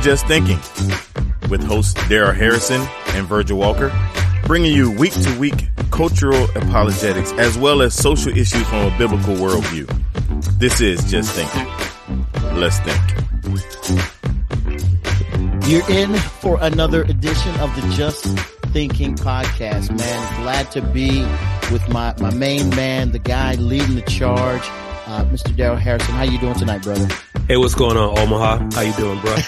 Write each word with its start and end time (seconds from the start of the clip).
to 0.00 0.04
Just 0.04 0.26
Thinking 0.26 0.58
with 1.50 1.62
hosts 1.62 1.94
Daryl 2.04 2.34
Harrison 2.34 2.80
and 3.08 3.26
Virgil 3.26 3.58
Walker, 3.58 3.92
bringing 4.46 4.72
you 4.74 4.90
week 4.90 5.12
to 5.12 5.38
week 5.38 5.68
cultural 5.90 6.44
apologetics 6.54 7.32
as 7.32 7.58
well 7.58 7.82
as 7.82 7.94
social 7.94 8.36
issues 8.36 8.66
from 8.68 8.92
a 8.92 8.98
biblical 8.98 9.34
worldview. 9.34 9.88
This 10.58 10.80
is 10.80 11.04
Just 11.10 11.32
Thinking. 11.34 11.66
Let's 12.58 12.78
think. 12.80 13.00
You're 15.68 15.88
in 15.90 16.14
for 16.14 16.58
another 16.60 17.02
edition 17.02 17.54
of 17.60 17.74
the 17.76 17.94
Just 17.94 18.24
Thinking 18.72 19.16
podcast, 19.16 19.96
man. 19.96 20.42
Glad 20.42 20.70
to 20.72 20.82
be 20.82 21.22
with 21.72 21.86
my, 21.88 22.14
my 22.18 22.32
main 22.34 22.70
man, 22.70 23.12
the 23.12 23.18
guy 23.18 23.54
leading 23.54 23.96
the 23.96 24.02
charge, 24.02 24.62
uh, 25.06 25.24
Mr. 25.26 25.54
Daryl 25.54 25.78
Harrison. 25.78 26.14
How 26.14 26.22
you 26.22 26.38
doing 26.38 26.54
tonight, 26.54 26.82
brother? 26.82 27.08
Hey, 27.48 27.56
what's 27.56 27.74
going 27.74 27.96
on, 27.96 28.18
Omaha? 28.18 28.70
How 28.72 28.80
you 28.80 28.92
doing, 28.94 29.20
bro? 29.20 29.36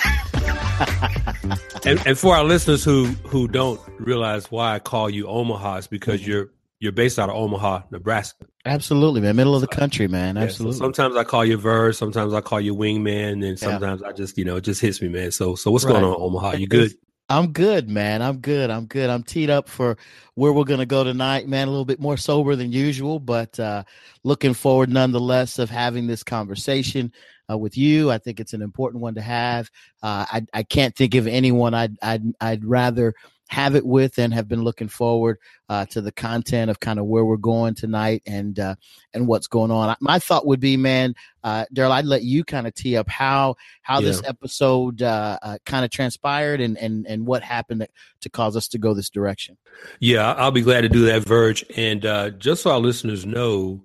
and, 1.84 2.06
and 2.06 2.18
for 2.18 2.34
our 2.36 2.44
listeners 2.44 2.84
who 2.84 3.06
who 3.26 3.48
don't 3.48 3.80
realize 3.98 4.50
why 4.50 4.74
I 4.74 4.78
call 4.78 5.10
you 5.10 5.26
Omaha, 5.26 5.76
is 5.76 5.86
because 5.86 6.20
mm-hmm. 6.20 6.30
you're 6.30 6.50
you're 6.80 6.92
based 6.92 7.18
out 7.18 7.28
of 7.28 7.36
Omaha, 7.36 7.82
Nebraska. 7.90 8.44
Absolutely, 8.64 9.20
man. 9.20 9.36
Middle 9.36 9.54
of 9.54 9.60
the 9.60 9.68
country, 9.68 10.08
man. 10.08 10.36
Absolutely. 10.36 10.74
Yeah, 10.74 10.78
so 10.78 10.84
sometimes 10.84 11.16
I 11.16 11.24
call 11.24 11.44
you 11.44 11.56
Verse, 11.56 11.98
sometimes 11.98 12.34
I 12.34 12.40
call 12.40 12.60
you 12.60 12.74
Wingman, 12.74 13.46
and 13.46 13.58
sometimes 13.58 14.02
yeah. 14.02 14.08
I 14.08 14.12
just, 14.12 14.36
you 14.38 14.44
know, 14.44 14.56
it 14.56 14.62
just 14.62 14.80
hits 14.80 15.00
me, 15.00 15.08
man. 15.08 15.30
So 15.30 15.54
so 15.54 15.70
what's 15.70 15.84
right. 15.84 15.92
going 15.92 16.04
on, 16.04 16.16
Omaha? 16.18 16.52
You 16.52 16.66
good? 16.66 16.92
I'm 17.28 17.52
good, 17.52 17.88
man. 17.88 18.20
I'm 18.20 18.38
good. 18.38 18.68
I'm 18.68 18.86
good. 18.86 19.08
I'm 19.08 19.22
teed 19.22 19.48
up 19.48 19.68
for 19.68 19.96
where 20.34 20.52
we're 20.52 20.64
going 20.64 20.80
to 20.80 20.86
go 20.86 21.02
tonight, 21.02 21.48
man. 21.48 21.66
A 21.66 21.70
little 21.70 21.86
bit 21.86 22.00
more 22.00 22.16
sober 22.16 22.56
than 22.56 22.72
usual, 22.72 23.20
but 23.20 23.58
uh, 23.58 23.84
looking 24.22 24.52
forward 24.52 24.90
nonetheless 24.90 25.58
of 25.58 25.70
having 25.70 26.06
this 26.08 26.22
conversation 26.22 27.12
uh, 27.52 27.56
with 27.56 27.76
you. 27.76 28.10
I 28.10 28.18
think 28.18 28.40
it's 28.40 28.54
an 28.54 28.62
important 28.62 29.02
one 29.02 29.14
to 29.14 29.22
have. 29.22 29.70
Uh, 30.02 30.26
I, 30.30 30.46
I 30.52 30.62
can't 30.62 30.94
think 30.96 31.14
of 31.14 31.26
anyone 31.26 31.74
I'd, 31.74 31.96
I'd, 32.02 32.22
I'd 32.40 32.64
rather 32.64 33.14
have 33.52 33.74
it 33.74 33.84
with 33.84 34.18
and 34.18 34.32
have 34.32 34.48
been 34.48 34.64
looking 34.64 34.88
forward 34.88 35.36
uh, 35.68 35.84
to 35.84 36.00
the 36.00 36.10
content 36.10 36.70
of 36.70 36.80
kind 36.80 36.98
of 36.98 37.04
where 37.04 37.22
we're 37.22 37.36
going 37.36 37.74
tonight 37.74 38.22
and 38.26 38.58
uh, 38.58 38.74
and 39.12 39.26
what's 39.26 39.46
going 39.46 39.70
on. 39.70 39.94
My 40.00 40.18
thought 40.18 40.46
would 40.46 40.58
be, 40.58 40.78
man, 40.78 41.14
uh, 41.44 41.66
Daryl, 41.74 41.90
I'd 41.90 42.06
let 42.06 42.22
you 42.22 42.44
kind 42.44 42.66
of 42.66 42.74
tee 42.74 42.96
up 42.96 43.10
how 43.10 43.56
how 43.82 44.00
yeah. 44.00 44.06
this 44.06 44.22
episode 44.24 45.02
uh, 45.02 45.38
uh, 45.42 45.58
kind 45.66 45.84
of 45.84 45.90
transpired 45.90 46.62
and 46.62 46.78
and 46.78 47.06
and 47.06 47.26
what 47.26 47.42
happened 47.42 47.86
to 48.22 48.30
cause 48.30 48.56
us 48.56 48.68
to 48.68 48.78
go 48.78 48.94
this 48.94 49.10
direction. 49.10 49.58
Yeah, 50.00 50.32
I'll 50.32 50.50
be 50.50 50.62
glad 50.62 50.80
to 50.80 50.88
do 50.88 51.04
that, 51.06 51.22
Verge. 51.22 51.62
And 51.76 52.06
uh, 52.06 52.30
just 52.30 52.62
so 52.62 52.70
our 52.70 52.80
listeners 52.80 53.26
know, 53.26 53.84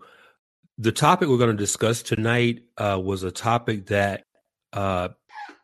the 0.78 0.92
topic 0.92 1.28
we're 1.30 1.38
going 1.38 1.52
to 1.52 1.58
discuss 1.58 2.02
tonight 2.02 2.61
was 2.78 3.23
a 3.23 3.31
topic 3.31 3.88
that 3.88 4.23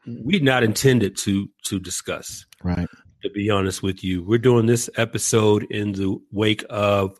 we 0.06 0.40
not 0.40 0.64
intended 0.64 1.18
to 1.18 1.50
to 1.64 1.80
discuss. 1.80 2.46
Right 2.64 2.88
to 3.24 3.30
be 3.30 3.50
honest 3.50 3.82
with 3.82 4.04
you. 4.04 4.24
We're 4.24 4.38
doing 4.38 4.68
this 4.68 4.90
episode 4.96 5.66
in 5.72 5.94
the 5.94 6.18
wake 6.32 6.64
of 6.70 7.20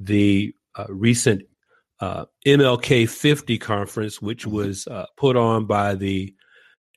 the 0.00 0.54
uh, 0.74 0.86
recent 0.88 1.42
uh, 2.00 2.24
MLK 2.44 3.08
50 3.08 3.58
conference, 3.58 4.20
which 4.20 4.44
mm-hmm. 4.44 4.56
was 4.56 4.86
uh, 4.88 5.06
put 5.16 5.36
on 5.36 5.66
by 5.66 5.94
the 5.94 6.34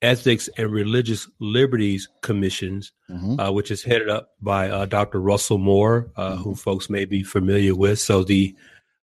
Ethics 0.02 0.50
and 0.58 0.72
Religious 0.72 1.28
Liberties 1.40 2.08
Commissions, 2.22 2.92
mm-hmm. 3.10 3.40
Uh, 3.40 3.52
which 3.52 3.72
is 3.72 3.84
headed 3.84 4.10
up 4.10 4.30
by 4.42 4.70
uh, 4.70 4.86
Dr. 4.86 5.20
Russell 5.20 5.58
Moore, 5.58 6.12
uh, 6.16 6.32
mm-hmm. 6.32 6.44
who 6.44 6.56
folks 6.56 6.90
may 6.90 7.06
be 7.06 7.24
familiar 7.24 7.76
with. 7.76 8.00
So 8.00 8.24
the 8.24 8.56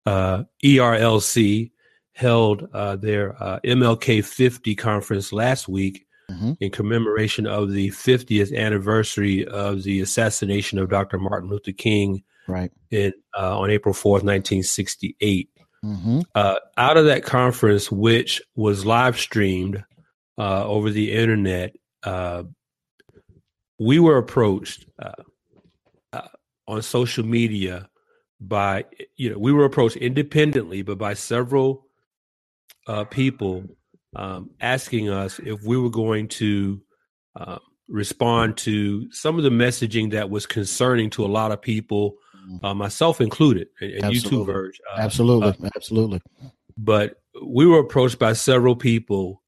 ERLC 0.07 1.71
held 2.13 2.71
their 3.01 3.33
MLK 3.63 4.23
50 4.23 4.75
conference 4.75 5.33
last 5.33 5.67
week 5.67 6.05
mm-hmm. 6.31 6.53
in 6.59 6.71
commemoration 6.71 7.45
of 7.45 7.71
the 7.71 7.89
50th 7.89 8.55
anniversary 8.55 9.45
of 9.47 9.83
the 9.83 10.01
assassination 10.01 10.79
of 10.79 10.89
Dr. 10.89 11.17
Martin 11.17 11.49
Luther 11.49 11.71
King 11.71 12.23
right. 12.47 12.71
in, 12.89 13.13
uh, 13.37 13.59
on 13.59 13.69
April 13.69 13.93
4th, 13.93 14.23
1968. 14.23 15.49
Mm-hmm. 15.83 16.21
Uh, 16.35 16.55
out 16.77 16.97
of 16.97 17.05
that 17.05 17.23
conference, 17.23 17.91
which 17.91 18.41
was 18.55 18.85
live 18.85 19.19
streamed 19.19 19.83
uh, 20.37 20.65
over 20.65 20.89
the 20.89 21.11
internet, 21.11 21.75
uh, 22.03 22.43
we 23.79 23.99
were 23.99 24.17
approached 24.17 24.85
uh, 25.01 25.11
uh, 26.13 26.27
on 26.67 26.81
social 26.81 27.25
media 27.25 27.89
by, 28.41 28.85
you 29.15 29.29
know, 29.29 29.37
we 29.37 29.53
were 29.53 29.65
approached 29.65 29.97
independently, 29.97 30.81
but 30.81 30.97
by 30.97 31.13
several 31.13 31.85
people 33.09 33.63
um, 34.15 34.49
asking 34.59 35.09
us 35.09 35.39
if 35.39 35.61
we 35.63 35.77
were 35.77 35.89
going 35.89 36.27
to 36.27 36.81
uh, 37.35 37.59
respond 37.87 38.57
to 38.57 39.11
some 39.11 39.37
of 39.37 39.43
the 39.43 39.49
messaging 39.49 40.11
that 40.11 40.29
was 40.29 40.45
concerning 40.45 41.09
to 41.11 41.25
a 41.25 41.27
lot 41.27 41.51
of 41.51 41.61
people, 41.61 42.15
mm-hmm. 42.35 42.65
uh, 42.65 42.73
myself 42.73 43.21
included, 43.21 43.67
and, 43.79 43.91
and 43.91 44.13
you 44.13 44.21
too, 44.21 44.43
Verge. 44.45 44.79
Uh, 44.93 44.99
absolutely, 44.99 45.49
uh, 45.49 45.69
absolutely. 45.75 46.21
But 46.77 47.21
we 47.45 47.65
were 47.65 47.79
approached 47.79 48.19
by 48.19 48.33
several 48.33 48.75
people 48.75 49.41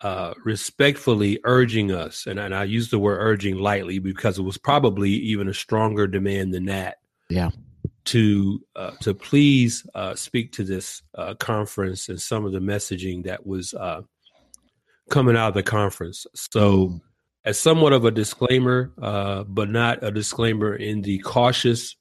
uh, 0.00 0.34
respectfully 0.44 1.38
urging 1.44 1.92
us, 1.92 2.26
and, 2.26 2.38
and 2.38 2.54
I 2.54 2.64
use 2.64 2.90
the 2.90 2.98
word 2.98 3.18
urging 3.20 3.56
lightly 3.56 3.98
because 3.98 4.38
it 4.38 4.42
was 4.42 4.58
probably 4.58 5.10
even 5.10 5.48
a 5.48 5.54
stronger 5.54 6.06
demand 6.06 6.54
than 6.54 6.66
that. 6.66 6.98
Yeah 7.28 7.50
to 8.08 8.60
uh, 8.74 8.92
to 9.02 9.12
please 9.12 9.86
uh, 9.94 10.14
speak 10.14 10.52
to 10.52 10.64
this 10.64 11.02
uh, 11.14 11.34
conference 11.34 12.08
and 12.08 12.20
some 12.20 12.46
of 12.46 12.52
the 12.52 12.58
messaging 12.58 13.24
that 13.24 13.46
was 13.46 13.74
uh, 13.74 14.00
coming 15.10 15.36
out 15.36 15.48
of 15.48 15.54
the 15.54 15.62
conference. 15.62 16.26
So, 16.34 16.88
mm. 16.88 17.00
as 17.44 17.58
somewhat 17.58 17.92
of 17.92 18.06
a 18.06 18.10
disclaimer, 18.10 18.92
uh, 19.00 19.44
but 19.44 19.68
not 19.68 20.02
a 20.02 20.10
disclaimer 20.10 20.74
in 20.74 21.02
the 21.02 21.18
cautious 21.18 21.96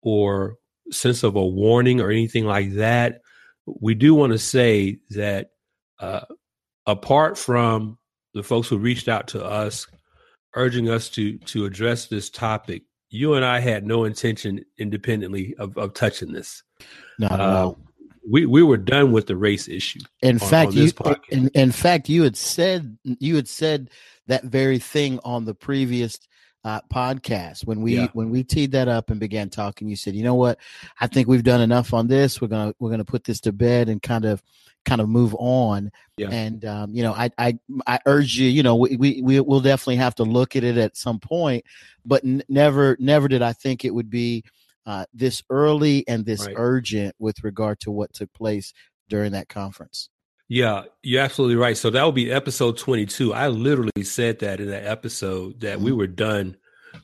or 0.00 0.56
sense 0.90 1.22
of 1.22 1.36
a 1.36 1.46
warning 1.46 2.00
or 2.00 2.10
anything 2.10 2.46
like 2.46 2.72
that, 2.74 3.20
we 3.66 3.94
do 3.94 4.14
want 4.14 4.32
to 4.32 4.38
say 4.38 4.98
that 5.10 5.50
uh, 6.00 6.20
apart 6.86 7.36
from 7.36 7.98
the 8.32 8.42
folks 8.42 8.68
who 8.68 8.78
reached 8.78 9.08
out 9.08 9.28
to 9.28 9.44
us 9.44 9.86
urging 10.54 10.88
us 10.88 11.08
to 11.10 11.38
to 11.38 11.64
address 11.66 12.06
this 12.06 12.30
topic 12.30 12.82
you 13.12 13.34
and 13.34 13.44
I 13.44 13.60
had 13.60 13.86
no 13.86 14.04
intention 14.04 14.64
independently 14.78 15.54
of, 15.58 15.76
of 15.76 15.92
touching 15.92 16.32
this. 16.32 16.62
No, 17.18 17.28
uh, 17.28 17.36
no. 17.36 17.78
We 18.28 18.46
we 18.46 18.62
were 18.62 18.76
done 18.76 19.12
with 19.12 19.26
the 19.26 19.36
race 19.36 19.68
issue. 19.68 20.00
In 20.22 20.36
on, 20.40 20.48
fact, 20.48 20.68
on 20.68 20.76
you 20.76 20.92
in, 21.30 21.48
in, 21.48 21.72
fact 21.72 22.08
you 22.08 22.22
had 22.22 22.36
said 22.36 22.96
you 23.02 23.34
had 23.36 23.48
said 23.48 23.90
that 24.28 24.44
very 24.44 24.78
thing 24.78 25.18
on 25.24 25.44
the 25.44 25.54
previous 25.54 26.18
uh, 26.64 26.80
podcast 26.92 27.66
when 27.66 27.82
we 27.82 27.96
yeah. 27.96 28.06
when 28.12 28.30
we 28.30 28.44
teed 28.44 28.72
that 28.72 28.88
up 28.88 29.10
and 29.10 29.18
began 29.18 29.50
talking. 29.50 29.88
You 29.88 29.96
said, 29.96 30.14
you 30.14 30.22
know 30.22 30.36
what, 30.36 30.58
I 31.00 31.08
think 31.08 31.26
we've 31.26 31.42
done 31.42 31.60
enough 31.60 31.92
on 31.92 32.06
this. 32.06 32.40
We're 32.40 32.48
gonna 32.48 32.72
we're 32.78 32.90
gonna 32.90 33.04
put 33.04 33.24
this 33.24 33.40
to 33.40 33.52
bed 33.52 33.88
and 33.88 34.00
kind 34.00 34.24
of 34.24 34.42
kind 34.84 35.00
of 35.00 35.08
move 35.08 35.34
on. 35.38 35.90
Yeah. 36.16 36.30
And 36.30 36.64
um, 36.64 36.94
you 36.94 37.02
know, 37.02 37.12
I 37.12 37.30
I 37.38 37.58
I 37.86 37.98
urge 38.06 38.36
you. 38.36 38.48
You 38.48 38.62
know, 38.62 38.76
we 38.76 38.96
we 38.96 39.22
we 39.22 39.40
will 39.40 39.60
definitely 39.60 39.96
have 39.96 40.14
to 40.16 40.24
look 40.24 40.56
at 40.56 40.64
it 40.64 40.76
at 40.76 40.96
some 40.96 41.18
point, 41.18 41.64
but 42.04 42.24
n- 42.24 42.42
never 42.48 42.96
never 42.98 43.28
did 43.28 43.42
I 43.42 43.52
think 43.52 43.84
it 43.84 43.94
would 43.94 44.10
be 44.10 44.44
uh, 44.86 45.06
this 45.14 45.42
early 45.50 46.06
and 46.08 46.24
this 46.24 46.46
right. 46.46 46.54
urgent 46.56 47.14
with 47.18 47.44
regard 47.44 47.80
to 47.80 47.90
what 47.90 48.12
took 48.12 48.32
place 48.32 48.72
during 49.08 49.32
that 49.32 49.48
conference. 49.48 50.08
Yeah, 50.48 50.84
you're 51.02 51.22
absolutely 51.22 51.56
right. 51.56 51.76
So 51.76 51.90
that 51.90 52.02
will 52.02 52.12
be 52.12 52.30
episode 52.30 52.76
22. 52.76 53.32
I 53.32 53.48
literally 53.48 54.04
said 54.04 54.40
that 54.40 54.60
in 54.60 54.68
that 54.70 54.84
episode 54.84 55.60
that 55.60 55.76
mm-hmm. 55.76 55.84
we 55.86 55.92
were 55.92 56.06
done 56.06 56.56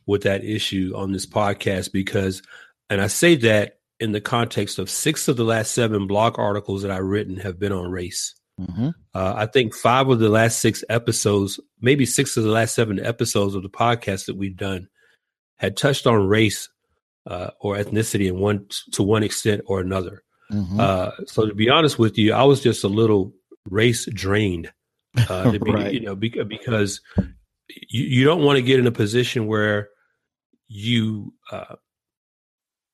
with 0.06 0.24
that 0.24 0.44
issue 0.44 0.92
on 0.94 1.12
this 1.12 1.24
podcast 1.24 1.92
because, 1.92 2.42
and 2.90 3.00
I 3.00 3.06
say 3.06 3.36
that 3.36 3.77
in 4.00 4.12
the 4.12 4.20
context 4.20 4.78
of 4.78 4.90
six 4.90 5.28
of 5.28 5.36
the 5.36 5.44
last 5.44 5.72
seven 5.72 6.06
blog 6.06 6.38
articles 6.38 6.82
that 6.82 6.90
I've 6.90 7.04
written 7.04 7.36
have 7.38 7.58
been 7.58 7.72
on 7.72 7.90
race. 7.90 8.34
Mm-hmm. 8.60 8.90
Uh, 9.14 9.34
I 9.36 9.46
think 9.46 9.74
five 9.74 10.08
of 10.08 10.18
the 10.18 10.28
last 10.28 10.60
six 10.60 10.82
episodes, 10.88 11.60
maybe 11.80 12.06
six 12.06 12.36
of 12.36 12.44
the 12.44 12.50
last 12.50 12.74
seven 12.74 13.04
episodes 13.04 13.54
of 13.54 13.62
the 13.62 13.68
podcast 13.68 14.26
that 14.26 14.36
we've 14.36 14.56
done, 14.56 14.88
had 15.56 15.76
touched 15.76 16.06
on 16.06 16.26
race 16.26 16.68
uh, 17.26 17.50
or 17.60 17.76
ethnicity 17.76 18.28
in 18.28 18.38
one 18.38 18.66
to 18.92 19.02
one 19.02 19.22
extent 19.22 19.62
or 19.66 19.80
another. 19.80 20.22
Mm-hmm. 20.52 20.80
Uh, 20.80 21.10
so 21.26 21.46
to 21.46 21.54
be 21.54 21.68
honest 21.68 21.98
with 21.98 22.18
you, 22.18 22.32
I 22.32 22.44
was 22.44 22.60
just 22.60 22.84
a 22.84 22.88
little 22.88 23.32
race 23.68 24.08
drained. 24.12 24.72
Uh, 25.28 25.50
be, 25.58 25.58
right. 25.58 25.92
You 25.92 26.00
know, 26.00 26.16
because 26.16 27.00
you, 27.68 28.04
you 28.04 28.24
don't 28.24 28.42
want 28.42 28.56
to 28.56 28.62
get 28.62 28.80
in 28.80 28.86
a 28.86 28.92
position 28.92 29.46
where 29.46 29.90
you 30.68 31.32
uh, 31.52 31.76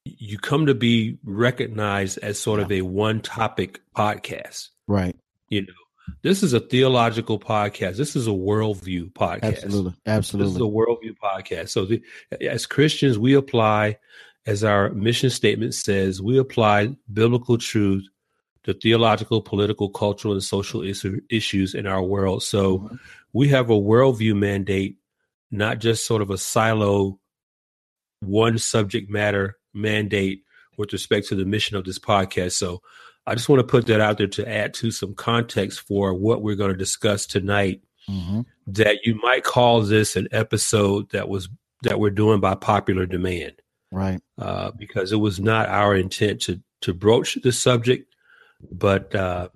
you 0.04 0.38
come 0.38 0.66
to 0.66 0.74
be 0.74 1.18
recognized 1.24 2.18
as 2.18 2.38
sort 2.38 2.60
of 2.60 2.70
a 2.70 2.82
one 2.82 3.20
topic 3.20 3.80
podcast. 3.96 4.68
Right. 4.86 5.16
You 5.48 5.62
know, 5.62 5.72
this 6.22 6.42
is 6.42 6.52
a 6.52 6.60
theological 6.60 7.38
podcast. 7.38 7.96
This 7.96 8.14
is 8.14 8.26
a 8.26 8.30
worldview 8.30 9.12
podcast. 9.12 9.64
Absolutely. 9.64 9.94
Absolutely. 10.06 10.52
This 10.52 10.56
is 10.56 10.60
a 10.60 10.70
worldview 10.70 11.16
podcast. 11.22 11.70
So 11.70 11.86
the, 11.86 12.02
as 12.40 12.66
Christians, 12.66 13.18
we 13.18 13.34
apply, 13.34 13.98
as 14.46 14.62
our 14.62 14.90
mission 14.90 15.30
statement 15.30 15.74
says, 15.74 16.20
we 16.20 16.38
apply 16.38 16.94
biblical 17.10 17.56
truth 17.56 18.06
to 18.64 18.74
theological, 18.74 19.40
political, 19.40 19.88
cultural, 19.88 20.34
and 20.34 20.42
social 20.42 20.82
issues 21.30 21.74
in 21.74 21.86
our 21.86 22.02
world. 22.02 22.42
So 22.42 22.78
mm-hmm. 22.78 22.96
we 23.32 23.48
have 23.48 23.70
a 23.70 23.74
worldview 23.74 24.36
mandate, 24.36 24.98
not 25.50 25.78
just 25.78 26.06
sort 26.06 26.20
of 26.20 26.30
a 26.30 26.38
silo, 26.38 27.18
one 28.20 28.58
subject 28.58 29.10
matter 29.10 29.56
mandate 29.74 30.42
with 30.76 30.92
respect 30.92 31.28
to 31.28 31.34
the 31.34 31.44
mission 31.44 31.76
of 31.76 31.84
this 31.84 31.98
podcast. 31.98 32.52
So 32.52 32.82
I 33.26 33.34
just 33.34 33.48
want 33.48 33.60
to 33.60 33.66
put 33.66 33.86
that 33.86 34.00
out 34.00 34.18
there 34.18 34.26
to 34.26 34.48
add 34.48 34.74
to 34.74 34.90
some 34.90 35.14
context 35.14 35.80
for 35.80 36.14
what 36.14 36.42
we're 36.42 36.56
going 36.56 36.72
to 36.72 36.76
discuss 36.76 37.26
tonight. 37.26 37.82
Mm-hmm. 38.08 38.42
That 38.66 38.98
you 39.04 39.14
might 39.22 39.44
call 39.44 39.80
this 39.80 40.14
an 40.16 40.28
episode 40.30 41.10
that 41.10 41.28
was 41.28 41.48
that 41.82 41.98
we're 41.98 42.10
doing 42.10 42.40
by 42.40 42.54
popular 42.54 43.06
demand, 43.06 43.52
right? 43.90 44.20
Uh, 44.38 44.72
because 44.72 45.10
it 45.10 45.16
was 45.16 45.40
not 45.40 45.68
our 45.70 45.96
intent 45.96 46.42
to 46.42 46.60
to 46.82 46.92
broach 46.92 47.38
the 47.42 47.52
subject, 47.52 48.14
but 48.70 49.14
uh, 49.14 49.48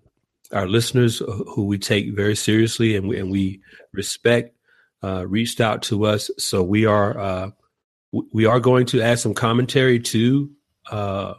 our 0.53 0.67
listeners, 0.67 1.19
who 1.19 1.65
we 1.67 1.79
take 1.79 2.15
very 2.15 2.37
seriously 2.37 2.97
and 2.97 3.09
we, 3.09 3.19
and 3.19 3.31
we 3.31 3.61
respect, 3.93 4.57
uh, 5.03 5.27
reached 5.27 5.61
out 5.61 5.83
to 5.83 6.07
us. 6.07 6.31
So 6.39 6.63
we 6.63 6.87
are 6.87 7.19
uh, 7.19 7.51
we 8.13 8.47
are 8.47 8.61
going 8.61 8.87
to 8.87 9.03
add 9.03 9.19
some 9.19 9.35
commentary 9.35 10.01
to 10.01 10.51
uh, 10.91 11.35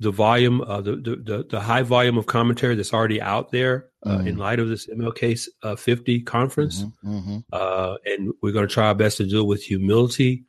the 0.00 0.10
volume, 0.10 0.60
uh, 0.60 0.80
the, 0.80 0.96
the, 0.96 1.46
the 1.48 1.60
high 1.60 1.82
volume 1.82 2.18
of 2.18 2.26
commentary 2.26 2.74
that's 2.74 2.92
already 2.92 3.20
out 3.20 3.50
there 3.50 3.88
uh, 4.04 4.18
mm-hmm. 4.18 4.28
in 4.28 4.36
light 4.36 4.60
of 4.60 4.68
this 4.68 4.86
MLK 4.86 5.48
uh, 5.62 5.76
50 5.76 6.20
conference. 6.22 6.82
Mm-hmm. 6.82 7.10
Mm-hmm. 7.10 7.38
Uh, 7.52 7.96
and 8.06 8.32
we're 8.42 8.52
going 8.52 8.66
to 8.66 8.72
try 8.72 8.88
our 8.88 8.94
best 8.94 9.16
to 9.18 9.26
do 9.26 9.40
it 9.40 9.46
with 9.46 9.62
humility, 9.62 10.44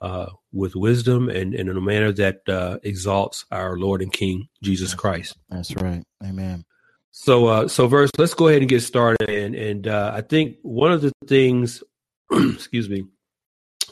uh, 0.00 0.26
with 0.52 0.74
wisdom, 0.74 1.28
and, 1.28 1.54
and, 1.54 1.68
in 1.68 1.76
a 1.76 1.80
manner 1.80 2.12
that 2.12 2.40
uh, 2.48 2.78
exalts 2.82 3.44
our 3.50 3.78
Lord 3.78 4.00
and 4.00 4.12
King 4.12 4.48
Jesus 4.62 4.94
Christ. 4.94 5.36
That's 5.50 5.74
right. 5.76 6.02
Amen. 6.22 6.64
So, 7.10 7.66
so 7.68 7.86
verse, 7.86 8.10
let's 8.18 8.34
go 8.34 8.48
ahead 8.48 8.62
and 8.62 8.68
get 8.68 8.80
started. 8.80 9.28
And, 9.28 9.54
and 9.54 9.86
I 9.86 10.20
think 10.22 10.56
one 10.62 10.92
of 10.92 11.00
the 11.00 11.12
things, 11.28 11.82
excuse 12.32 12.88
me, 12.88 13.04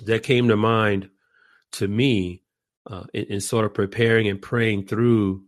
that 0.05 0.23
came 0.23 0.49
to 0.49 0.57
mind 0.57 1.09
to 1.73 1.89
me 1.89 2.43
uh, 2.87 3.05
in, 3.15 3.25
in, 3.25 3.41
sort 3.41 3.65
of 3.65 3.75
preparing 3.75 4.29
and 4.29 4.43
praying 4.43 4.87
through 4.87 5.43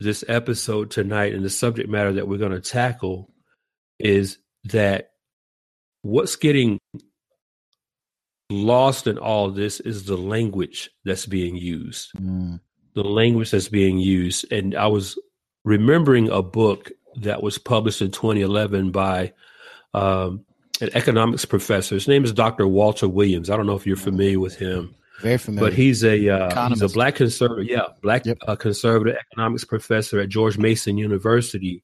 this 0.00 0.24
episode 0.28 0.90
tonight 0.90 1.34
and 1.34 1.44
the 1.44 1.50
subject 1.50 1.88
matter 1.88 2.12
that 2.12 2.28
we're 2.28 2.38
going 2.38 2.52
to 2.52 2.60
tackle 2.60 3.32
is 3.98 4.38
that 4.64 5.10
what's 6.02 6.36
getting 6.36 6.78
lost 8.50 9.06
in 9.06 9.18
all 9.18 9.50
this 9.50 9.80
is 9.80 10.04
the 10.04 10.16
language 10.16 10.90
that's 11.04 11.26
being 11.26 11.56
used. 11.56 12.12
Mm. 12.14 12.60
The 12.94 13.04
language 13.04 13.50
that's 13.50 13.68
being 13.68 13.98
used. 13.98 14.50
And 14.52 14.74
I 14.74 14.86
was 14.86 15.18
remembering 15.64 16.30
a 16.30 16.42
book 16.42 16.90
that 17.16 17.42
was 17.42 17.58
published 17.58 18.00
in 18.00 18.10
2011 18.10 18.90
by 18.90 19.32
um, 19.94 20.44
an 20.80 20.90
economics 20.94 21.44
professor. 21.44 21.94
His 21.94 22.08
name 22.08 22.24
is 22.24 22.32
Dr. 22.32 22.66
Walter 22.66 23.08
Williams. 23.08 23.50
I 23.50 23.56
don't 23.56 23.66
know 23.66 23.76
if 23.76 23.86
you're 23.86 23.96
familiar 23.96 24.40
with 24.40 24.56
him. 24.56 24.94
Very 25.20 25.38
familiar. 25.38 25.70
But 25.70 25.76
he's 25.76 26.04
a 26.04 26.28
uh, 26.28 26.68
he's 26.68 26.82
a 26.82 26.88
black 26.88 27.16
conservative, 27.16 27.66
yeah, 27.66 27.86
black 28.02 28.24
yep. 28.24 28.38
uh, 28.46 28.54
conservative 28.54 29.16
economics 29.16 29.64
professor 29.64 30.20
at 30.20 30.28
George 30.28 30.58
Mason 30.58 30.96
University. 30.96 31.82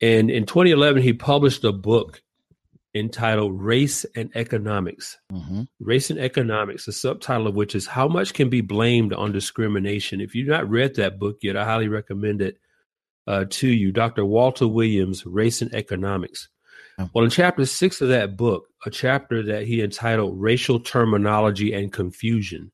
And 0.00 0.30
in 0.30 0.46
2011, 0.46 1.02
he 1.02 1.12
published 1.12 1.64
a 1.64 1.72
book 1.72 2.22
entitled 2.94 3.60
"Race 3.60 4.06
and 4.16 4.30
Economics." 4.34 5.18
Mm-hmm. 5.30 5.62
Race 5.80 6.08
and 6.08 6.18
Economics, 6.18 6.86
the 6.86 6.92
subtitle 6.92 7.48
of 7.48 7.54
which 7.54 7.74
is 7.74 7.86
"How 7.86 8.08
Much 8.08 8.32
Can 8.32 8.48
Be 8.48 8.62
Blamed 8.62 9.12
on 9.12 9.30
Discrimination." 9.30 10.22
If 10.22 10.34
you've 10.34 10.48
not 10.48 10.70
read 10.70 10.94
that 10.96 11.18
book 11.18 11.38
yet, 11.42 11.56
I 11.56 11.66
highly 11.66 11.88
recommend 11.88 12.40
it 12.40 12.56
uh, 13.26 13.44
to 13.50 13.68
you. 13.68 13.92
Dr. 13.92 14.24
Walter 14.24 14.66
Williams, 14.66 15.26
"Race 15.26 15.60
and 15.60 15.74
Economics." 15.74 16.48
Well, 17.14 17.24
in 17.24 17.30
chapter 17.30 17.64
six 17.64 18.00
of 18.00 18.08
that 18.08 18.36
book, 18.36 18.66
a 18.84 18.90
chapter 18.90 19.42
that 19.44 19.64
he 19.64 19.82
entitled 19.82 20.40
Racial 20.40 20.80
Terminology 20.80 21.72
and 21.72 21.92
Confusion, 21.92 22.72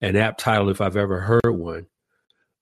an 0.00 0.16
apt 0.16 0.40
title 0.40 0.68
if 0.68 0.80
I've 0.80 0.96
ever 0.96 1.20
heard 1.20 1.50
one, 1.50 1.86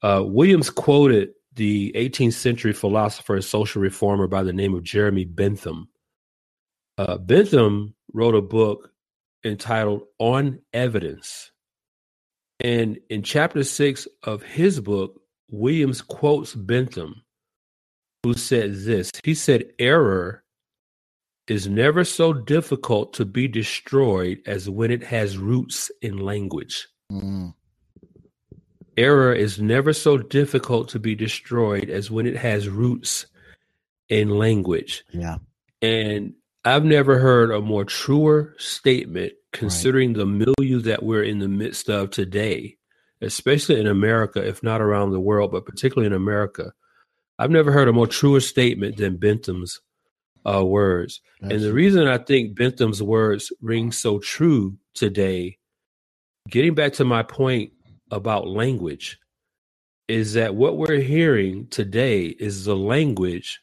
uh, 0.02 0.22
Williams 0.24 0.70
quoted 0.70 1.30
the 1.54 1.92
18th 1.94 2.34
century 2.34 2.72
philosopher 2.72 3.34
and 3.34 3.44
social 3.44 3.82
reformer 3.82 4.26
by 4.26 4.42
the 4.42 4.52
name 4.52 4.74
of 4.74 4.84
Jeremy 4.84 5.24
Bentham. 5.24 5.88
Uh, 6.96 7.18
Bentham 7.18 7.94
wrote 8.12 8.34
a 8.34 8.42
book 8.42 8.90
entitled 9.44 10.02
On 10.18 10.60
Evidence. 10.72 11.50
And 12.60 12.98
in 13.10 13.22
chapter 13.22 13.64
six 13.64 14.08
of 14.22 14.42
his 14.42 14.80
book, 14.80 15.20
Williams 15.50 16.00
quotes 16.00 16.54
Bentham 16.54 17.22
who 18.28 18.34
said 18.34 18.74
this. 18.74 19.10
He 19.24 19.34
said, 19.34 19.72
Error 19.78 20.44
is 21.46 21.66
never 21.66 22.04
so 22.04 22.34
difficult 22.34 23.14
to 23.14 23.24
be 23.24 23.48
destroyed 23.48 24.42
as 24.44 24.68
when 24.68 24.90
it 24.90 25.02
has 25.02 25.38
roots 25.38 25.90
in 26.02 26.18
language. 26.18 26.88
Mm. 27.10 27.54
Error 28.98 29.32
is 29.32 29.58
never 29.58 29.94
so 29.94 30.18
difficult 30.18 30.90
to 30.90 30.98
be 30.98 31.14
destroyed 31.14 31.88
as 31.88 32.10
when 32.10 32.26
it 32.26 32.36
has 32.36 32.68
roots 32.68 33.26
in 34.10 34.28
language. 34.28 35.04
Yeah. 35.10 35.38
And 35.80 36.34
I've 36.66 36.84
never 36.84 37.18
heard 37.18 37.50
a 37.50 37.62
more 37.62 37.86
truer 37.86 38.54
statement 38.58 39.32
considering 39.52 40.10
right. 40.10 40.18
the 40.18 40.26
milieu 40.26 40.80
that 40.80 41.02
we're 41.02 41.22
in 41.22 41.38
the 41.38 41.48
midst 41.48 41.88
of 41.88 42.10
today, 42.10 42.76
especially 43.22 43.80
in 43.80 43.86
America, 43.86 44.46
if 44.46 44.62
not 44.62 44.82
around 44.82 45.12
the 45.12 45.20
world, 45.20 45.50
but 45.50 45.64
particularly 45.64 46.08
in 46.08 46.12
America. 46.12 46.74
I've 47.38 47.50
never 47.50 47.72
heard 47.72 47.88
a 47.88 47.92
more 47.92 48.06
truer 48.06 48.40
statement 48.40 48.96
than 48.96 49.16
Bentham's 49.16 49.80
uh, 50.44 50.64
words. 50.64 51.20
That's 51.40 51.54
and 51.54 51.62
the 51.62 51.72
reason 51.72 52.06
I 52.06 52.18
think 52.18 52.56
Bentham's 52.56 53.02
words 53.02 53.52
ring 53.60 53.92
so 53.92 54.18
true 54.18 54.76
today, 54.94 55.58
getting 56.48 56.74
back 56.74 56.94
to 56.94 57.04
my 57.04 57.22
point 57.22 57.72
about 58.10 58.48
language, 58.48 59.18
is 60.08 60.32
that 60.34 60.54
what 60.54 60.78
we're 60.78 61.00
hearing 61.00 61.68
today 61.68 62.26
is 62.26 62.64
the 62.64 62.76
language 62.76 63.60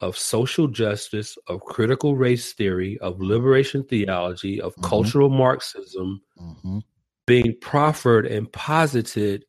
of 0.00 0.18
social 0.18 0.66
justice, 0.66 1.36
of 1.46 1.60
critical 1.60 2.16
race 2.16 2.52
theory, 2.52 2.98
of 2.98 3.20
liberation 3.20 3.84
theology, 3.84 4.60
of 4.60 4.72
mm-hmm. 4.72 4.84
cultural 4.84 5.28
Marxism 5.28 6.20
mm-hmm. 6.40 6.78
being 7.26 7.54
proffered 7.60 8.26
and 8.26 8.50
posited 8.52 9.44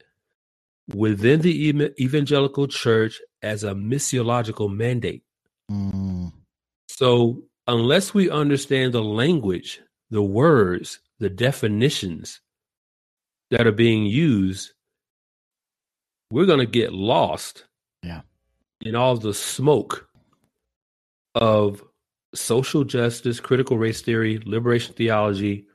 within 0.94 1.42
the 1.42 1.94
evangelical 2.00 2.68
church 2.68 3.22
as 3.42 3.64
a 3.64 3.74
missiological 3.74 4.74
mandate. 4.74 5.24
Mm. 5.72 6.32
So, 6.88 7.44
unless 7.68 8.14
we 8.14 8.30
understand 8.30 8.94
the 8.94 9.04
language, 9.04 9.82
the 10.12 10.22
words, 10.22 11.00
the 11.20 11.30
definitions 11.30 12.42
that 13.52 13.66
are 13.66 13.72
being 13.72 14.06
used, 14.06 14.74
we're 16.32 16.46
going 16.46 16.60
to 16.60 16.66
get 16.66 16.94
lost 16.94 17.66
yeah. 18.04 18.22
in 18.82 18.96
all 18.96 19.16
the 19.16 19.34
smoke 19.34 20.08
of 21.34 21.84
social 22.34 22.84
justice, 22.84 23.40
critical 23.40 23.78
race 23.78 24.02
theory, 24.02 24.42
liberation 24.46 24.94
theology, 24.94 25.66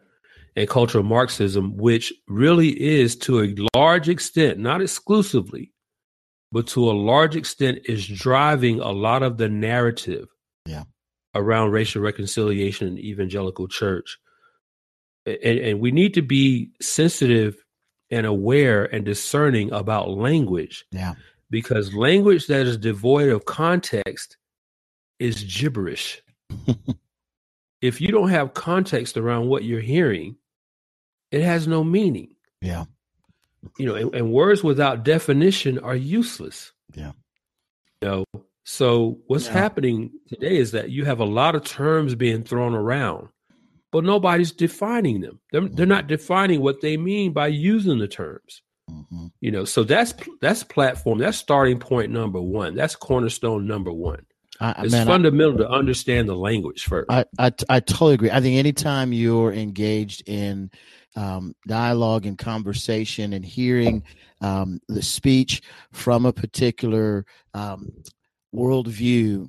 and 0.56 0.68
cultural 0.68 1.04
Marxism, 1.04 1.76
which 1.76 2.12
really 2.28 2.68
is 2.80 3.16
to 3.16 3.40
a 3.42 3.54
large 3.74 4.08
extent, 4.08 4.58
not 4.58 4.82
exclusively, 4.82 5.72
but 6.52 6.66
to 6.68 6.90
a 6.90 6.92
large 6.92 7.36
extent 7.36 7.80
is 7.84 8.06
driving 8.06 8.80
a 8.80 8.90
lot 8.90 9.22
of 9.22 9.38
the 9.38 9.48
narrative 9.48 10.26
yeah. 10.66 10.84
around 11.34 11.70
racial 11.70 12.02
reconciliation 12.02 12.88
in 12.88 12.98
evangelical 12.98 13.68
church. 13.68 14.18
And, 15.26 15.36
and 15.58 15.80
we 15.80 15.92
need 15.92 16.14
to 16.14 16.22
be 16.22 16.70
sensitive 16.80 17.56
and 18.10 18.26
aware 18.26 18.84
and 18.84 19.04
discerning 19.04 19.72
about 19.72 20.10
language. 20.10 20.84
Yeah. 20.90 21.14
Because 21.50 21.94
language 21.94 22.46
that 22.46 22.66
is 22.66 22.76
devoid 22.76 23.28
of 23.28 23.44
context 23.44 24.36
is 25.18 25.44
gibberish. 25.44 26.22
if 27.80 28.00
you 28.00 28.08
don't 28.08 28.30
have 28.30 28.54
context 28.54 29.16
around 29.16 29.48
what 29.48 29.64
you're 29.64 29.80
hearing, 29.80 30.36
it 31.30 31.42
has 31.42 31.66
no 31.66 31.84
meaning. 31.84 32.34
Yeah. 32.60 32.84
You 33.78 33.86
know, 33.86 33.94
and, 33.94 34.14
and 34.14 34.32
words 34.32 34.64
without 34.64 35.04
definition 35.04 35.78
are 35.78 35.96
useless. 35.96 36.72
Yeah. 36.94 37.12
You 38.00 38.08
know, 38.08 38.24
so 38.64 39.18
what's 39.26 39.46
yeah. 39.46 39.52
happening 39.52 40.12
today 40.28 40.56
is 40.56 40.72
that 40.72 40.90
you 40.90 41.04
have 41.04 41.20
a 41.20 41.24
lot 41.24 41.54
of 41.54 41.64
terms 41.64 42.14
being 42.14 42.42
thrown 42.42 42.74
around, 42.74 43.28
but 43.90 44.04
nobody's 44.04 44.52
defining 44.52 45.20
them. 45.20 45.40
They're, 45.52 45.62
mm-hmm. 45.62 45.74
they're 45.74 45.86
not 45.86 46.06
defining 46.06 46.60
what 46.60 46.80
they 46.80 46.96
mean 46.96 47.32
by 47.32 47.48
using 47.48 47.98
the 47.98 48.08
terms. 48.08 48.62
Mm-hmm. 48.90 49.26
You 49.40 49.50
know, 49.50 49.64
so 49.64 49.84
that's 49.84 50.14
that's 50.40 50.64
platform. 50.64 51.18
That's 51.18 51.36
starting 51.36 51.78
point 51.78 52.10
number 52.10 52.40
one. 52.40 52.74
That's 52.74 52.96
cornerstone 52.96 53.66
number 53.66 53.92
one. 53.92 54.26
I, 54.60 54.82
it's 54.82 54.92
man, 54.92 55.06
fundamental 55.06 55.54
I, 55.54 55.58
to 55.58 55.70
understand 55.70 56.28
the 56.28 56.34
language 56.34 56.84
first. 56.84 57.10
I, 57.10 57.24
I 57.38 57.52
I 57.68 57.80
totally 57.80 58.14
agree. 58.14 58.30
I 58.30 58.40
think 58.40 58.58
anytime 58.58 59.12
you're 59.12 59.52
engaged 59.52 60.28
in 60.28 60.70
um, 61.16 61.54
dialogue 61.66 62.26
and 62.26 62.38
conversation 62.38 63.32
and 63.32 63.44
hearing 63.44 64.02
um, 64.40 64.80
the 64.88 65.02
speech 65.02 65.62
from 65.92 66.26
a 66.26 66.32
particular 66.32 67.24
um, 67.54 67.92
worldview, 68.54 69.48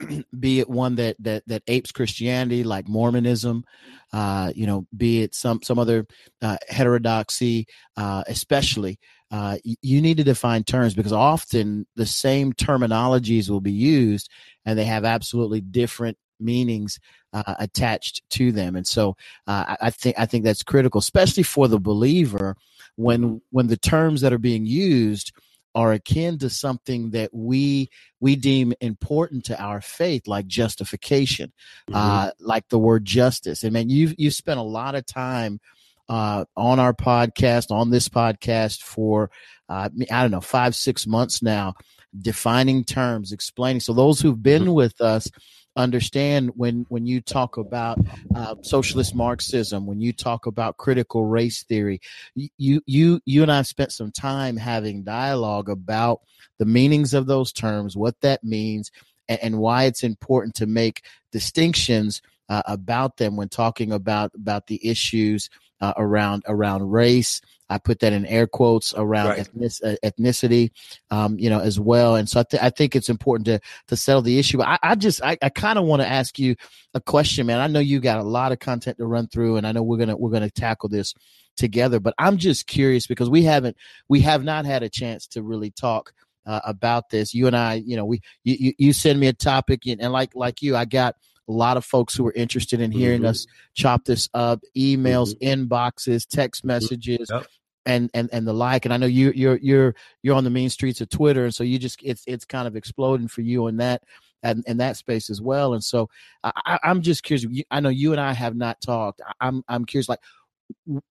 be 0.38 0.60
it 0.60 0.68
one 0.68 0.96
that 0.96 1.16
that 1.18 1.42
that 1.46 1.62
apes 1.66 1.92
Christianity, 1.92 2.64
like 2.64 2.88
Mormonism, 2.88 3.64
uh, 4.12 4.52
you 4.54 4.66
know, 4.66 4.86
be 4.96 5.22
it 5.22 5.34
some 5.34 5.62
some 5.62 5.78
other 5.78 6.06
uh, 6.42 6.56
heterodoxy, 6.68 7.66
uh, 7.96 8.24
especially. 8.26 8.98
Uh, 9.30 9.58
you 9.62 10.00
need 10.00 10.16
to 10.16 10.24
define 10.24 10.64
terms 10.64 10.94
because 10.94 11.12
often 11.12 11.86
the 11.96 12.06
same 12.06 12.50
terminologies 12.54 13.50
will 13.50 13.60
be 13.60 13.72
used 13.72 14.30
and 14.64 14.78
they 14.78 14.86
have 14.86 15.04
absolutely 15.04 15.60
different 15.60 16.16
meanings 16.40 16.98
uh, 17.32 17.54
attached 17.58 18.22
to 18.30 18.52
them. 18.52 18.76
And 18.76 18.86
so 18.86 19.16
uh, 19.46 19.76
I 19.80 19.90
think 19.90 20.18
I 20.18 20.26
think 20.26 20.44
that's 20.44 20.62
critical, 20.62 20.98
especially 20.98 21.42
for 21.42 21.68
the 21.68 21.80
believer 21.80 22.56
when 22.96 23.40
when 23.50 23.68
the 23.68 23.76
terms 23.76 24.20
that 24.20 24.32
are 24.32 24.38
being 24.38 24.66
used 24.66 25.32
are 25.74 25.92
akin 25.92 26.38
to 26.38 26.50
something 26.50 27.10
that 27.10 27.32
we 27.32 27.88
we 28.20 28.34
deem 28.34 28.72
important 28.80 29.44
to 29.44 29.62
our 29.62 29.80
faith, 29.80 30.26
like 30.26 30.46
justification, 30.46 31.52
mm-hmm. 31.88 31.94
uh, 31.94 32.30
like 32.40 32.68
the 32.68 32.78
word 32.78 33.04
justice. 33.04 33.62
And 33.62 33.72
man, 33.72 33.88
you've 33.88 34.14
you've 34.18 34.34
spent 34.34 34.58
a 34.58 34.62
lot 34.62 34.94
of 34.94 35.06
time 35.06 35.60
uh, 36.08 36.44
on 36.56 36.80
our 36.80 36.94
podcast, 36.94 37.70
on 37.70 37.90
this 37.90 38.08
podcast 38.08 38.82
for 38.82 39.30
uh, 39.68 39.88
I 40.10 40.22
don't 40.22 40.30
know 40.30 40.40
five 40.40 40.74
six 40.74 41.06
months 41.06 41.42
now, 41.42 41.74
defining 42.20 42.84
terms, 42.84 43.32
explaining. 43.32 43.80
So 43.80 43.92
those 43.92 44.20
who've 44.20 44.42
been 44.42 44.62
mm-hmm. 44.62 44.72
with 44.72 45.00
us 45.00 45.30
understand 45.78 46.50
when 46.56 46.84
when 46.88 47.06
you 47.06 47.20
talk 47.20 47.56
about 47.56 47.98
uh, 48.34 48.56
socialist 48.62 49.14
Marxism, 49.14 49.86
when 49.86 50.00
you 50.00 50.12
talk 50.12 50.46
about 50.46 50.76
critical 50.76 51.24
race 51.24 51.62
theory, 51.62 52.00
you 52.34 52.82
you 52.86 53.20
you 53.24 53.42
and 53.42 53.52
I 53.52 53.62
spent 53.62 53.92
some 53.92 54.12
time 54.12 54.56
having 54.56 55.04
dialogue 55.04 55.68
about 55.70 56.20
the 56.58 56.66
meanings 56.66 57.14
of 57.14 57.26
those 57.26 57.52
terms, 57.52 57.96
what 57.96 58.20
that 58.20 58.42
means, 58.44 58.90
and, 59.28 59.38
and 59.42 59.58
why 59.58 59.84
it's 59.84 60.02
important 60.02 60.54
to 60.56 60.66
make 60.66 61.04
distinctions 61.32 62.20
uh, 62.48 62.62
about 62.66 63.16
them 63.16 63.36
when 63.36 63.48
talking 63.48 63.92
about 63.92 64.32
about 64.34 64.66
the 64.66 64.84
issues 64.86 65.48
uh, 65.80 65.94
around 65.96 66.42
around 66.46 66.90
race. 66.90 67.40
I 67.70 67.78
put 67.78 68.00
that 68.00 68.12
in 68.12 68.24
air 68.26 68.46
quotes 68.46 68.94
around 68.94 69.28
right. 69.28 69.38
ethnic, 69.40 69.72
uh, 69.84 69.94
ethnicity, 70.04 70.70
um, 71.10 71.38
you 71.38 71.50
know, 71.50 71.60
as 71.60 71.78
well. 71.78 72.16
And 72.16 72.28
so 72.28 72.40
I, 72.40 72.42
th- 72.44 72.62
I, 72.62 72.70
think 72.70 72.96
it's 72.96 73.08
important 73.08 73.46
to 73.46 73.60
to 73.88 73.96
settle 73.96 74.22
the 74.22 74.38
issue. 74.38 74.62
I, 74.62 74.78
I 74.82 74.94
just 74.94 75.22
I, 75.22 75.36
I 75.42 75.48
kind 75.48 75.78
of 75.78 75.84
want 75.84 76.02
to 76.02 76.08
ask 76.08 76.38
you 76.38 76.56
a 76.94 77.00
question, 77.00 77.46
man. 77.46 77.60
I 77.60 77.66
know 77.66 77.80
you 77.80 78.00
got 78.00 78.18
a 78.18 78.22
lot 78.24 78.52
of 78.52 78.58
content 78.58 78.98
to 78.98 79.06
run 79.06 79.28
through, 79.28 79.56
and 79.56 79.66
I 79.66 79.72
know 79.72 79.82
we're 79.82 79.98
gonna 79.98 80.16
we're 80.16 80.30
gonna 80.30 80.50
tackle 80.50 80.88
this 80.88 81.14
together. 81.56 82.00
But 82.00 82.14
I'm 82.18 82.38
just 82.38 82.66
curious 82.66 83.06
because 83.06 83.28
we 83.28 83.42
haven't 83.42 83.76
we 84.08 84.20
have 84.22 84.44
not 84.44 84.64
had 84.64 84.82
a 84.82 84.88
chance 84.88 85.26
to 85.28 85.42
really 85.42 85.70
talk. 85.70 86.12
Uh, 86.46 86.60
about 86.64 87.10
this, 87.10 87.34
you 87.34 87.46
and 87.46 87.54
I, 87.54 87.74
you 87.74 87.94
know, 87.94 88.06
we 88.06 88.22
you, 88.42 88.72
you 88.78 88.94
send 88.94 89.20
me 89.20 89.26
a 89.26 89.34
topic, 89.34 89.82
and, 89.86 90.00
and 90.00 90.14
like 90.14 90.34
like 90.34 90.62
you, 90.62 90.76
I 90.76 90.86
got 90.86 91.14
a 91.48 91.52
lot 91.52 91.76
of 91.76 91.84
folks 91.84 92.14
who 92.14 92.26
are 92.26 92.32
interested 92.32 92.80
in 92.80 92.92
hearing 92.92 93.20
mm-hmm. 93.20 93.30
us 93.30 93.46
chop 93.74 94.04
this 94.04 94.28
up 94.34 94.60
emails 94.76 95.34
mm-hmm. 95.34 95.66
inboxes 95.66 96.26
text 96.26 96.60
mm-hmm. 96.60 96.68
messages 96.68 97.28
yep. 97.32 97.46
and 97.86 98.10
and 98.14 98.28
and 98.32 98.46
the 98.46 98.52
like 98.52 98.84
and 98.84 98.92
i 98.92 98.96
know 98.96 99.06
you 99.06 99.32
you're 99.34 99.58
you're 99.58 99.94
you're 100.22 100.36
on 100.36 100.44
the 100.44 100.50
main 100.50 100.70
streets 100.70 101.00
of 101.00 101.08
twitter 101.08 101.44
and 101.44 101.54
so 101.54 101.64
you 101.64 101.78
just 101.78 101.98
it's 102.02 102.22
it's 102.26 102.44
kind 102.44 102.68
of 102.68 102.76
exploding 102.76 103.28
for 103.28 103.40
you 103.40 103.66
in 103.66 103.78
that 103.78 104.02
and 104.42 104.62
in 104.66 104.76
that 104.76 104.96
space 104.96 105.30
as 105.30 105.40
well 105.40 105.74
and 105.74 105.82
so 105.82 106.08
I, 106.44 106.78
i'm 106.82 107.02
just 107.02 107.22
curious 107.22 107.46
i 107.70 107.80
know 107.80 107.88
you 107.88 108.12
and 108.12 108.20
i 108.20 108.32
have 108.32 108.54
not 108.54 108.80
talked 108.80 109.20
i'm 109.40 109.62
i'm 109.68 109.84
curious 109.84 110.08
like 110.08 110.20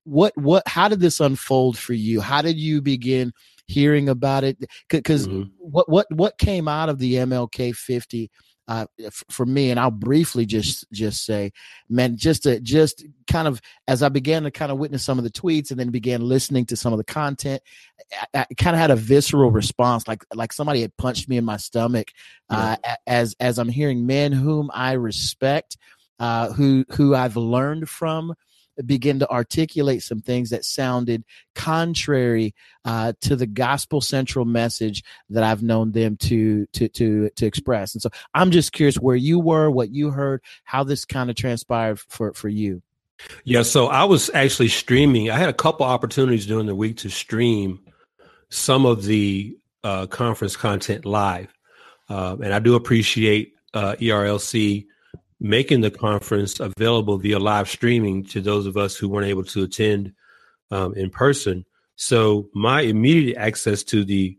what 0.04 0.34
what 0.38 0.64
how 0.68 0.88
did 0.88 1.00
this 1.00 1.20
unfold 1.20 1.78
for 1.78 1.94
you 1.94 2.22
how 2.22 2.42
did 2.42 2.58
you 2.58 2.82
begin 2.82 3.34
hearing 3.66 4.08
about 4.08 4.44
it 4.44 4.58
because 4.90 5.28
mm-hmm. 5.28 5.50
what 5.58 5.90
what 5.90 6.08
what 6.12 6.38
came 6.38 6.68
out 6.68 6.90
of 6.90 7.00
the 7.00 7.16
mlk 7.16 7.76
50 7.76 8.32
uh, 8.68 8.86
for 9.30 9.46
me, 9.46 9.72
and 9.72 9.80
I'll 9.80 9.92
briefly 9.92 10.46
just 10.46 10.86
just 10.92 11.26
say, 11.26 11.52
man, 11.90 12.18
just 12.18 12.44
to 12.44 12.60
just 12.60 13.06
kind 13.28 13.48
of 13.48 13.62
as 13.88 14.04
I 14.04 14.10
began 14.10 14.44
to 14.44 14.52
kind 14.52 14.72
of 14.72 14.78
witness 14.78 15.04
some 15.04 15.18
of 15.18 15.24
the 15.24 15.30
tweets 15.30 15.72
and 15.72 15.80
then 15.80 15.90
began 15.90 16.22
listening 16.22 16.66
to 16.68 16.76
some 16.76 16.92
of 16.94 16.98
the 16.98 17.06
content, 17.06 17.62
I, 18.34 18.46
I 18.50 18.54
kind 18.58 18.76
of 18.76 18.82
had 18.82 18.92
a 18.92 18.96
visceral 18.96 19.52
response, 19.52 20.08
like 20.08 20.24
like 20.34 20.52
somebody 20.52 20.82
had 20.82 20.96
punched 20.98 21.30
me 21.30 21.38
in 21.38 21.46
my 21.46 21.58
stomach, 21.58 22.10
uh, 22.50 22.76
as 23.06 23.36
as 23.40 23.58
I'm 23.58 23.70
hearing 23.70 24.06
men 24.06 24.32
whom 24.32 24.70
I 24.74 24.94
respect, 24.94 25.78
uh, 26.20 26.52
who 26.52 26.86
who 26.90 27.16
I've 27.16 27.38
learned 27.38 27.88
from, 27.90 28.34
begin 28.86 29.20
to 29.20 29.30
articulate 29.30 30.04
some 30.04 30.22
things 30.22 30.50
that 30.50 30.66
sounded 30.66 31.24
contrary 31.56 32.54
uh, 32.86 33.14
to 33.22 33.36
the 33.36 33.48
gospel 33.48 34.02
central 34.02 34.46
message 34.46 35.04
that 35.30 35.44
I've 35.44 35.64
known 35.64 35.92
them 35.92 36.18
to 36.18 36.66
to 36.74 36.88
to 36.90 37.30
to 37.30 37.46
express. 37.46 37.94
And 37.94 38.02
so 38.02 38.10
I'm 38.34 38.52
just 38.52 38.72
curious 38.72 38.96
where 38.96 39.16
you 39.16 39.40
were, 39.40 39.70
what 39.70 39.92
you 39.92 40.12
heard, 40.12 40.42
how 40.64 40.84
this 40.84 41.06
kind 41.06 41.30
of 41.30 41.36
transpired 41.36 42.00
for 42.00 42.34
for 42.34 42.50
you. 42.50 42.82
Yeah, 43.44 43.64
so 43.64 43.88
I 43.88 44.04
was 44.04 44.30
actually 44.34 44.68
streaming. 44.68 45.32
I 45.32 45.38
had 45.38 45.50
a 45.50 45.54
couple 45.54 45.86
opportunities 45.86 46.46
during 46.46 46.68
the 46.68 46.76
week 46.76 46.98
to 46.98 47.10
stream 47.10 47.80
some 48.50 48.86
of 48.86 49.06
the 49.06 49.58
uh, 49.84 50.06
conference 50.06 50.56
content 50.56 51.04
live, 51.06 51.52
uh, 52.10 52.38
and 52.44 52.54
I 52.54 52.60
do 52.60 52.76
appreciate 52.76 53.54
uh, 53.74 53.96
ERLC 54.00 54.86
making 55.40 55.82
the 55.82 55.92
conference 55.92 56.60
available 56.60 57.18
via 57.18 57.40
live 57.40 57.70
streaming 57.70 58.24
to 58.24 58.42
those 58.42 58.66
of 58.66 58.78
us 58.78 58.96
who 58.96 59.08
weren't 59.08 59.28
able 59.28 59.44
to 59.44 59.64
attend 59.64 60.14
um, 60.72 60.94
in 60.96 61.10
person. 61.10 61.66
So 61.96 62.50
my 62.54 62.82
immediate 62.82 63.38
access 63.38 63.84
to 63.86 64.04
the 64.04 64.38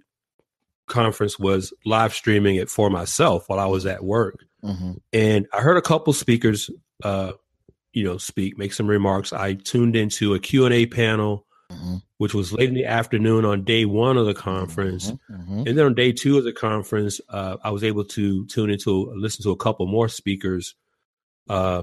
conference 0.86 1.38
was 1.38 1.72
live 1.84 2.14
streaming 2.14 2.56
it 2.56 2.68
for 2.68 2.90
myself 2.90 3.48
while 3.48 3.58
I 3.58 3.66
was 3.66 3.86
at 3.86 4.02
work. 4.02 4.44
Mm-hmm. 4.64 4.92
And 5.12 5.46
I 5.52 5.60
heard 5.60 5.76
a 5.76 5.82
couple 5.82 6.12
speakers, 6.12 6.70
uh, 7.04 7.32
you 7.92 8.04
know, 8.04 8.18
speak, 8.18 8.58
make 8.58 8.72
some 8.72 8.86
remarks. 8.86 9.32
I 9.32 9.54
tuned 9.54 9.96
into 9.96 10.34
a 10.34 10.40
Q&A 10.40 10.86
panel, 10.86 11.46
mm-hmm. 11.70 11.96
which 12.16 12.34
was 12.34 12.52
late 12.52 12.68
in 12.68 12.74
the 12.74 12.86
afternoon 12.86 13.44
on 13.44 13.64
day 13.64 13.84
one 13.84 14.16
of 14.16 14.26
the 14.26 14.34
conference. 14.34 15.12
Mm-hmm. 15.12 15.34
mm-hmm. 15.34 15.68
And 15.68 15.78
then 15.78 15.86
on 15.86 15.94
day 15.94 16.12
two 16.12 16.38
of 16.38 16.44
the 16.44 16.52
conference, 16.52 17.20
uh, 17.28 17.58
I 17.62 17.70
was 17.70 17.84
able 17.84 18.04
to 18.06 18.46
tune 18.46 18.70
into, 18.70 19.12
listen 19.14 19.44
to 19.44 19.50
a 19.50 19.56
couple 19.56 19.86
more 19.86 20.08
speakers 20.08 20.74
uh, 21.48 21.82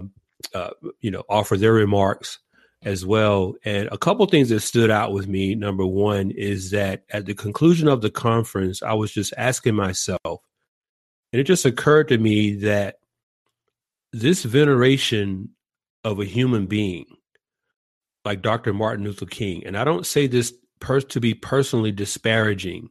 uh, 0.54 0.70
you 1.02 1.12
know, 1.12 1.24
offer 1.30 1.58
their 1.58 1.74
remarks 1.74 2.40
as 2.84 3.06
well. 3.06 3.56
And 3.66 3.90
a 3.92 3.98
couple 3.98 4.26
things 4.28 4.50
that 4.50 4.60
stood 4.60 4.92
out 4.92 5.12
with 5.12 5.28
me. 5.28 5.56
Number 5.56 5.86
one 5.86 6.32
is 6.32 6.72
that 6.72 7.04
at 7.10 7.26
the 7.26 7.34
conclusion 7.34 7.88
of 7.88 8.02
the 8.02 8.12
conference, 8.12 8.84
I 8.84 8.94
was 8.94 9.12
just 9.12 9.34
asking 9.38 9.76
myself, 9.76 10.20
and 10.24 11.40
it 11.40 11.46
just 11.46 11.66
occurred 11.66 12.08
to 12.10 12.18
me 12.18 12.56
that 12.58 13.00
this 14.14 14.44
veneration 14.44 15.50
of 16.04 16.20
a 16.20 16.26
human 16.26 16.68
being, 16.68 17.06
like 18.24 18.42
Dr. 18.42 18.74
Martin 18.74 19.04
Luther 19.04 19.26
King, 19.26 19.66
and 19.66 19.76
I 19.76 19.84
don't 19.84 20.06
say 20.06 20.28
this 20.28 20.54
per- 20.80 21.02
to 21.02 21.20
be 21.20 21.34
personally 21.34 21.92
disparaging 21.92 22.90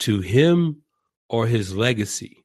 to 0.00 0.20
him 0.20 0.82
or 1.28 1.46
his 1.46 1.74
legacy, 1.74 2.37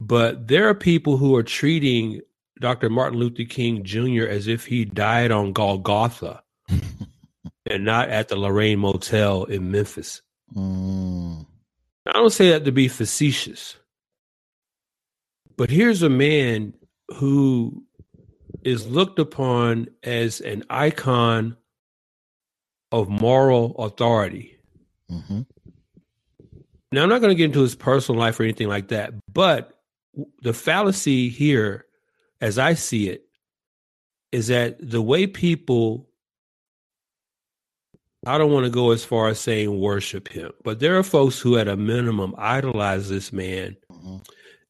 but 0.00 0.48
there 0.48 0.68
are 0.68 0.74
people 0.74 1.16
who 1.16 1.34
are 1.36 1.42
treating 1.42 2.20
Dr. 2.60 2.88
Martin 2.90 3.18
Luther 3.18 3.44
King 3.44 3.84
Jr. 3.84 4.24
as 4.24 4.46
if 4.46 4.66
he 4.66 4.84
died 4.84 5.30
on 5.30 5.52
Golgotha 5.52 6.42
and 7.70 7.84
not 7.84 8.08
at 8.10 8.28
the 8.28 8.36
Lorraine 8.36 8.78
Motel 8.78 9.44
in 9.44 9.70
Memphis. 9.70 10.22
Mm. 10.54 11.46
I 12.06 12.12
don't 12.12 12.30
say 12.30 12.50
that 12.50 12.64
to 12.64 12.72
be 12.72 12.88
facetious, 12.88 13.76
but 15.56 15.70
here's 15.70 16.02
a 16.02 16.10
man 16.10 16.74
who 17.14 17.84
is 18.62 18.86
looked 18.86 19.18
upon 19.18 19.88
as 20.02 20.40
an 20.40 20.64
icon 20.70 21.56
of 22.92 23.08
moral 23.08 23.74
authority. 23.76 24.56
Mm-hmm. 25.10 25.42
Now, 26.92 27.02
I'm 27.02 27.08
not 27.08 27.20
going 27.20 27.30
to 27.30 27.34
get 27.34 27.46
into 27.46 27.60
his 27.60 27.74
personal 27.74 28.20
life 28.20 28.38
or 28.38 28.44
anything 28.44 28.68
like 28.68 28.88
that, 28.88 29.12
but 29.32 29.73
the 30.42 30.52
fallacy 30.52 31.28
here, 31.28 31.86
as 32.40 32.58
I 32.58 32.74
see 32.74 33.08
it, 33.08 33.24
is 34.32 34.48
that 34.48 34.76
the 34.80 35.02
way 35.02 35.26
people 35.26 36.08
I 38.26 38.38
don't 38.38 38.52
want 38.52 38.64
to 38.64 38.70
go 38.70 38.90
as 38.90 39.04
far 39.04 39.28
as 39.28 39.38
saying 39.38 39.78
worship 39.78 40.28
him, 40.28 40.50
but 40.62 40.80
there 40.80 40.98
are 40.98 41.02
folks 41.02 41.38
who, 41.38 41.58
at 41.58 41.68
a 41.68 41.76
minimum, 41.76 42.34
idolize 42.38 43.08
this 43.08 43.32
man 43.32 43.76
mm-hmm. 43.92 44.16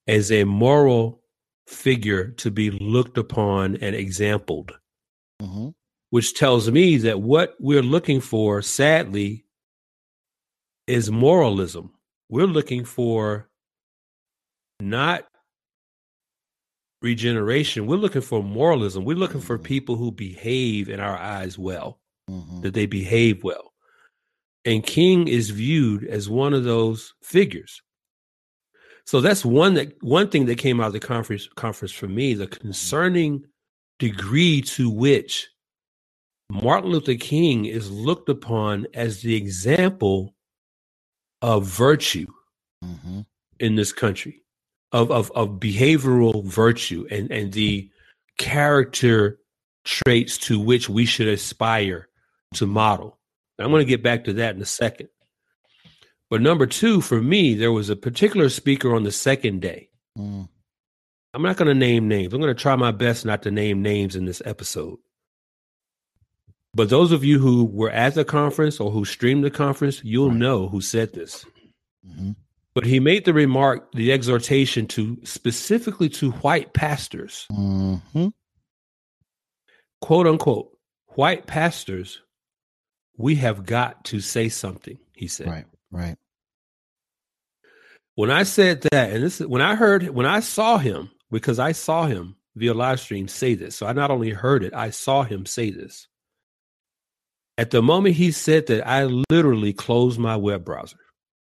as 0.09 0.33
a 0.33 0.45
moral 0.45 1.23
figure 1.69 2.31
to 2.33 2.51
be 2.51 2.71
looked 2.71 3.17
upon 3.17 3.77
and 3.77 3.95
exampled, 3.95 4.73
mm-hmm. 5.41 5.69
which 6.11 6.35
tells 6.35 6.69
me 6.71 6.97
that 6.99 7.21
what 7.21 7.55
we're 7.61 7.83
looking 7.83 8.21
for, 8.21 8.61
sadly, 8.61 9.45
is 10.89 11.11
moralism. 11.11 11.93
We're 12.29 12.47
looking 12.47 12.85
for 12.85 13.49
not 14.81 15.27
regeneration, 17.05 17.87
we're 17.87 17.97
looking 17.97 18.23
for 18.23 18.43
moralism. 18.43 19.05
We're 19.05 19.17
looking 19.17 19.41
for 19.41 19.57
mm-hmm. 19.57 19.67
people 19.67 19.97
who 19.97 20.11
behave 20.11 20.89
in 20.89 20.99
our 20.99 21.17
eyes 21.17 21.59
well, 21.59 22.01
mm-hmm. 22.29 22.63
that 22.63 22.75
they 22.75 22.87
behave 22.87 23.45
well. 23.45 23.73
And 24.65 24.83
King 24.83 25.29
is 25.29 25.51
viewed 25.51 26.05
as 26.05 26.29
one 26.29 26.55
of 26.55 26.65
those 26.65 27.15
figures. 27.23 27.83
So 29.07 29.21
that's 29.21 29.45
one 29.45 29.75
that 29.75 30.03
one 30.03 30.31
thing 30.31 30.47
that 30.47 30.57
came 30.57 30.81
out 30.81 30.89
of 30.89 30.93
the 30.95 31.01
conference 31.01 31.47
conference 31.55 31.93
for 31.93 32.09
me, 32.09 32.33
the 32.33 32.47
concerning 32.47 33.45
degree 33.99 34.63
to 34.63 34.89
which 34.89 35.49
Martin 36.51 36.91
Luther 36.91 37.15
King 37.15 37.67
is 37.67 37.91
looked 37.91 38.31
upon 38.31 38.87
as 38.95 39.21
the 39.21 39.35
example 39.35 40.35
of 41.43 41.67
virtue 41.67 42.27
mm-hmm. 42.83 43.21
in 43.61 43.75
this 43.75 43.93
country, 43.93 44.44
of, 44.95 45.11
of 45.11 45.33
of 45.33 45.49
behavioral 45.59 46.45
virtue 46.45 47.07
and 47.11 47.31
and 47.31 47.53
the 47.53 47.91
character 48.39 49.41
traits 49.85 50.39
to 50.39 50.59
which 50.59 50.89
we 50.89 51.05
should 51.05 51.29
aspire 51.29 52.09
to 52.55 52.67
model. 52.67 53.19
I'm 53.59 53.71
going 53.71 53.85
to 53.85 53.89
get 53.89 54.03
back 54.03 54.25
to 54.25 54.33
that 54.35 54.55
in 54.55 54.63
a 54.63 54.67
second. 54.67 55.09
But 56.31 56.41
number 56.41 56.67
two, 56.67 57.01
for 57.01 57.21
me, 57.21 57.55
there 57.55 57.73
was 57.73 57.91
a 57.91 57.97
particular 57.97 58.49
speaker 58.49 58.95
on 58.95 59.03
the 59.03 59.13
second 59.13 59.61
day. 59.61 59.89
Mm. 60.17 60.49
I'm 61.35 61.43
not 61.43 61.57
going 61.57 61.69
to 61.69 61.75
name 61.75 62.09
names. 62.09 62.33
I'm 62.33 62.41
going 62.41 62.55
to 62.55 62.61
try 62.61 62.75
my 62.77 62.93
best 62.93 63.25
not 63.25 63.43
to 63.43 63.51
name 63.51 63.83
names 63.83 64.17
in 64.17 64.25
this 64.25 64.43
episode. 64.45 64.99
But 66.73 66.89
those 66.89 67.13
of 67.13 67.25
you 67.25 67.39
who 67.39 67.65
were 67.65 67.91
at 67.91 68.15
the 68.15 68.25
conference 68.25 68.81
or 68.81 68.91
who 68.91 69.05
streamed 69.05 69.45
the 69.45 69.51
conference, 69.51 70.03
you'll 70.03 70.31
right. 70.31 70.39
know 70.39 70.69
who 70.69 70.81
said 70.81 71.13
this. 71.13 71.45
Mm-hmm. 72.09 72.33
But 72.75 72.87
he 72.87 72.99
made 72.99 73.25
the 73.25 73.33
remark, 73.33 73.93
the 73.93 74.13
exhortation 74.13 74.87
to 74.89 75.19
specifically 75.25 76.09
to 76.11 76.33
white 76.33 76.73
pastors. 76.73 77.47
Mm-hmm. 77.53 78.29
Quote 80.01 80.27
unquote, 80.27 80.77
white 81.09 81.47
pastors, 81.47 82.21
we 83.17 83.37
have 83.37 83.65
got 83.65 84.05
to 84.07 84.21
say 84.21 84.49
something, 84.49 84.99
he 85.15 85.29
said. 85.29 85.47
Right, 85.47 85.67
right. 85.91 86.17
When 88.17 88.31
I 88.31 88.43
said 88.43 88.83
that, 88.93 89.13
and 89.13 89.23
this 89.23 89.41
is 89.41 89.47
when 89.47 89.63
I 89.63 89.77
heard 89.77 90.09
when 90.09 90.27
I 90.27 90.41
saw 90.41 90.79
him, 90.79 91.11
because 91.31 91.59
I 91.59 91.73
saw 91.73 92.07
him 92.07 92.37
via 92.57 92.75
live 92.75 93.01
stream 93.01 93.29
say 93.29 93.55
this. 93.55 93.77
So 93.77 93.87
I 93.87 93.93
not 93.93 94.11
only 94.11 94.31
heard 94.31 94.65
it, 94.65 94.75
I 94.75 94.91
saw 94.91 95.23
him 95.23 95.47
say 95.47 95.71
this. 95.71 96.07
At 97.57 97.71
the 97.71 97.83
moment 97.83 98.17
he 98.17 98.33
said 98.33 98.67
that, 98.67 98.87
I 98.87 99.05
literally 99.31 99.73
closed 99.73 100.19
my 100.19 100.37
web 100.37 100.65
browser 100.65 100.99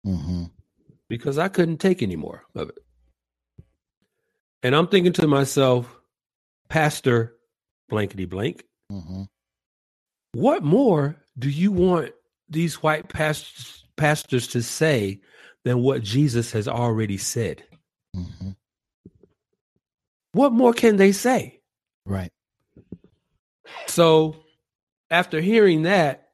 mm-hmm. 0.07 0.45
Because 1.09 1.39
I 1.39 1.49
couldn't 1.49 1.79
take 1.79 2.03
any 2.03 2.17
more 2.17 2.45
of 2.55 2.69
it. 2.69 2.79
And 4.63 4.75
I'm 4.75 4.89
thinking 4.89 5.13
to 5.15 5.27
myself, 5.27 5.95
Pastor 6.69 7.37
blankety 7.89 8.25
blank, 8.25 8.65
mm-hmm. 8.91 9.23
what 10.33 10.65
more 10.65 11.17
do 11.39 11.49
you 11.49 11.71
want 11.71 12.13
these 12.49 12.83
white 12.83 13.09
pastors, 13.09 13.85
pastors 13.97 14.49
to 14.49 14.63
say 14.63 15.21
than 15.65 15.83
what 15.83 16.03
Jesus 16.03 16.53
has 16.53 16.67
already 16.67 17.19
said? 17.19 17.63
Mm-hmm. 18.17 18.51
What 20.33 20.53
more 20.53 20.73
can 20.73 20.97
they 20.97 21.13
say? 21.13 21.61
Right. 22.05 22.33
So 23.87 24.37
after 25.11 25.41
hearing 25.41 25.83
that, 25.83 26.29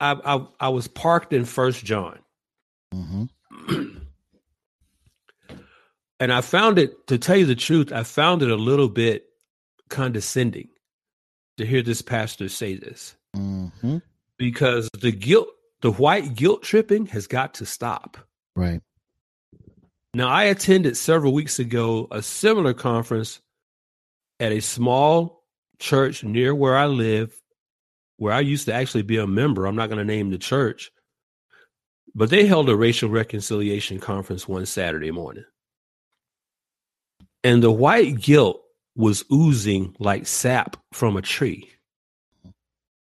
I 0.00 0.12
I, 0.24 0.46
I 0.60 0.68
was 0.70 0.88
parked 0.88 1.32
in 1.32 1.44
First 1.44 1.84
John, 1.84 2.18
mm-hmm. 2.94 3.24
and 6.20 6.32
I 6.32 6.40
found 6.40 6.78
it. 6.78 7.06
To 7.08 7.18
tell 7.18 7.36
you 7.36 7.46
the 7.46 7.54
truth, 7.54 7.92
I 7.92 8.02
found 8.02 8.42
it 8.42 8.50
a 8.50 8.56
little 8.56 8.88
bit 8.88 9.26
condescending 9.88 10.68
to 11.58 11.66
hear 11.66 11.82
this 11.82 12.02
pastor 12.02 12.48
say 12.48 12.74
this, 12.74 13.16
mm-hmm. 13.36 13.98
because 14.38 14.88
the 14.98 15.12
guilt, 15.12 15.48
the 15.80 15.92
white 15.92 16.34
guilt 16.34 16.62
tripping, 16.62 17.06
has 17.06 17.26
got 17.26 17.54
to 17.54 17.66
stop. 17.66 18.16
Right. 18.56 18.80
Now, 20.14 20.28
I 20.28 20.44
attended 20.44 20.96
several 20.96 21.32
weeks 21.32 21.58
ago 21.58 22.06
a 22.10 22.22
similar 22.22 22.74
conference 22.74 23.40
at 24.40 24.52
a 24.52 24.60
small 24.60 25.44
church 25.78 26.22
near 26.22 26.54
where 26.54 26.76
I 26.76 26.86
live, 26.86 27.34
where 28.18 28.32
I 28.32 28.40
used 28.40 28.66
to 28.66 28.74
actually 28.74 29.02
be 29.02 29.16
a 29.16 29.26
member. 29.26 29.66
I'm 29.66 29.76
not 29.76 29.88
going 29.88 29.98
to 29.98 30.04
name 30.04 30.30
the 30.30 30.38
church, 30.38 30.90
but 32.14 32.30
they 32.30 32.46
held 32.46 32.68
a 32.68 32.76
racial 32.76 33.08
reconciliation 33.08 33.98
conference 33.98 34.46
one 34.46 34.66
Saturday 34.66 35.10
morning. 35.10 35.44
And 37.44 37.62
the 37.62 37.70
white 37.70 38.20
guilt 38.20 38.62
was 38.94 39.24
oozing 39.32 39.96
like 39.98 40.26
sap 40.26 40.76
from 40.92 41.16
a 41.16 41.22
tree. 41.22 41.70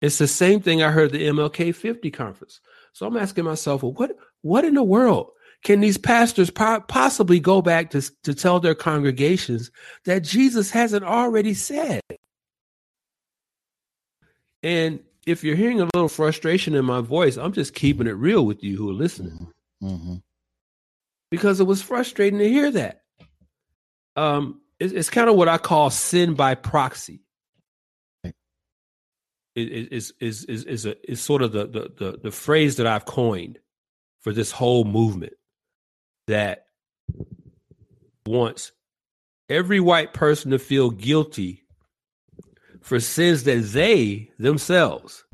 It's 0.00 0.18
the 0.18 0.28
same 0.28 0.60
thing 0.60 0.82
I 0.82 0.90
heard 0.90 1.12
the 1.12 1.28
MLK 1.28 1.74
50 1.74 2.10
conference. 2.10 2.60
So 2.92 3.06
I'm 3.06 3.16
asking 3.16 3.44
myself, 3.44 3.82
well, 3.82 3.92
what 3.92 4.16
what 4.42 4.64
in 4.64 4.74
the 4.74 4.82
world 4.82 5.30
can 5.64 5.80
these 5.80 5.96
pastors 5.96 6.50
po- 6.50 6.80
possibly 6.80 7.38
go 7.38 7.62
back 7.62 7.90
to, 7.90 8.02
to 8.24 8.34
tell 8.34 8.58
their 8.58 8.74
congregations 8.74 9.70
that 10.04 10.24
Jesus 10.24 10.70
hasn't 10.70 11.04
already 11.04 11.54
said? 11.54 12.00
And 14.62 15.00
if 15.26 15.44
you're 15.44 15.56
hearing 15.56 15.80
a 15.80 15.88
little 15.94 16.08
frustration 16.08 16.74
in 16.74 16.84
my 16.84 17.00
voice, 17.00 17.36
I'm 17.36 17.52
just 17.52 17.74
keeping 17.74 18.06
it 18.06 18.12
real 18.12 18.44
with 18.44 18.62
you 18.62 18.76
who 18.76 18.90
are 18.90 18.94
listening. 18.94 19.48
Mm-hmm. 19.82 19.86
mm-hmm. 19.86 20.14
Because 21.30 21.60
it 21.60 21.64
was 21.64 21.80
frustrating 21.80 22.38
to 22.40 22.48
hear 22.48 22.70
that. 22.72 23.02
Um, 24.16 24.60
it's, 24.78 24.92
it's 24.92 25.10
kind 25.10 25.30
of 25.30 25.36
what 25.36 25.48
I 25.48 25.56
call 25.56 25.88
sin 25.88 26.34
by 26.34 26.54
proxy. 26.54 27.20
It 29.54 29.92
is 29.92 30.14
is 30.18 30.44
is 30.44 30.64
is 30.64 30.86
a 30.86 31.10
is 31.10 31.20
sort 31.20 31.42
of 31.42 31.52
the, 31.52 31.66
the 31.66 31.92
the 31.98 32.18
the 32.22 32.30
phrase 32.30 32.76
that 32.76 32.86
I've 32.86 33.04
coined 33.04 33.58
for 34.20 34.32
this 34.32 34.50
whole 34.50 34.84
movement 34.84 35.34
that 36.26 36.66
wants 38.26 38.72
every 39.50 39.78
white 39.78 40.14
person 40.14 40.52
to 40.52 40.58
feel 40.58 40.90
guilty 40.90 41.61
for 42.82 43.00
sins 43.00 43.44
that 43.44 43.62
they 43.72 44.30
themselves, 44.38 45.24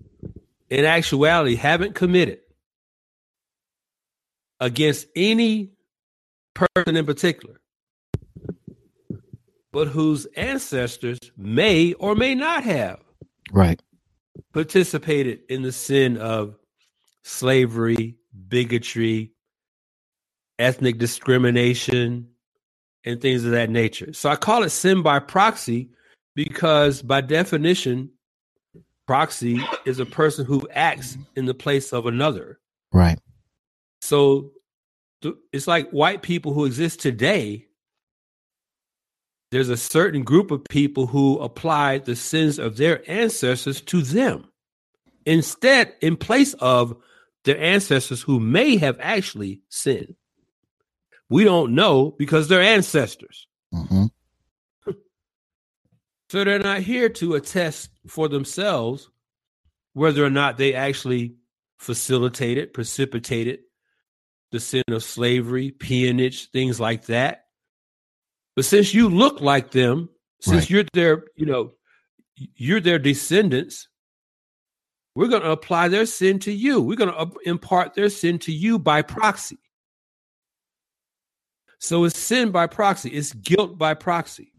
in 0.71 0.85
actuality, 0.85 1.57
haven't 1.57 1.95
committed 1.95 2.41
against 4.61 5.07
any 5.17 5.73
person 6.55 6.97
in 6.97 7.07
particular, 7.07 7.61
but 9.73 9.89
whose 9.89 10.27
ancestors 10.37 11.19
may 11.37 11.93
or 11.95 12.15
may 12.15 12.35
not 12.35 12.65
have 12.65 13.01
right 13.53 13.81
participated 14.53 15.41
in 15.49 15.63
the 15.63 15.73
sin 15.73 16.17
of 16.17 16.57
slavery, 17.23 18.17
bigotry, 18.49 19.33
ethnic 20.59 20.99
discrimination, 20.99 22.29
and 23.05 23.21
things 23.21 23.45
of 23.45 23.53
that 23.53 23.71
nature. 23.71 24.13
So 24.13 24.29
I 24.29 24.37
call 24.37 24.65
it 24.65 24.71
sin 24.71 25.03
by 25.03 25.19
proxy 25.19 25.91
because 26.39 27.03
by 27.03 27.21
definition, 27.21 28.09
proxy 29.09 29.61
is 29.85 29.99
a 29.99 30.07
person 30.07 30.47
who 30.47 30.69
acts 30.71 31.19
in 31.35 31.47
the 31.47 31.55
place 31.55 31.93
of 31.93 32.07
another. 32.07 32.61
Right. 32.93 33.19
So 34.03 34.53
it's 35.53 35.67
like 35.67 35.91
white 35.91 36.23
people 36.23 36.55
who 36.55 36.65
exist 36.65 37.01
today. 37.01 37.67
There's 39.51 39.69
a 39.69 39.77
certain 39.77 40.23
group 40.23 40.53
of 40.53 40.63
people 40.71 41.09
who 41.09 41.41
apply 41.41 41.99
the 41.99 42.15
sins 42.15 42.61
of 42.61 42.77
their 42.77 43.03
ancestors 43.11 43.81
to 43.81 44.03
them 44.03 44.49
instead, 45.27 45.93
in 46.01 46.17
place 46.17 46.55
of 46.61 46.97
their 47.47 47.61
ancestors 47.61 48.23
who 48.23 48.39
may 48.39 48.77
have 48.77 48.97
actually 49.01 49.63
sinned. 49.71 50.15
We 51.29 51.43
don't 51.43 51.75
know 51.75 52.13
because 52.17 52.47
they're 52.47 52.63
ancestors. 52.63 53.49
Mm-hmm. 53.75 54.05
So 56.31 56.45
they're 56.45 56.59
not 56.59 56.81
here 56.81 57.09
to 57.09 57.35
attest 57.35 57.91
for 58.07 58.29
themselves 58.29 59.11
whether 59.95 60.25
or 60.25 60.31
not 60.31 60.59
they 60.59 60.75
actually 60.75 61.37
facilitated, 61.79 62.75
precipitated 62.75 63.61
the 64.53 64.61
sin 64.61 64.85
of 64.91 65.03
slavery, 65.03 65.71
peonage, 65.71 66.51
things 66.51 66.79
like 66.79 67.07
that. 67.07 67.45
But 68.57 68.65
since 68.65 68.93
you 68.93 69.09
look 69.09 69.41
like 69.41 69.71
them, 69.71 70.11
since 70.41 70.63
right. 70.63 70.71
you're 70.71 70.85
their, 70.93 71.25
you 71.37 71.47
know, 71.47 71.73
you're 72.35 72.81
their 72.81 72.99
descendants, 72.99 73.89
we're 75.15 75.29
going 75.29 75.43
to 75.43 75.51
apply 75.51 75.89
their 75.89 76.07
sin 76.07 76.39
to 76.41 76.53
you. 76.53 76.81
We're 76.81 76.97
going 76.97 77.13
to 77.13 77.39
impart 77.45 77.95
their 77.95 78.09
sin 78.09 78.39
to 78.41 78.53
you 78.53 78.79
by 78.79 79.03
proxy. 79.03 79.59
So 81.79 82.05
it's 82.05 82.19
sin 82.19 82.51
by 82.51 82.67
proxy, 82.67 83.11
it's 83.11 83.33
guilt 83.33 83.79
by 83.79 83.95
proxy 83.95 84.53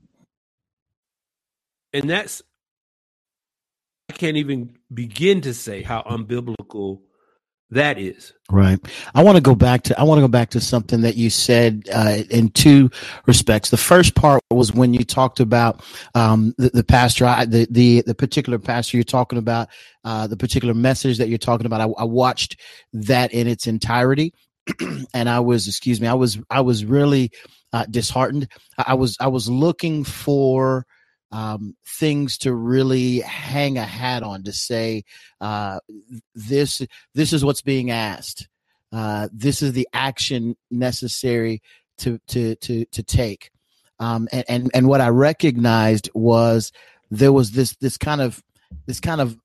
and 1.93 2.09
that's 2.09 2.41
I 4.09 4.13
can't 4.13 4.37
even 4.37 4.77
begin 4.93 5.41
to 5.41 5.53
say 5.53 5.83
how 5.83 6.01
unbiblical 6.01 7.01
that 7.71 7.99
is. 7.99 8.33
Right. 8.49 8.79
I 9.13 9.23
want 9.23 9.35
to 9.35 9.41
go 9.41 9.53
back 9.53 9.83
to 9.83 9.99
I 9.99 10.03
want 10.03 10.17
to 10.17 10.23
go 10.23 10.27
back 10.27 10.49
to 10.51 10.59
something 10.59 11.01
that 11.01 11.15
you 11.15 11.29
said 11.29 11.83
uh, 11.93 12.23
in 12.31 12.49
two 12.49 12.89
respects. 13.27 13.69
The 13.69 13.77
first 13.77 14.15
part 14.15 14.41
was 14.49 14.73
when 14.73 14.93
you 14.95 15.03
talked 15.03 15.39
about 15.39 15.83
um, 16.15 16.55
the, 16.57 16.69
the, 16.69 16.83
pastor, 16.83 17.25
the, 17.45 17.67
the 17.69 18.01
the 18.01 18.15
particular 18.15 18.57
pastor 18.57 18.97
you're 18.97 19.03
talking 19.03 19.37
about, 19.37 19.69
uh, 20.03 20.25
the 20.25 20.37
particular 20.37 20.73
message 20.73 21.19
that 21.19 21.29
you're 21.29 21.37
talking 21.37 21.67
about. 21.67 21.81
I, 21.81 22.01
I 22.01 22.05
watched 22.05 22.59
that 22.93 23.31
in 23.33 23.47
its 23.47 23.67
entirety. 23.67 24.33
and 25.13 25.29
I 25.29 25.39
was, 25.39 25.67
excuse 25.67 26.01
me, 26.01 26.07
I 26.07 26.13
was, 26.13 26.39
I 26.49 26.61
was 26.61 26.85
really 26.85 27.31
uh, 27.73 27.85
disheartened. 27.89 28.47
I 28.77 28.95
was, 28.95 29.17
I 29.19 29.27
was 29.27 29.49
looking 29.49 30.03
for 30.03 30.85
um, 31.31 31.75
things 31.85 32.37
to 32.39 32.53
really 32.53 33.19
hang 33.19 33.77
a 33.77 33.85
hat 33.85 34.23
on 34.23 34.43
to 34.43 34.51
say 34.51 35.03
uh, 35.41 35.79
this, 36.33 36.81
this 37.13 37.33
is 37.33 37.45
what's 37.45 37.61
being 37.61 37.91
asked. 37.91 38.47
Uh, 38.91 39.27
this 39.31 39.61
is 39.61 39.73
the 39.73 39.87
action 39.93 40.55
necessary 40.71 41.61
to 41.99 42.19
to 42.27 42.55
to 42.55 42.85
to 42.85 43.03
take. 43.03 43.51
Um, 43.99 44.27
and, 44.31 44.45
and 44.47 44.71
and 44.73 44.87
what 44.87 45.01
I 45.01 45.09
recognized 45.09 46.09
was 46.13 46.71
there 47.11 47.33
was 47.33 47.51
this 47.51 47.75
this 47.77 47.97
kind 47.97 48.21
of 48.21 48.41
this 48.87 48.99
kind 48.99 49.21
of 49.21 49.37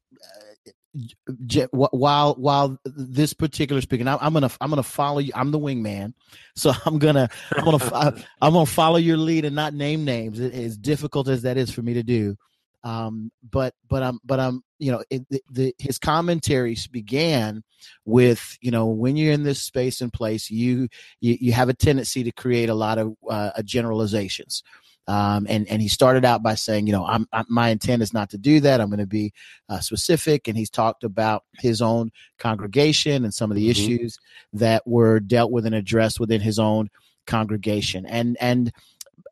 while 1.73 2.35
while 2.35 2.79
this 2.85 3.33
particular 3.33 3.81
speaking 3.81 4.07
I'm, 4.07 4.33
gonna 4.33 4.51
i'm 4.61 4.71
gonna 4.71 4.83
follow 4.83 5.19
you 5.19 5.33
i'm 5.35 5.51
the 5.51 5.59
wingman 5.59 6.15
so 6.55 6.73
i'm 6.87 6.99
gonna 6.99 7.29
i'm 7.57 7.65
gonna 7.65 8.23
i'm 8.41 8.53
gonna 8.53 8.67
follow 8.67 8.97
your 8.97 9.17
lead 9.17 9.45
and 9.45 9.57
not 9.57 9.75
name 9.75 10.05
names 10.05 10.39
as 10.39 10.77
difficult 10.77 11.29
as 11.29 11.43
that 11.43 11.57
is 11.57 11.71
for 11.71 11.83
me 11.83 11.95
to 11.95 12.03
do. 12.03 12.37
Um, 12.85 13.33
but 13.51 13.75
but 13.89 14.03
i'm 14.03 14.21
but 14.27 14.39
i'm 14.39 14.63
you 14.79 14.93
know 14.93 15.03
it, 15.09 15.27
the, 15.31 15.41
the, 15.51 15.75
his 15.79 15.99
commentaries 15.99 16.87
began 16.87 17.65
with 18.05 18.59
you 18.61 18.71
know 18.71 18.89
when 18.89 19.17
you're 19.17 19.33
in 19.33 19.43
this 19.43 19.63
space 19.63 20.03
and 20.03 20.13
place 20.13 20.51
you 20.51 20.89
you, 21.19 21.39
you 21.41 21.53
have 21.53 21.71
a 21.71 21.75
tendency 21.75 22.25
to 22.25 22.31
create 22.31 22.69
a 22.69 22.75
lot 22.75 22.99
of 22.99 23.15
uh, 23.29 23.63
generalizations 23.63 24.63
um, 25.07 25.47
and 25.49 25.69
and 25.69 25.83
he 25.83 25.89
started 25.89 26.25
out 26.25 26.43
by 26.43 26.55
saying, 26.55 26.87
you 26.87 26.93
know, 26.93 27.05
I'm, 27.05 27.29
I'm 27.33 27.45
my 27.49 27.69
intent 27.69 28.03
is 28.03 28.15
not 28.15 28.31
to 28.31 28.39
do 28.39 28.61
that. 28.61 28.81
I'm 28.81 28.89
going 28.89 29.01
to 29.01 29.07
be 29.07 29.33
uh, 29.69 29.81
specific. 29.81 30.49
And 30.49 30.57
he's 30.57 30.71
talked 30.71 31.05
about 31.05 31.45
his 31.59 31.83
own 31.83 32.11
congregation 32.39 33.25
and 33.25 33.35
some 33.35 33.51
of 33.51 33.57
the 33.57 33.69
mm-hmm. 33.69 33.93
issues 33.93 34.19
that 34.55 34.87
were 34.87 35.21
dealt 35.21 35.51
with 35.51 35.67
and 35.67 35.75
addressed 35.75 36.21
within 36.21 36.41
his 36.41 36.59
own 36.59 36.89
congregation. 37.27 38.07
And 38.07 38.37
and 38.41 38.73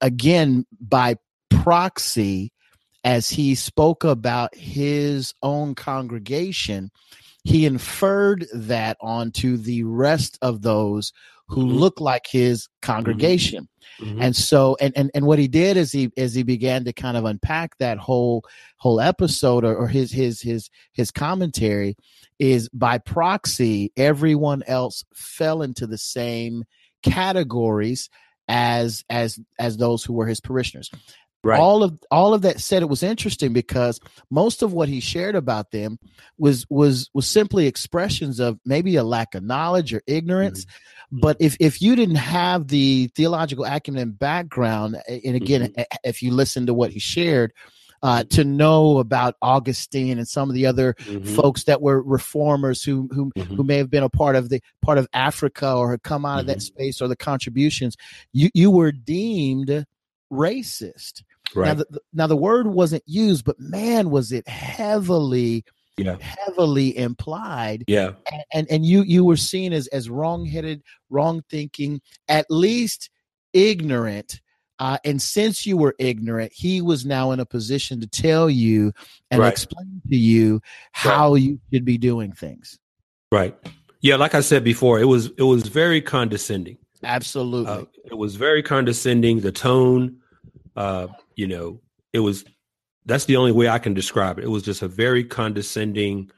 again, 0.01 0.67
by 0.79 1.17
proxy, 1.49 2.53
as 3.05 3.31
he 3.31 3.55
spoke 3.55 4.05
about 4.05 4.55
his 4.55 5.33
own 5.43 5.75
congregation, 5.75 6.91
he 7.45 7.65
inferred 7.65 8.47
that 8.53 8.99
onto 9.01 9.57
the 9.57 9.85
rest 9.85 10.39
of 10.43 10.61
those 10.63 11.15
who 11.53 11.67
mm-hmm. 11.67 11.77
look 11.77 12.01
like 12.01 12.27
his 12.27 12.69
congregation. 12.81 13.69
Mm-hmm. 14.01 14.23
And 14.23 14.35
so 14.35 14.77
and, 14.81 14.93
and 14.97 15.11
and 15.15 15.27
what 15.27 15.39
he 15.39 15.49
did 15.49 15.77
is 15.77 15.93
he 15.93 16.11
as 16.17 16.35
he 16.35 16.43
began 16.43 16.85
to 16.85 16.93
kind 16.93 17.17
of 17.17 17.27
unpack 17.27 17.77
that 17.79 17.99
whole 17.99 18.45
whole 18.79 19.01
episode 19.01 19.65
or, 19.65 19.77
or 19.77 19.87
his 19.87 20.11
his 20.11 20.41
his 20.41 20.71
his 20.93 21.11
commentary 21.11 21.97
is 22.39 22.69
by 22.71 22.97
proxy 22.97 23.93
everyone 23.97 24.63
else 24.67 25.05
fell 25.15 25.63
into 25.63 25.87
the 25.87 25.99
same 25.99 26.65
categories 27.03 28.09
as 28.49 29.05
as 29.11 29.39
as 29.59 29.77
those 29.77 30.03
who 30.03 30.15
were 30.15 30.27
his 30.27 30.41
parishioners 30.41 30.91
Right. 31.45 31.59
All 31.59 31.83
of 31.83 31.99
all 32.11 32.35
of 32.35 32.43
that 32.43 32.61
said, 32.61 32.83
it 32.83 32.89
was 32.89 33.03
interesting 33.03 33.53
because 33.53 33.99
most 34.31 34.63
of 34.63 34.73
what 34.73 34.89
he 34.89 35.01
shared 35.01 35.35
about 35.35 35.73
them 35.73 35.99
was 36.39 36.65
was 36.71 37.11
was 37.15 37.27
simply 37.27 37.67
expressions 37.67 38.39
of 38.39 38.61
maybe 38.65 38.95
a 38.95 39.03
lack 39.03 39.35
of 39.35 39.43
knowledge 39.43 39.93
or 39.93 40.03
ignorance. 40.07 40.65
Mm-hmm. 40.65 41.19
But 41.21 41.37
if 41.41 41.57
if 41.59 41.83
you 41.83 41.97
didn't 41.97 42.15
have 42.15 42.69
the 42.69 43.09
theological 43.17 43.65
acumen 43.65 44.03
and 44.03 44.19
background, 44.19 45.03
and 45.09 45.35
again, 45.35 45.63
mm-hmm. 45.63 45.83
if 46.05 46.23
you 46.23 46.31
listen 46.31 46.67
to 46.67 46.75
what 46.75 46.93
he 46.93 47.01
shared, 47.01 47.53
uh, 48.03 48.25
to 48.25 48.45
know 48.45 48.99
about 48.99 49.37
Augustine 49.43 50.19
and 50.19 50.27
some 50.27 50.49
of 50.49 50.55
the 50.55 50.67
other 50.67 50.95
mm-hmm. 50.95 51.35
folks 51.35 51.65
that 51.65 51.81
were 51.81 52.03
reformers 52.03 52.83
who 52.83 53.09
who 53.13 53.31
mm-hmm. 53.37 53.55
who 53.55 53.63
may 53.63 53.77
have 53.77 53.91
been 53.91 54.03
a 54.03 54.09
part 54.09 54.37
of 54.37 54.49
the 54.49 54.61
part 54.81 54.99
of 54.99 55.07
Africa 55.13 55.75
or 55.75 55.93
had 55.93 56.03
come 56.03 56.25
out 56.25 56.33
mm-hmm. 56.33 56.41
of 56.41 56.47
that 56.47 56.59
mm-hmm. 56.59 56.79
space 56.79 57.01
or 57.01 57.09
the 57.09 57.17
contributions, 57.17 57.97
you 58.33 58.51
you 58.55 58.71
were 58.71 58.93
deemed 58.93 59.87
racist. 60.33 61.23
Right. 61.55 61.69
Now, 61.69 61.75
the, 61.75 62.01
now 62.13 62.27
the 62.27 62.37
word 62.37 62.67
wasn't 62.67 63.03
used, 63.07 63.45
but 63.45 63.61
man, 63.61 64.11
was 64.11 64.33
it 64.33 64.49
heavily, 64.49 65.65
yeah. 65.99 66.17
heavily 66.21 66.97
implied. 66.97 67.85
Yeah. 67.87 68.13
And, 68.31 68.43
and, 68.53 68.67
and 68.71 68.87
you 68.87 69.03
you 69.03 69.25
were 69.25 69.37
seen 69.37 69.73
as 69.73 69.87
as 69.89 70.09
wrong 70.09 70.47
headed, 70.47 70.83
wrong 71.11 71.43
thinking, 71.51 72.01
at 72.29 72.47
least 72.49 73.11
ignorant. 73.53 74.41
Uh, 74.79 74.99
and 75.05 75.23
since 75.23 75.65
you 75.65 75.77
were 75.77 75.95
ignorant, 75.99 76.53
he 76.53 76.81
was 76.81 77.07
now 77.07 77.31
in 77.31 77.39
a 77.39 77.47
position 77.47 78.01
to 78.01 78.07
tell 78.07 78.51
you 78.51 78.93
and 79.31 79.41
right. 79.41 79.53
explain 79.53 80.03
to 80.09 80.17
you 80.17 80.61
how 80.91 81.35
right. 81.35 81.43
you 81.43 81.61
should 81.73 81.85
be 81.85 81.99
doing 81.99 82.33
things. 82.33 82.79
Right. 83.31 83.57
Yeah, 84.01 84.17
like 84.17 84.35
I 84.35 84.41
said 84.41 84.65
before, 84.65 84.99
it 84.99 85.05
was 85.05 85.27
it 85.39 85.45
was 85.45 85.63
very 85.69 86.01
condescending. 86.01 86.79
Absolutely. 87.05 87.71
Uh, 87.71 87.85
it 88.05 88.15
was 88.15 88.35
very 88.35 88.63
condescending. 88.63 89.41
The 89.41 89.53
tone, 89.53 90.17
uh, 90.75 91.07
you 91.37 91.47
know, 91.47 91.81
it 92.13 92.21
was 92.21 92.45
that's 93.05 93.25
the 93.25 93.37
only 93.37 93.53
way 93.53 93.69
I 93.69 93.79
can 93.79 93.95
describe 93.95 94.39
it. 94.39 94.45
It 94.45 94.51
was 94.51 94.63
just 94.63 94.83
a 94.83 94.89
very 94.89 95.25
condescending 95.25 96.31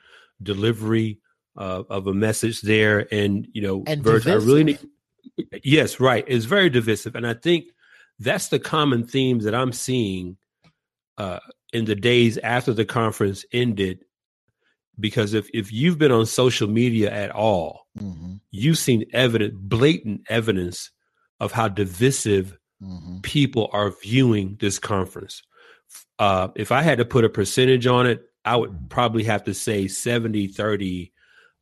delivery 0.42 1.18
uh, 1.56 1.84
of 1.88 2.06
a 2.06 2.14
message 2.14 2.62
there, 2.62 3.06
and 3.12 3.46
you 3.52 3.62
know, 3.62 3.84
and 3.86 4.02
Virg, 4.02 4.26
I 4.26 4.34
really 4.34 4.64
need. 4.64 4.78
Yes, 5.62 6.00
right. 6.00 6.24
It's 6.26 6.44
very 6.44 6.70
divisive, 6.70 7.14
and 7.14 7.26
I 7.26 7.34
think 7.34 7.66
that's 8.18 8.48
the 8.48 8.58
common 8.58 9.06
themes 9.06 9.44
that 9.44 9.54
I'm 9.54 9.72
seeing 9.72 10.36
uh, 11.18 11.40
in 11.72 11.84
the 11.84 11.94
days 11.94 12.38
after 12.38 12.72
the 12.72 12.84
conference 12.84 13.44
ended. 13.52 14.04
Because 14.98 15.34
if 15.34 15.48
if 15.52 15.72
you've 15.72 15.98
been 15.98 16.12
on 16.12 16.26
social 16.26 16.68
media 16.68 17.10
at 17.10 17.30
all, 17.30 17.86
mm-hmm. 17.98 18.34
you've 18.52 18.78
seen 18.78 19.04
evident, 19.12 19.54
blatant 19.68 20.22
evidence 20.28 20.90
of 21.40 21.50
how 21.50 21.66
divisive 21.66 22.56
mm-hmm. 22.82 23.18
people 23.20 23.70
are 23.72 23.94
viewing 24.02 24.56
this 24.60 24.78
conference. 24.78 25.42
Uh, 26.18 26.48
if 26.54 26.72
I 26.72 26.82
had 26.82 26.98
to 26.98 27.04
put 27.04 27.24
a 27.24 27.28
percentage 27.28 27.86
on 27.86 28.06
it, 28.06 28.28
I 28.44 28.56
would 28.56 28.90
probably 28.90 29.24
have 29.24 29.44
to 29.44 29.54
say 29.54 29.88
70 29.88 30.48
30 30.48 31.12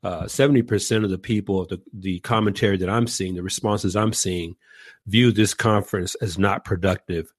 uh, 0.04 0.24
70% 0.24 1.04
of 1.04 1.10
the 1.10 1.18
people 1.18 1.64
the, 1.66 1.80
the 1.92 2.18
commentary 2.20 2.76
that 2.76 2.90
i'm 2.90 3.06
seeing 3.06 3.34
the 3.34 3.42
responses 3.42 3.94
i'm 3.94 4.12
seeing 4.12 4.56
view 5.06 5.30
this 5.30 5.54
conference 5.54 6.14
as 6.16 6.38
not 6.38 6.64
productive 6.64 7.32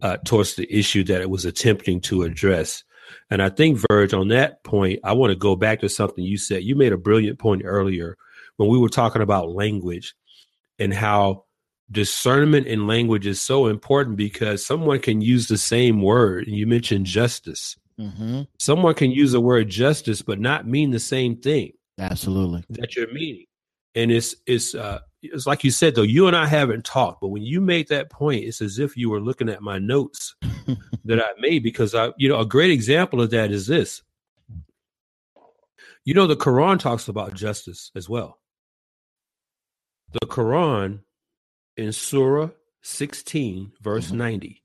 uh, 0.00 0.16
towards 0.24 0.54
the 0.54 0.72
issue 0.74 1.04
that 1.04 1.20
it 1.20 1.28
was 1.28 1.44
attempting 1.44 2.00
to 2.00 2.22
address 2.22 2.82
and 3.30 3.42
i 3.42 3.48
think 3.48 3.78
Verge, 3.90 4.14
on 4.14 4.28
that 4.28 4.64
point 4.64 5.00
i 5.04 5.12
want 5.12 5.30
to 5.30 5.36
go 5.36 5.54
back 5.54 5.80
to 5.80 5.88
something 5.88 6.24
you 6.24 6.38
said 6.38 6.62
you 6.62 6.74
made 6.74 6.92
a 6.92 6.98
brilliant 6.98 7.38
point 7.38 7.62
earlier 7.64 8.16
when 8.56 8.68
we 8.68 8.78
were 8.78 8.88
talking 8.88 9.22
about 9.22 9.50
language 9.50 10.14
and 10.78 10.94
how 10.94 11.44
discernment 11.90 12.66
in 12.66 12.86
language 12.86 13.26
is 13.26 13.40
so 13.40 13.66
important 13.66 14.16
because 14.16 14.64
someone 14.64 15.00
can 15.00 15.20
use 15.20 15.48
the 15.48 15.58
same 15.58 16.02
word. 16.02 16.46
And 16.46 16.56
you 16.56 16.66
mentioned 16.66 17.06
justice. 17.06 17.76
Mm-hmm. 17.98 18.42
Someone 18.58 18.94
can 18.94 19.10
use 19.10 19.32
the 19.32 19.40
word 19.40 19.68
justice 19.68 20.22
but 20.22 20.38
not 20.38 20.66
mean 20.66 20.90
the 20.90 21.00
same 21.00 21.36
thing. 21.36 21.72
Absolutely. 21.98 22.64
That 22.70 22.94
you're 22.94 23.12
meaning. 23.12 23.46
And 23.94 24.12
it's 24.12 24.36
it's 24.46 24.74
uh 24.74 25.00
it's 25.22 25.46
like 25.46 25.64
you 25.64 25.70
said 25.72 25.94
though, 25.94 26.02
you 26.02 26.28
and 26.28 26.36
I 26.36 26.46
haven't 26.46 26.84
talked, 26.84 27.20
but 27.20 27.28
when 27.28 27.42
you 27.42 27.60
made 27.60 27.88
that 27.88 28.10
point, 28.10 28.44
it's 28.44 28.60
as 28.60 28.78
if 28.78 28.96
you 28.96 29.10
were 29.10 29.20
looking 29.20 29.48
at 29.48 29.62
my 29.62 29.78
notes 29.78 30.36
that 31.04 31.20
I 31.20 31.28
made 31.40 31.62
because 31.62 31.94
I 31.94 32.12
you 32.16 32.28
know, 32.28 32.38
a 32.38 32.46
great 32.46 32.70
example 32.70 33.20
of 33.20 33.30
that 33.30 33.50
is 33.50 33.66
this. 33.66 34.02
You 36.04 36.14
know, 36.14 36.26
the 36.26 36.36
Quran 36.36 36.78
talks 36.78 37.08
about 37.08 37.34
justice 37.34 37.90
as 37.96 38.08
well. 38.08 38.38
The 40.12 40.26
Quran 40.26 41.00
in 41.78 41.92
Surah 41.92 42.50
16, 42.82 43.72
verse 43.80 44.08
mm-hmm. 44.08 44.18
90. 44.18 44.62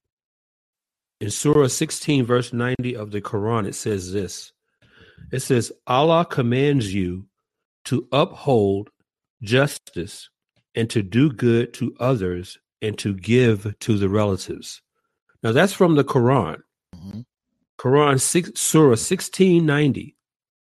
In 1.21 1.29
Surah 1.29 1.67
16, 1.67 2.25
verse 2.25 2.51
90 2.51 2.95
of 2.95 3.11
the 3.11 3.21
Quran, 3.21 3.67
it 3.67 3.75
says 3.75 4.11
this 4.11 4.51
It 5.31 5.39
says, 5.41 5.71
Allah 5.87 6.25
commands 6.25 6.93
you 6.93 7.27
to 7.85 8.07
uphold 8.11 8.89
justice 9.41 10.29
and 10.75 10.89
to 10.89 11.03
do 11.03 11.31
good 11.31 11.73
to 11.75 11.95
others 11.99 12.57
and 12.81 12.97
to 12.97 13.13
give 13.13 13.75
to 13.79 13.97
the 13.97 14.09
relatives. 14.09 14.81
Now 15.43 15.51
that's 15.51 15.73
from 15.73 15.95
the 15.95 16.03
Quran. 16.03 16.61
Mm-hmm. 16.95 17.21
Quran 17.79 18.19
6, 18.19 18.59
Surah 18.59 18.87
1690, 18.89 20.15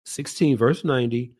16 0.04 0.56
verse 0.56 0.84
90 0.84 1.32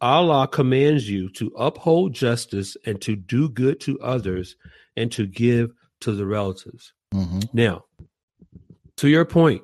Allah 0.00 0.48
commands 0.48 1.08
you 1.08 1.28
to 1.30 1.52
uphold 1.58 2.14
justice 2.14 2.76
and 2.86 3.00
to 3.02 3.16
do 3.16 3.48
good 3.48 3.80
to 3.80 4.00
others 4.00 4.56
and 4.96 5.12
to 5.12 5.26
give 5.26 5.72
to 6.00 6.12
the 6.12 6.26
relatives. 6.26 6.92
Mm-hmm. 7.14 7.40
Now, 7.52 7.84
to 8.98 9.08
your 9.08 9.24
point 9.24 9.62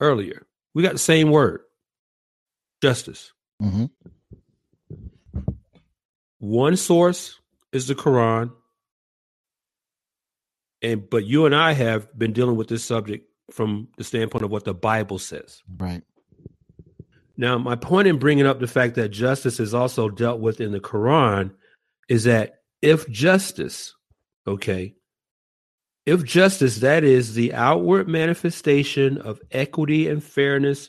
earlier, 0.00 0.46
we 0.74 0.82
got 0.82 0.92
the 0.92 0.98
same 0.98 1.30
word 1.30 1.62
justice. 2.82 3.32
Mm-hmm. 3.62 3.86
One 6.38 6.76
source 6.76 7.40
is 7.72 7.86
the 7.88 7.94
Quran. 7.94 8.52
And 10.82 11.08
but 11.08 11.24
you 11.24 11.46
and 11.46 11.54
I 11.54 11.72
have 11.72 12.16
been 12.16 12.32
dealing 12.32 12.56
with 12.56 12.68
this 12.68 12.84
subject 12.84 13.26
from 13.50 13.88
the 13.96 14.04
standpoint 14.04 14.44
of 14.44 14.50
what 14.50 14.64
the 14.64 14.74
Bible 14.74 15.18
says. 15.18 15.62
Right. 15.78 16.02
Now, 17.36 17.58
my 17.58 17.76
point 17.76 18.08
in 18.08 18.18
bringing 18.18 18.46
up 18.46 18.60
the 18.60 18.66
fact 18.66 18.94
that 18.94 19.10
justice 19.10 19.60
is 19.60 19.74
also 19.74 20.08
dealt 20.08 20.40
with 20.40 20.60
in 20.60 20.72
the 20.72 20.80
Quran 20.80 21.52
is 22.08 22.24
that 22.24 22.60
if 22.80 23.08
justice, 23.08 23.94
okay, 24.46 24.94
if 26.06 26.24
justice, 26.24 26.78
that 26.78 27.04
is 27.04 27.34
the 27.34 27.52
outward 27.52 28.08
manifestation 28.08 29.18
of 29.18 29.40
equity 29.50 30.08
and 30.08 30.22
fairness 30.22 30.88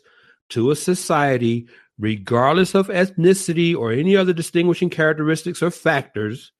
to 0.50 0.72
a 0.72 0.76
society, 0.76 1.68
regardless 1.98 2.76
of 2.76 2.88
ethnicity 2.88 3.76
or 3.76 3.92
any 3.92 4.16
other 4.16 4.32
distinguishing 4.32 4.90
characteristics 4.90 5.64
or 5.64 5.72
factors, 5.72 6.52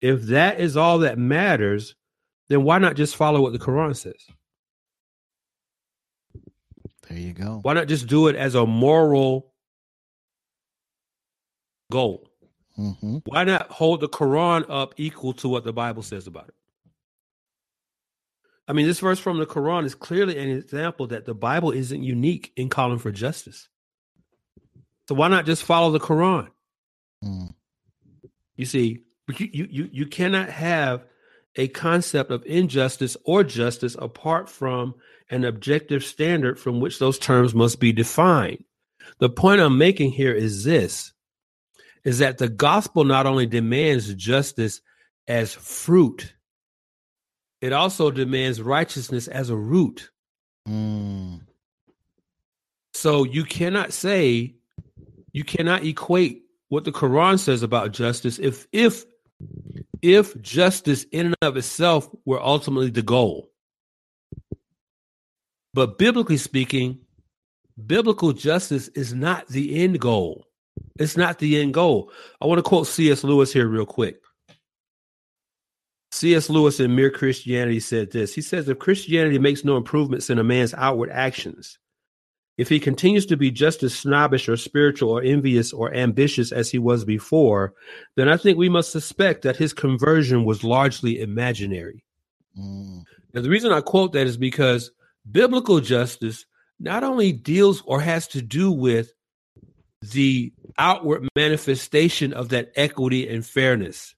if 0.00 0.22
that 0.22 0.60
is 0.60 0.76
all 0.76 0.98
that 0.98 1.18
matters, 1.18 1.96
then 2.48 2.62
why 2.62 2.78
not 2.78 2.96
just 2.96 3.16
follow 3.16 3.42
what 3.42 3.52
the 3.52 3.58
Quran 3.58 3.96
says? 3.96 4.26
There 7.12 7.20
you 7.20 7.34
go. 7.34 7.58
Why 7.60 7.74
not 7.74 7.88
just 7.88 8.06
do 8.06 8.28
it 8.28 8.36
as 8.36 8.54
a 8.54 8.64
moral 8.64 9.52
goal? 11.90 12.30
Mm-hmm. 12.78 13.18
Why 13.26 13.44
not 13.44 13.68
hold 13.68 14.00
the 14.00 14.08
Quran 14.08 14.64
up 14.70 14.94
equal 14.96 15.34
to 15.34 15.48
what 15.48 15.64
the 15.64 15.74
Bible 15.74 16.02
says 16.02 16.26
about 16.26 16.48
it? 16.48 16.54
I 18.66 18.72
mean, 18.72 18.86
this 18.86 19.00
verse 19.00 19.18
from 19.18 19.38
the 19.38 19.44
Quran 19.44 19.84
is 19.84 19.94
clearly 19.94 20.38
an 20.38 20.48
example 20.48 21.08
that 21.08 21.26
the 21.26 21.34
Bible 21.34 21.70
isn't 21.70 22.02
unique 22.02 22.50
in 22.56 22.70
calling 22.70 22.98
for 22.98 23.12
justice. 23.12 23.68
So 25.06 25.14
why 25.14 25.28
not 25.28 25.44
just 25.44 25.64
follow 25.64 25.90
the 25.90 26.00
Quran? 26.00 26.48
Mm. 27.22 27.52
You 28.56 28.64
see, 28.64 29.00
you, 29.36 29.48
you 29.52 29.68
you 29.70 29.88
you 29.92 30.06
cannot 30.06 30.48
have 30.48 31.04
a 31.56 31.68
concept 31.68 32.30
of 32.30 32.42
injustice 32.46 33.18
or 33.24 33.44
justice 33.44 33.96
apart 33.98 34.48
from 34.48 34.94
an 35.30 35.44
objective 35.44 36.04
standard 36.04 36.58
from 36.58 36.80
which 36.80 36.98
those 36.98 37.18
terms 37.18 37.54
must 37.54 37.80
be 37.80 37.92
defined. 37.92 38.64
The 39.18 39.30
point 39.30 39.60
I'm 39.60 39.78
making 39.78 40.12
here 40.12 40.32
is 40.32 40.64
this 40.64 41.12
is 42.04 42.18
that 42.18 42.38
the 42.38 42.48
gospel 42.48 43.04
not 43.04 43.26
only 43.26 43.46
demands 43.46 44.12
justice 44.14 44.80
as 45.28 45.54
fruit, 45.54 46.34
it 47.60 47.72
also 47.72 48.10
demands 48.10 48.60
righteousness 48.60 49.28
as 49.28 49.50
a 49.50 49.56
root. 49.56 50.10
Mm. 50.68 51.42
So 52.92 53.24
you 53.24 53.44
cannot 53.44 53.92
say, 53.92 54.56
you 55.32 55.44
cannot 55.44 55.84
equate 55.84 56.42
what 56.68 56.84
the 56.84 56.92
Quran 56.92 57.38
says 57.38 57.62
about 57.62 57.92
justice 57.92 58.38
if 58.38 58.66
if 58.72 59.04
if 60.00 60.40
justice 60.40 61.04
in 61.12 61.26
and 61.26 61.36
of 61.42 61.56
itself 61.56 62.08
were 62.24 62.42
ultimately 62.42 62.90
the 62.90 63.02
goal. 63.02 63.51
But 65.74 65.98
biblically 65.98 66.36
speaking, 66.36 66.98
biblical 67.86 68.32
justice 68.32 68.88
is 68.88 69.14
not 69.14 69.48
the 69.48 69.82
end 69.82 70.00
goal. 70.00 70.46
It's 70.98 71.16
not 71.16 71.38
the 71.38 71.60
end 71.60 71.74
goal. 71.74 72.10
I 72.40 72.46
want 72.46 72.58
to 72.58 72.62
quote 72.62 72.86
C.S. 72.86 73.24
Lewis 73.24 73.52
here, 73.52 73.66
real 73.66 73.86
quick. 73.86 74.16
C.S. 76.12 76.50
Lewis 76.50 76.78
in 76.78 76.94
Mere 76.94 77.10
Christianity 77.10 77.80
said 77.80 78.10
this. 78.10 78.34
He 78.34 78.42
says, 78.42 78.68
If 78.68 78.78
Christianity 78.78 79.38
makes 79.38 79.64
no 79.64 79.76
improvements 79.76 80.28
in 80.28 80.38
a 80.38 80.44
man's 80.44 80.74
outward 80.74 81.10
actions, 81.10 81.78
if 82.58 82.68
he 82.68 82.78
continues 82.78 83.24
to 83.26 83.36
be 83.36 83.50
just 83.50 83.82
as 83.82 83.94
snobbish 83.94 84.48
or 84.48 84.58
spiritual 84.58 85.10
or 85.10 85.22
envious 85.22 85.72
or 85.72 85.92
ambitious 85.94 86.52
as 86.52 86.70
he 86.70 86.78
was 86.78 87.04
before, 87.04 87.72
then 88.16 88.28
I 88.28 88.36
think 88.36 88.58
we 88.58 88.68
must 88.68 88.92
suspect 88.92 89.42
that 89.42 89.56
his 89.56 89.72
conversion 89.72 90.44
was 90.44 90.62
largely 90.62 91.20
imaginary. 91.20 92.04
Mm. 92.58 93.04
And 93.34 93.44
the 93.44 93.48
reason 93.48 93.72
I 93.72 93.80
quote 93.80 94.12
that 94.12 94.26
is 94.26 94.36
because 94.36 94.90
biblical 95.30 95.80
justice 95.80 96.44
not 96.78 97.04
only 97.04 97.32
deals 97.32 97.82
or 97.86 98.00
has 98.00 98.26
to 98.28 98.42
do 98.42 98.70
with 98.70 99.12
the 100.00 100.52
outward 100.78 101.28
manifestation 101.36 102.32
of 102.32 102.48
that 102.48 102.72
equity 102.74 103.28
and 103.28 103.46
fairness. 103.46 104.14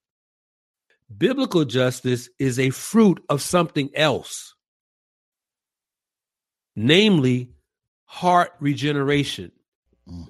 Biblical 1.17 1.65
justice 1.67 2.31
is 2.39 2.59
a 2.59 2.71
fruit 2.71 3.23
of 3.29 3.43
something 3.43 3.91
else, 3.95 4.55
namely 6.75 7.51
heart 8.07 8.53
regeneration, 8.61 9.53
Mm. 10.09 10.29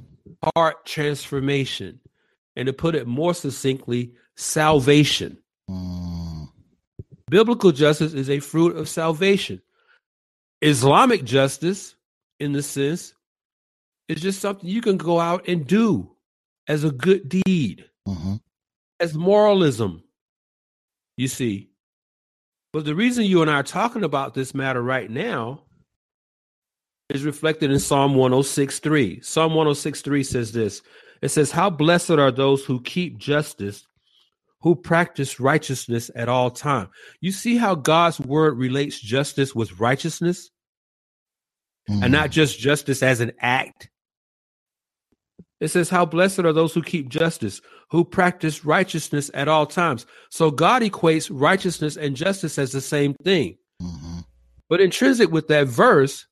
heart 0.56 0.84
transformation, 0.84 2.00
and 2.56 2.66
to 2.66 2.72
put 2.72 2.94
it 2.94 3.06
more 3.06 3.34
succinctly, 3.34 4.12
salvation. 4.37 5.38
Mm. 5.70 6.48
Biblical 7.30 7.72
justice 7.72 8.12
is 8.12 8.28
a 8.28 8.40
fruit 8.40 8.76
of 8.76 8.88
salvation. 8.88 9.62
Islamic 10.64 11.24
justice, 11.24 11.94
in 12.40 12.53
the 12.53 12.62
sense, 12.62 13.12
is 14.09 14.22
just 14.22 14.40
something 14.40 14.68
you 14.68 14.81
can 14.81 14.96
go 14.96 15.20
out 15.20 15.46
and 15.46 15.66
do 15.66 16.16
as 16.68 16.85
a 16.85 16.90
good 16.90 17.29
deed, 17.29 17.85
Mhm. 18.09 18.40
as 18.98 19.12
moralism, 19.12 20.03
you 21.18 21.29
see. 21.29 21.70
But 22.72 22.87
the 22.87 22.94
reason 22.94 23.27
you 23.27 23.42
and 23.42 23.50
I 23.50 23.57
are 23.57 23.62
talking 23.62 24.05
about 24.05 24.33
this 24.33 24.55
matter 24.55 24.83
right 24.83 25.11
now 25.11 25.64
is 27.11 27.24
reflected 27.24 27.70
in 27.70 27.79
Psalm 27.79 28.14
106.3. 28.14 29.20
Psalm 29.20 29.53
106.3 29.53 30.22
says 30.24 30.53
this. 30.53 30.81
It 31.20 31.29
says, 31.29 31.50
How 31.50 31.68
blessed 31.68 32.12
are 32.12 32.33
those 32.33 32.64
who 32.64 32.81
keep 32.81 33.18
justice, 33.18 33.87
who 34.62 34.74
practice 34.74 35.38
righteousness 35.38 36.11
at 36.14 36.31
all 36.31 36.50
time. 36.50 36.88
You 37.20 37.33
see 37.33 37.59
how 37.59 37.74
God's 37.74 38.18
word 38.18 38.57
relates 38.57 38.98
justice 38.98 39.55
with 39.55 39.79
righteousness 39.79 40.50
and 41.88 42.12
not 42.12 42.31
just 42.31 42.59
justice 42.59 43.03
as 43.03 43.20
an 43.20 43.33
act. 43.40 43.90
It 45.61 45.68
says, 45.68 45.88
How 45.88 46.05
blessed 46.05 46.40
are 46.40 46.53
those 46.53 46.75
who 46.75 46.83
keep 46.83 47.09
justice, 47.09 47.61
who 47.90 48.05
practice 48.05 48.64
righteousness 48.64 49.31
at 49.35 49.49
all 49.49 49.66
times. 49.66 50.07
So 50.31 50.51
God 50.51 50.83
equates 50.83 51.31
righteousness 51.33 51.97
and 51.97 52.16
justice 52.16 52.59
as 52.59 52.73
the 52.73 52.81
same 52.81 53.14
thing. 53.25 53.57
Mhm. 53.83 54.25
But 54.68 54.81
intrinsic 54.81 55.31
with 55.31 55.49
that 55.49 55.66
verse 55.68 56.27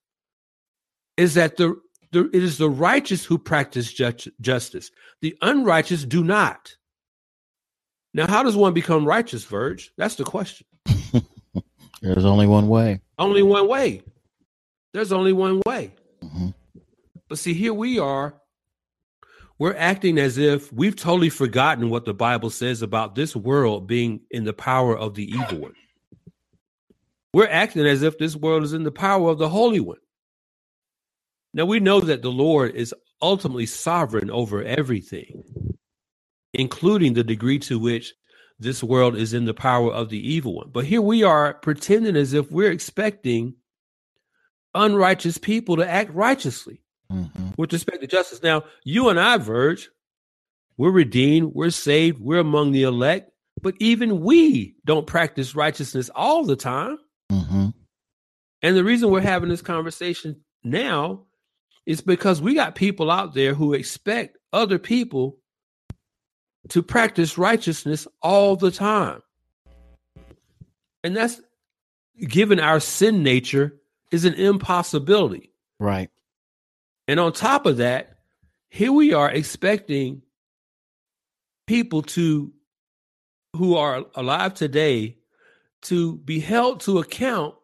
is 1.17 1.35
that 1.35 1.57
the, 1.57 1.77
the 2.11 2.29
it 2.33 2.43
is 2.43 2.59
the 2.59 2.71
righteous 2.71 3.25
who 3.25 3.39
practice 3.39 3.93
ju- 3.93 4.33
justice. 4.41 4.91
The 5.21 5.37
unrighteous 5.43 6.05
do 6.05 6.25
not. 6.25 6.75
Now, 8.15 8.27
how 8.27 8.43
does 8.43 8.57
one 8.57 8.75
become 8.75 9.07
righteous, 9.07 9.45
Verge? 9.45 9.93
That's 9.97 10.17
the 10.17 10.25
question. 10.25 10.67
There's 12.03 12.25
only 12.25 12.47
one 12.47 12.69
way. 12.69 13.01
Only 13.19 13.43
one 13.43 13.69
way. 13.69 14.03
There's 14.93 15.13
only 15.13 15.33
one 15.33 15.63
way. 15.67 15.95
Mhm. 16.23 16.55
But 17.29 17.39
see, 17.39 17.55
here 17.55 17.75
we 17.75 17.99
are. 17.99 18.41
We're 19.59 19.77
acting 19.77 20.19
as 20.19 20.39
if 20.39 20.73
we've 20.73 20.97
totally 20.97 21.31
forgotten 21.31 21.89
what 21.89 22.05
the 22.05 22.15
Bible 22.15 22.51
says 22.51 22.83
about 22.83 23.15
this 23.15 23.37
world 23.37 23.87
being 23.87 24.21
in 24.31 24.45
the 24.45 24.53
power 24.53 24.97
of 24.97 25.15
the 25.15 25.25
evil 25.25 25.59
one. 25.61 25.75
We're 27.33 27.49
acting 27.49 27.87
as 27.87 28.03
if 28.03 28.19
this 28.19 28.37
world 28.37 28.65
is 28.65 28.73
in 28.73 28.83
the 28.83 28.93
power 28.93 29.31
of 29.31 29.39
the 29.39 29.49
Holy 29.49 29.81
One. 29.81 29.99
Now, 31.55 31.65
we 31.65 31.81
know 31.81 32.01
that 32.01 32.23
the 32.23 32.31
Lord 32.33 32.75
is 32.75 32.95
ultimately 33.23 33.67
sovereign 33.67 34.31
over 34.31 34.63
everything, 34.63 35.79
including 36.53 37.15
the 37.15 37.25
degree 37.25 37.59
to 37.61 37.79
which 37.79 38.15
this 38.59 38.83
world 38.83 39.17
is 39.17 39.33
in 39.33 39.45
the 39.45 39.55
power 39.55 39.93
of 39.93 40.09
the 40.09 40.19
evil 40.19 40.55
one. 40.57 40.71
But 40.71 40.87
here 40.87 41.03
we 41.03 41.23
are 41.23 41.55
pretending 41.55 42.17
as 42.17 42.33
if 42.33 42.51
we're 42.51 42.71
expecting 42.71 43.55
unrighteous 44.75 45.39
people 45.39 45.77
to 45.77 45.89
act 45.89 46.11
righteously 46.13 46.83
Mhm. 47.11 47.57
with 47.59 47.73
respect 47.73 48.01
to 48.01 48.07
justice. 48.07 48.43
Now, 48.43 48.65
you 48.85 49.09
and 49.09 49.21
I, 49.21 49.37
Verge, 49.37 49.91
we're 50.77 50.91
redeemed, 50.91 51.53
we're 51.55 51.71
saved, 51.71 52.21
we're 52.21 52.39
among 52.39 52.73
the 52.73 52.83
elect, 52.83 53.31
but 53.61 53.75
even 53.79 54.21
we 54.21 54.77
don't 54.85 55.07
practice 55.07 55.55
righteousness 55.55 56.09
all 56.15 56.45
the 56.45 56.57
time. 56.57 56.99
Mhm. 57.31 57.75
And 58.63 58.77
the 58.77 58.85
reason 58.85 59.11
we're 59.11 59.21
having 59.21 59.49
this 59.49 59.63
conversation 59.63 60.45
now 60.65 61.27
is 61.85 62.01
because 62.01 62.41
we 62.41 62.55
got 62.55 62.75
people 62.75 63.11
out 63.11 63.35
there 63.35 63.55
who 63.55 63.75
expect 63.75 64.39
other 64.53 64.79
people 64.79 65.39
to 66.69 66.83
practice 66.83 67.37
righteousness 67.37 68.07
all 68.23 68.57
the 68.57 68.71
time. 68.71 69.21
And 71.03 71.17
that's 71.17 71.41
given 72.21 72.61
our 72.61 72.79
sin 72.79 73.23
nature 73.25 73.81
is 74.13 74.25
an 74.25 74.35
impossibility. 74.35 75.51
Right. 75.81 76.11
And 77.09 77.19
on 77.19 77.33
top 77.33 77.67
of 77.67 77.79
that, 77.79 78.19
here 78.71 78.93
we 78.93 79.13
are 79.13 79.31
expecting 79.31 80.23
people 81.67 82.03
to 82.03 82.53
who 83.57 83.77
are 83.77 84.05
alive 84.15 84.55
today 84.55 85.19
to 85.83 86.17
be 86.19 86.41
held 86.41 86.81
to 86.81 86.99
account 86.99 87.55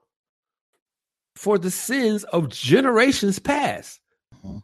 for 1.37 1.57
the 1.57 1.71
sins 1.71 2.25
of 2.25 2.49
generations 2.49 3.39
past. 3.39 4.01
Mhm. 4.45 4.63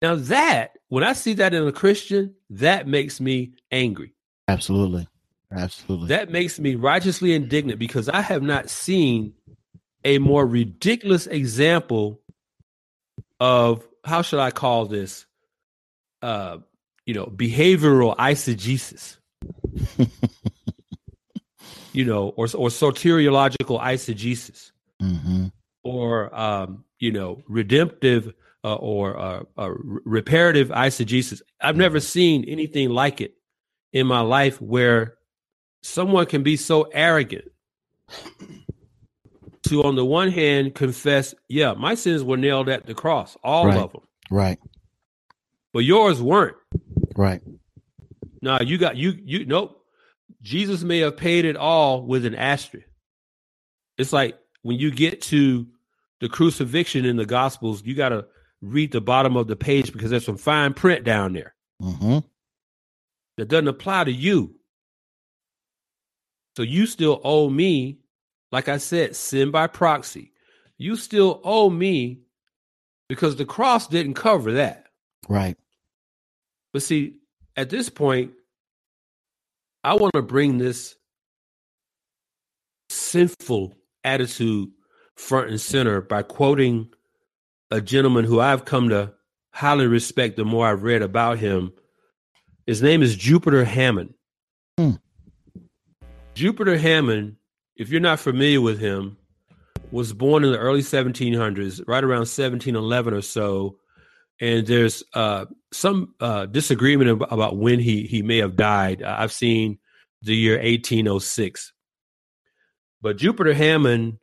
Now 0.00 0.14
that 0.14 0.78
when 0.88 1.04
I 1.04 1.12
see 1.12 1.34
that 1.34 1.54
in 1.54 1.66
a 1.66 1.72
Christian, 1.72 2.34
that 2.50 2.88
makes 2.88 3.20
me 3.20 3.52
angry. 3.70 4.14
Absolutely. 4.48 5.06
Absolutely. 5.52 6.08
That 6.08 6.30
makes 6.30 6.58
me 6.58 6.74
righteously 6.74 7.34
indignant 7.34 7.78
because 7.78 8.08
I 8.08 8.20
have 8.20 8.42
not 8.42 8.68
seen 8.68 9.34
a 10.04 10.18
more 10.18 10.46
ridiculous 10.46 11.26
example 11.26 12.20
of 13.40 13.86
how 14.04 14.22
should 14.22 14.40
I 14.40 14.50
call 14.50 14.86
this? 14.86 15.26
Uh, 16.22 16.58
you 17.06 17.14
know, 17.14 17.26
behavioral 17.26 18.16
eisegesis. 18.16 19.16
you 21.92 22.04
know, 22.04 22.28
or 22.30 22.44
or 22.44 22.68
soteriological 22.68 23.80
eisegesis, 23.80 24.70
Mm-hmm. 25.02 25.46
or 25.82 26.34
um, 26.34 26.84
you 26.98 27.12
know, 27.12 27.42
redemptive 27.48 28.32
uh, 28.62 28.74
or 28.76 29.18
uh, 29.18 29.42
uh, 29.58 29.70
reparative 30.04 30.68
eisegesis. 30.68 31.42
I've 31.60 31.76
never 31.76 32.00
seen 32.00 32.44
anything 32.44 32.88
like 32.90 33.20
it 33.20 33.34
in 33.92 34.06
my 34.06 34.20
life 34.20 34.60
where 34.62 35.16
someone 35.82 36.24
can 36.26 36.42
be 36.42 36.56
so 36.56 36.84
arrogant 36.92 37.44
to, 39.64 39.82
on 39.84 39.96
the 39.96 40.04
one 40.04 40.30
hand, 40.30 40.74
confess, 40.74 41.34
yeah, 41.48 41.74
my 41.74 41.94
sins 41.94 42.22
were 42.22 42.36
nailed 42.36 42.68
at 42.68 42.86
the 42.86 42.94
cross, 42.94 43.36
all 43.42 43.66
Right. 43.66 43.78
of 43.78 43.92
them, 43.92 44.02
Right. 44.30 44.58
but 45.72 45.80
yours 45.84 46.20
weren't. 46.22 46.56
Right. 47.16 47.42
Now 48.42 48.60
you 48.60 48.76
got 48.78 48.96
you 48.96 49.18
you 49.24 49.46
nope. 49.46 49.80
Jesus 50.42 50.82
may 50.82 50.98
have 50.98 51.16
paid 51.16 51.44
it 51.46 51.56
all 51.56 52.02
with 52.06 52.26
an 52.26 52.34
asterisk. 52.34 52.86
It's 53.96 54.12
like 54.12 54.38
when 54.62 54.78
you 54.78 54.90
get 54.90 55.22
to 55.22 55.66
the 56.20 56.28
crucifixion 56.28 57.04
in 57.06 57.16
the 57.16 57.24
gospels, 57.26 57.82
you 57.84 57.94
gotta 57.94 58.26
read 58.60 58.92
the 58.92 59.00
bottom 59.00 59.36
of 59.36 59.46
the 59.46 59.56
page 59.56 59.92
because 59.92 60.10
there's 60.10 60.24
some 60.24 60.36
fine 60.36 60.74
print 60.74 61.04
down 61.04 61.32
there 61.32 61.54
Mm-hmm. 61.80 62.18
that 63.38 63.48
doesn't 63.48 63.68
apply 63.68 64.04
to 64.04 64.12
you. 64.12 64.54
So 66.56 66.62
you 66.62 66.86
still 66.86 67.20
owe 67.24 67.48
me, 67.50 67.98
like 68.54 68.68
I 68.68 68.76
said, 68.76 69.16
sin 69.16 69.50
by 69.50 69.66
proxy. 69.66 70.30
You 70.78 70.94
still 70.94 71.40
owe 71.42 71.68
me 71.68 72.20
because 73.08 73.34
the 73.34 73.44
cross 73.44 73.88
didn't 73.88 74.14
cover 74.14 74.52
that. 74.52 74.86
Right. 75.28 75.56
But 76.72 76.84
see, 76.84 77.16
at 77.56 77.68
this 77.68 77.88
point, 77.88 78.30
I 79.82 79.94
want 79.94 80.14
to 80.14 80.22
bring 80.22 80.58
this 80.58 80.94
sinful 82.90 83.74
attitude 84.04 84.70
front 85.16 85.50
and 85.50 85.60
center 85.60 86.00
by 86.00 86.22
quoting 86.22 86.90
a 87.72 87.80
gentleman 87.80 88.24
who 88.24 88.38
I've 88.38 88.64
come 88.64 88.88
to 88.90 89.14
highly 89.50 89.88
respect 89.88 90.36
the 90.36 90.44
more 90.44 90.68
I've 90.68 90.84
read 90.84 91.02
about 91.02 91.40
him. 91.40 91.72
His 92.68 92.80
name 92.82 93.02
is 93.02 93.16
Jupiter 93.16 93.64
Hammon. 93.64 94.14
Hmm. 94.78 94.92
Jupiter 96.34 96.78
Hammon, 96.78 97.36
if 97.76 97.90
you're 97.90 98.00
not 98.00 98.20
familiar 98.20 98.60
with 98.60 98.78
him, 98.78 99.16
was 99.90 100.12
born 100.12 100.44
in 100.44 100.52
the 100.52 100.58
early 100.58 100.80
1700s, 100.80 101.82
right 101.86 102.04
around 102.04 102.20
1711 102.20 103.14
or 103.14 103.22
so. 103.22 103.78
And 104.40 104.66
there's 104.66 105.04
uh, 105.14 105.46
some 105.72 106.14
uh, 106.18 106.46
disagreement 106.46 107.22
about 107.30 107.56
when 107.56 107.78
he 107.78 108.02
he 108.02 108.22
may 108.22 108.38
have 108.38 108.56
died. 108.56 109.02
I've 109.02 109.32
seen 109.32 109.78
the 110.22 110.34
year 110.34 110.54
1806, 110.54 111.72
but 113.00 113.16
Jupiter 113.16 113.54
Hammon 113.54 114.18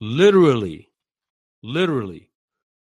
literally, 0.00 0.90
literally 1.62 2.30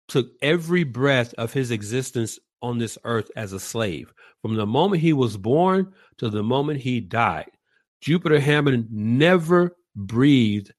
took 0.07 0.27
every 0.41 0.83
breath 0.83 1.33
of 1.33 1.51
his 1.51 1.71
existence 1.71 2.39
on 2.61 2.77
this 2.77 2.97
earth 3.03 3.29
as 3.35 3.51
a 3.51 3.59
slave. 3.59 4.13
From 4.41 4.55
the 4.55 4.65
moment 4.65 5.01
he 5.01 5.11
was 5.11 5.35
born 5.35 5.93
to 6.19 6.29
the 6.29 6.43
moment 6.43 6.79
he 6.79 7.01
died, 7.01 7.51
Jupiter 7.99 8.39
Hammon 8.39 8.87
never 8.89 9.75
breathed 9.95 10.73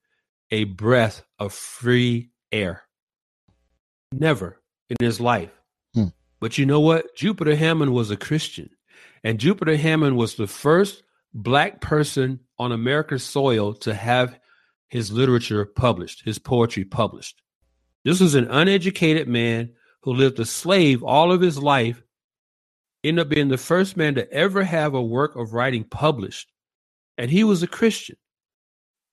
a 0.50 0.64
breath 0.64 1.22
of 1.38 1.52
free 1.52 2.30
air. 2.52 2.82
Never 4.12 4.60
in 4.88 4.96
his 5.00 5.20
life. 5.20 5.50
Hmm. 5.94 6.08
But 6.40 6.58
you 6.58 6.66
know 6.66 6.80
what? 6.80 7.16
Jupiter 7.16 7.56
Hammon 7.56 7.92
was 7.92 8.10
a 8.10 8.16
Christian. 8.16 8.70
And 9.24 9.40
Jupiter 9.40 9.76
Hammon 9.76 10.16
was 10.16 10.34
the 10.34 10.46
first 10.46 11.02
black 11.34 11.80
person 11.80 12.40
on 12.58 12.72
America's 12.72 13.24
soil 13.24 13.74
to 13.74 13.94
have 13.94 14.38
his 14.88 15.10
literature 15.10 15.64
published, 15.64 16.24
his 16.24 16.38
poetry 16.38 16.84
published. 16.84 17.42
This 18.04 18.20
was 18.20 18.34
an 18.34 18.48
uneducated 18.50 19.26
man 19.26 19.72
who 20.02 20.14
lived 20.14 20.38
a 20.38 20.44
slave 20.44 21.02
all 21.02 21.32
of 21.32 21.40
his 21.40 21.58
life, 21.58 22.02
ended 23.02 23.26
up 23.26 23.28
being 23.28 23.48
the 23.48 23.58
first 23.58 23.96
man 23.96 24.14
to 24.14 24.30
ever 24.32 24.62
have 24.62 24.94
a 24.94 25.02
work 25.02 25.34
of 25.34 25.52
writing 25.52 25.82
published. 25.82 26.52
And 27.18 27.30
he 27.30 27.42
was 27.42 27.62
a 27.62 27.66
Christian. 27.66 28.16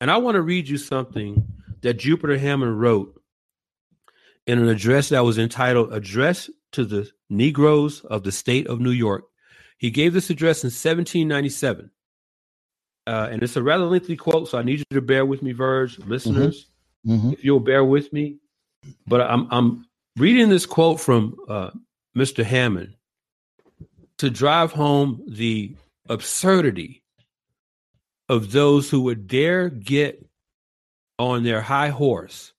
And 0.04 0.12
I 0.12 0.18
want 0.18 0.36
to 0.36 0.42
read 0.42 0.68
you 0.68 0.78
something 0.78 1.48
that 1.80 1.94
Jupiter 1.94 2.38
Hammon 2.38 2.76
wrote 2.76 3.22
in 4.46 4.60
an 4.60 4.68
address 4.68 5.08
that 5.08 5.24
was 5.24 5.38
entitled 5.38 5.94
Address 5.94 6.50
to 6.74 6.84
the 6.84 7.10
Negroes 7.30 8.02
of 8.02 8.24
the 8.24 8.32
State 8.34 8.68
of 8.68 8.82
New 8.82 8.92
York. 8.92 9.24
He 9.78 9.92
gave 9.92 10.12
this 10.12 10.30
address 10.30 10.62
in 10.66 10.68
1797. 10.68 11.89
Uh, 13.08 13.30
and 13.32 13.42
it's 13.44 13.56
a 13.56 13.63
rather 13.63 13.86
lengthy 13.86 14.18
quote, 14.18 14.50
so 14.50 14.58
I 14.58 14.63
need 14.63 14.80
you 14.80 14.86
to 14.92 15.02
bear 15.02 15.26
with 15.26 15.42
me, 15.42 15.54
Verge, 15.54 15.98
listeners, 16.00 16.68
Mm-hmm. 17.08 17.32
if 17.32 17.46
you'll 17.46 17.62
bear 17.62 17.86
with 17.86 18.12
me. 18.12 18.39
But 19.08 19.22
I'm, 19.22 19.48
I'm 19.52 19.86
reading 20.18 20.50
this 20.50 20.66
quote 20.66 21.00
from 21.00 21.38
uh, 21.48 21.72
Mr. 22.13 22.44
Hammon 22.44 22.98
to 24.18 24.30
drive 24.30 24.74
home 24.74 25.24
the 25.30 25.78
absurdity 26.10 27.03
of 28.34 28.52
those 28.52 28.89
who 28.89 29.02
would 29.02 29.28
dare 29.28 29.69
get 29.69 30.26
on 31.19 31.43
their 31.43 31.62
high 31.62 31.89
horse 31.89 32.52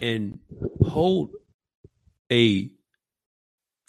and 0.00 0.40
hold 0.82 1.30
a 2.30 2.68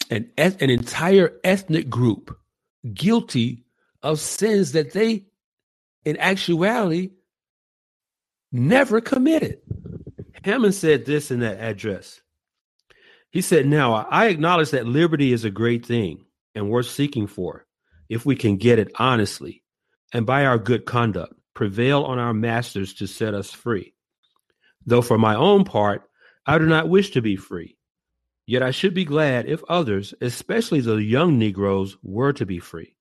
an 0.08 0.30
an 0.38 0.70
entire 0.70 1.32
ethnic 1.42 1.90
group 1.90 2.38
guilty 2.94 3.64
of 4.02 4.20
sins 4.20 4.72
that 4.72 4.92
they 4.92 5.26
in 6.04 6.16
actuality 6.16 7.10
never 8.52 9.00
committed. 9.00 9.60
Hammon 10.44 10.72
said 10.72 11.04
this 11.04 11.30
in 11.30 11.40
that 11.40 11.58
address. 11.58 12.20
He 13.30 13.42
said, 13.42 13.66
Now 13.66 13.94
I 13.94 14.26
acknowledge 14.26 14.70
that 14.70 14.86
liberty 14.86 15.32
is 15.32 15.44
a 15.44 15.50
great 15.50 15.84
thing 15.84 16.24
and 16.54 16.70
worth 16.70 16.88
seeking 16.88 17.26
for 17.26 17.66
if 18.08 18.24
we 18.24 18.36
can 18.36 18.56
get 18.56 18.78
it 18.78 18.92
honestly 18.96 19.62
and 20.12 20.26
by 20.26 20.44
our 20.44 20.58
good 20.58 20.84
conduct 20.86 21.34
prevail 21.54 22.02
on 22.04 22.18
our 22.18 22.34
masters 22.34 22.94
to 22.94 23.06
set 23.06 23.34
us 23.34 23.52
free. 23.52 23.94
Though 24.86 25.02
for 25.02 25.18
my 25.18 25.34
own 25.34 25.64
part, 25.64 26.02
I 26.46 26.58
do 26.58 26.66
not 26.66 26.88
wish 26.88 27.10
to 27.10 27.22
be 27.22 27.36
free. 27.36 27.76
Yet 28.46 28.62
I 28.62 28.70
should 28.70 28.94
be 28.94 29.04
glad 29.04 29.46
if 29.46 29.62
others, 29.68 30.14
especially 30.20 30.80
the 30.80 30.96
young 30.96 31.38
Negroes, 31.38 31.96
were 32.02 32.32
to 32.32 32.46
be 32.46 32.58
free. 32.58 32.96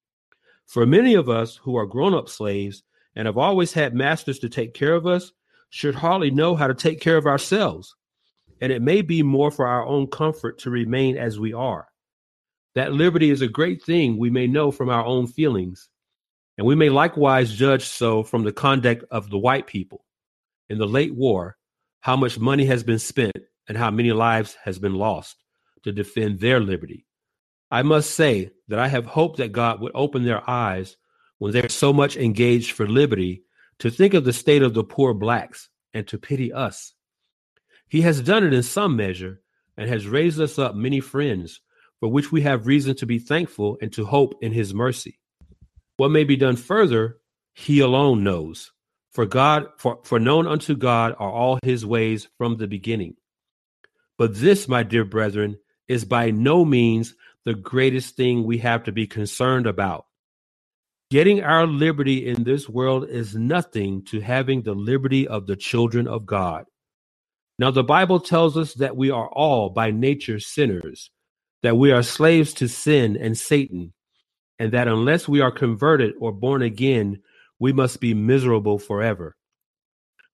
For 0.67 0.85
many 0.85 1.15
of 1.15 1.29
us 1.29 1.55
who 1.55 1.75
are 1.77 1.87
grown 1.87 2.13
up 2.13 2.29
slaves 2.29 2.83
and 3.15 3.25
have 3.25 3.37
always 3.37 3.73
had 3.73 3.95
masters 3.95 4.37
to 4.39 4.49
take 4.49 4.73
care 4.73 4.93
of 4.93 5.07
us 5.07 5.31
should 5.71 5.95
hardly 5.95 6.29
know 6.29 6.55
how 6.55 6.67
to 6.67 6.73
take 6.73 7.01
care 7.01 7.17
of 7.17 7.25
ourselves. 7.25 7.95
And 8.61 8.71
it 8.71 8.81
may 8.81 9.01
be 9.01 9.23
more 9.23 9.49
for 9.49 9.65
our 9.65 9.85
own 9.85 10.07
comfort 10.07 10.59
to 10.59 10.69
remain 10.69 11.17
as 11.17 11.39
we 11.39 11.53
are. 11.53 11.87
That 12.75 12.93
liberty 12.93 13.31
is 13.31 13.41
a 13.41 13.47
great 13.47 13.81
thing 13.83 14.17
we 14.17 14.29
may 14.29 14.45
know 14.45 14.69
from 14.69 14.89
our 14.89 15.05
own 15.05 15.25
feelings, 15.25 15.89
and 16.59 16.67
we 16.67 16.75
may 16.75 16.89
likewise 16.89 17.55
judge 17.55 17.85
so 17.85 18.21
from 18.21 18.43
the 18.43 18.51
conduct 18.51 19.05
of 19.11 19.29
the 19.29 19.37
white 19.37 19.65
people. 19.65 20.03
In 20.67 20.77
the 20.77 20.85
late 20.85 21.15
war, 21.15 21.55
how 22.01 22.17
much 22.17 22.37
money 22.37 22.65
has 22.65 22.83
been 22.83 22.99
spent 22.99 23.37
and 23.69 23.77
how 23.77 23.89
many 23.91 24.11
lives 24.11 24.57
has 24.65 24.77
been 24.77 24.95
lost 24.95 25.37
to 25.83 25.93
defend 25.93 26.41
their 26.41 26.59
liberty. 26.59 27.05
I 27.71 27.83
must 27.83 28.11
say 28.11 28.51
that 28.67 28.77
I 28.77 28.89
have 28.89 29.05
hoped 29.05 29.37
that 29.37 29.53
God 29.53 29.79
would 29.79 29.93
open 29.95 30.25
their 30.25 30.47
eyes 30.49 30.97
when 31.37 31.53
they're 31.53 31.69
so 31.69 31.93
much 31.93 32.17
engaged 32.17 32.73
for 32.73 32.85
liberty 32.85 33.43
to 33.77 33.89
think 33.89 34.13
of 34.13 34.25
the 34.25 34.33
state 34.33 34.61
of 34.61 34.73
the 34.73 34.83
poor 34.83 35.13
blacks 35.13 35.69
and 35.93 36.05
to 36.09 36.17
pity 36.17 36.51
us. 36.51 36.93
He 37.87 38.01
has 38.01 38.19
done 38.19 38.43
it 38.43 38.53
in 38.53 38.63
some 38.63 38.97
measure 38.97 39.39
and 39.77 39.87
has 39.87 40.07
raised 40.07 40.41
us 40.41 40.59
up 40.59 40.75
many 40.75 40.99
friends 40.99 41.61
for 42.01 42.11
which 42.11 42.33
we 42.33 42.41
have 42.41 42.67
reason 42.67 42.97
to 42.97 43.05
be 43.05 43.17
thankful 43.17 43.77
and 43.81 43.93
to 43.93 44.05
hope 44.05 44.33
in 44.41 44.51
his 44.51 44.73
mercy. 44.73 45.19
What 45.99 46.11
may 46.11 46.23
be 46.23 46.37
done 46.37 46.55
further, 46.55 47.17
he 47.53 47.81
alone 47.81 48.23
knows. 48.23 48.71
For 49.11 49.25
God, 49.25 49.67
for, 49.77 49.99
for 50.05 50.17
known 50.17 50.47
unto 50.47 50.73
God 50.77 51.13
are 51.19 51.29
all 51.29 51.59
his 51.61 51.85
ways 51.85 52.29
from 52.37 52.55
the 52.55 52.67
beginning. 52.67 53.17
But 54.17 54.35
this, 54.35 54.69
my 54.69 54.83
dear 54.83 55.03
brethren, 55.03 55.59
is 55.89 56.05
by 56.05 56.31
no 56.31 56.63
means 56.63 57.15
the 57.43 57.53
greatest 57.53 58.15
thing 58.15 58.45
we 58.45 58.59
have 58.59 58.85
to 58.85 58.93
be 58.93 59.07
concerned 59.07 59.67
about. 59.67 60.05
Getting 61.11 61.43
our 61.43 61.67
liberty 61.67 62.27
in 62.27 62.45
this 62.45 62.69
world 62.69 63.09
is 63.09 63.35
nothing 63.35 64.05
to 64.05 64.21
having 64.21 64.61
the 64.61 64.75
liberty 64.75 65.27
of 65.27 65.47
the 65.47 65.57
children 65.57 66.07
of 66.07 66.25
God. 66.25 66.63
Now, 67.57 67.71
the 67.71 67.83
Bible 67.83 68.21
tells 68.21 68.55
us 68.55 68.73
that 68.75 68.95
we 68.95 69.11
are 69.11 69.27
all 69.27 69.69
by 69.69 69.91
nature 69.91 70.39
sinners, 70.39 71.11
that 71.61 71.75
we 71.75 71.91
are 71.91 72.03
slaves 72.03 72.53
to 72.53 72.69
sin 72.69 73.17
and 73.17 73.37
Satan, 73.37 73.91
and 74.59 74.73
that 74.73 74.87
unless 74.87 75.27
we 75.27 75.41
are 75.41 75.51
converted 75.51 76.13
or 76.19 76.31
born 76.31 76.61
again, 76.61 77.21
we 77.57 77.73
must 77.73 77.99
be 77.99 78.13
miserable 78.13 78.77
forever. 78.77 79.35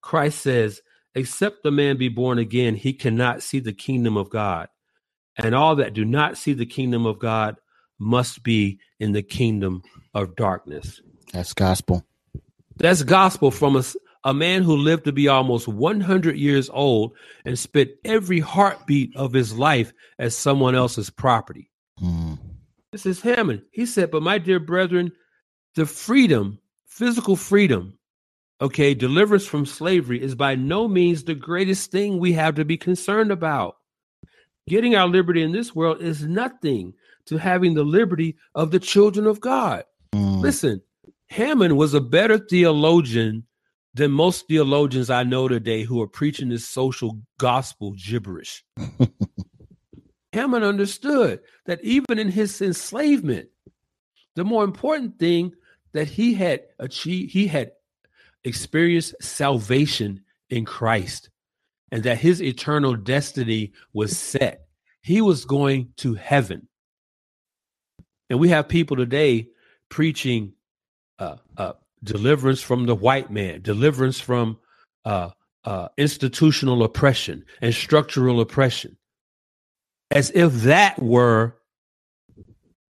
Christ 0.02 0.42
says, 0.42 0.82
Except 1.14 1.64
the 1.64 1.72
man 1.72 1.98
be 1.98 2.10
born 2.10 2.40
again, 2.40 2.76
he 2.76 2.92
cannot 2.92 3.42
see 3.42 3.60
the 3.60 3.72
kingdom 3.72 4.18
of 4.18 4.30
God. 4.30 4.68
And 5.38 5.56
all 5.56 5.78
that 5.78 5.94
do 5.94 6.04
not 6.04 6.38
see 6.38 6.54
the 6.54 6.66
kingdom 6.66 7.06
of 7.06 7.20
God 7.20 7.56
must 8.00 8.44
be 8.44 8.80
in 9.00 9.14
the 9.14 9.24
kingdom 9.24 9.84
of 10.14 10.36
darkness. 10.36 11.02
That's 11.32 11.54
gospel. 11.54 12.06
That's 12.78 13.04
gospel 13.04 13.52
from 13.52 13.78
a, 13.78 13.84
a 14.26 14.34
man 14.34 14.64
who 14.64 14.76
lived 14.76 15.06
to 15.06 15.14
be 15.14 15.28
almost 15.30 15.68
100 15.68 16.38
years 16.38 16.70
old 16.70 17.14
and 17.46 17.58
spent 17.58 17.92
every 18.04 18.40
heartbeat 18.40 19.16
of 19.16 19.32
his 19.32 19.54
life 19.58 19.94
as 20.20 20.36
someone 20.36 20.76
else's 20.76 21.10
property. 21.10 21.70
This 22.96 23.06
is 23.06 23.20
Hammon. 23.20 23.62
He 23.72 23.86
said, 23.86 24.10
But 24.10 24.24
my 24.24 24.38
dear 24.38 24.58
brethren, 24.58 25.12
the 25.76 25.86
freedom, 25.86 26.60
physical 26.88 27.36
freedom, 27.36 28.00
okay, 28.62 28.94
deliverance 28.94 29.46
from 29.46 29.66
slavery 29.66 30.24
is 30.24 30.34
by 30.34 30.56
no 30.56 30.88
means 30.88 31.26
the 31.26 31.36
greatest 31.36 31.92
thing 31.92 32.20
we 32.20 32.32
have 32.32 32.56
to 32.56 32.64
be 32.64 32.78
concerned 32.78 33.34
about. 33.34 33.76
Getting 34.70 34.96
our 34.96 35.10
liberty 35.10 35.44
in 35.44 35.52
this 35.52 35.76
world 35.76 36.02
is 36.02 36.24
nothing 36.24 36.94
to 37.26 37.36
having 37.36 37.74
the 37.74 37.84
liberty 37.84 38.38
of 38.56 38.72
the 38.72 38.80
children 38.80 39.28
of 39.28 39.42
God. 39.42 39.84
Mm. 40.14 40.40
Listen, 40.40 40.82
Hammon 41.28 41.76
was 41.76 41.94
a 41.94 42.00
better 42.00 42.38
theologian 42.38 43.46
than 43.94 44.12
most 44.12 44.48
theologians 44.48 45.10
I 45.10 45.24
know 45.24 45.50
today 45.50 45.84
who 45.84 46.02
are 46.02 46.08
preaching 46.08 46.48
this 46.48 46.66
social 46.66 47.20
gospel 47.40 47.94
gibberish. 47.98 48.64
Hammon 50.36 50.64
understood 50.64 51.40
that 51.66 51.84
even 51.84 52.20
in 52.20 52.30
his 52.30 52.62
enslavement, 52.62 53.48
the 54.36 54.44
more 54.44 54.64
important 54.64 55.18
thing 55.18 55.54
that 55.94 56.10
he 56.10 56.34
had 56.34 56.64
achieved, 56.78 57.32
he 57.32 57.48
had 57.48 57.72
experienced 58.44 59.16
salvation 59.22 60.22
in 60.50 60.66
Christ 60.66 61.30
and 61.92 62.04
that 62.04 62.18
his 62.18 62.42
eternal 62.42 62.96
destiny 62.96 63.72
was 63.94 64.18
set. 64.18 64.68
He 65.02 65.22
was 65.22 65.46
going 65.46 65.94
to 65.98 66.16
heaven. 66.16 66.68
And 68.30 68.38
we 68.38 68.50
have 68.50 68.68
people 68.68 68.98
today 68.98 69.48
preaching 69.90 70.54
uh, 71.18 71.38
uh, 71.58 71.74
deliverance 72.04 72.62
from 72.62 72.88
the 72.88 72.96
white 72.96 73.32
man, 73.32 73.62
deliverance 73.62 74.20
from 74.20 74.60
uh, 75.06 75.30
uh, 75.64 75.88
institutional 75.98 76.84
oppression 76.84 77.46
and 77.62 77.74
structural 77.74 78.42
oppression, 78.42 78.98
as 80.16 80.32
if 80.34 80.52
that 80.64 81.00
were 81.00 81.56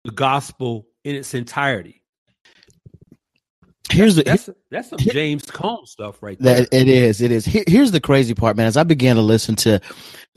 the 0.05 0.11
gospel 0.11 0.87
in 1.03 1.15
its 1.15 1.33
entirety. 1.33 2.01
Here's 3.91 4.15
the 4.15 4.23
that's 4.23 4.49
that's 4.69 4.89
some 4.89 4.99
James 4.99 5.49
Cone 5.49 5.85
stuff 5.85 6.21
right 6.21 6.37
there. 6.39 6.61
That, 6.61 6.73
it 6.73 6.87
is. 6.87 7.21
It 7.21 7.31
is. 7.31 7.43
Here, 7.43 7.63
here's 7.67 7.91
the 7.91 7.99
crazy 7.99 8.35
part, 8.35 8.55
man. 8.55 8.67
As 8.67 8.77
I 8.77 8.83
began 8.83 9.15
to 9.15 9.21
listen 9.21 9.55
to 9.57 9.81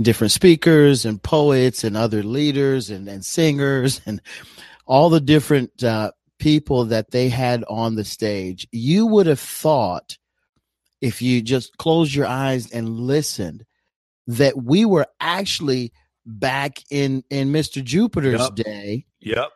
different 0.01 0.33
speakers 0.33 1.05
and 1.05 1.23
poets 1.23 1.85
and 1.85 1.97
other 1.97 2.23
leaders 2.23 2.91
and, 2.91 3.07
and 3.09 3.25
singers 3.25 4.01
and 4.07 4.23
all 4.87 5.11
the 5.11 5.21
different 5.21 5.85
uh, 5.85 6.13
people 6.39 6.87
that 6.87 7.11
they 7.11 7.29
had 7.29 7.63
on 7.69 7.95
the 7.95 8.05
stage, 8.05 8.67
you 8.73 9.07
would 9.07 9.27
have 9.27 9.41
thought 9.41 10.17
if 11.03 11.21
you 11.21 11.43
just 11.43 11.77
closed 11.77 12.15
your 12.15 12.27
eyes 12.27 12.71
and 12.71 12.89
listened 12.89 13.67
that 14.29 14.57
we 14.57 14.87
were 14.87 15.07
actually 15.21 15.93
back 16.27 16.79
in 16.91 17.25
in 17.31 17.53
Mr. 17.53 17.83
Jupiter's 17.83 18.41
yep. 18.41 18.55
day. 18.55 19.07
Yep. 19.21 19.51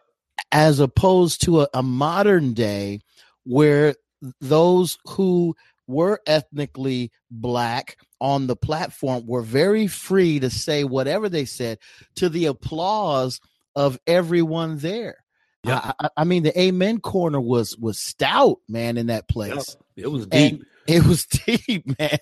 As 0.52 0.80
opposed 0.80 1.42
to 1.42 1.62
a, 1.62 1.68
a 1.74 1.82
modern 1.82 2.54
day 2.54 3.00
where 3.44 3.94
those 4.40 4.98
who 5.06 5.54
were 5.86 6.20
ethnically 6.26 7.10
black 7.30 7.96
on 8.20 8.46
the 8.46 8.56
platform 8.56 9.26
were 9.26 9.42
very 9.42 9.86
free 9.86 10.40
to 10.40 10.50
say 10.50 10.84
whatever 10.84 11.28
they 11.28 11.44
said 11.44 11.78
to 12.16 12.28
the 12.28 12.46
applause 12.46 13.40
of 13.74 13.98
everyone 14.06 14.78
there. 14.78 15.24
Yeah, 15.66 15.92
I, 16.00 16.08
I, 16.18 16.24
mean 16.24 16.42
the 16.42 16.58
Amen 16.58 17.00
corner 17.00 17.40
was 17.40 17.76
was 17.76 17.98
stout, 17.98 18.58
man, 18.68 18.96
in 18.96 19.06
that 19.06 19.28
place. 19.28 19.76
Yep. 19.96 20.04
It 20.04 20.08
was 20.08 20.26
deep. 20.26 20.52
And 20.52 20.66
it 20.86 21.04
was 21.04 21.26
deep, 21.46 21.98
man. 21.98 22.18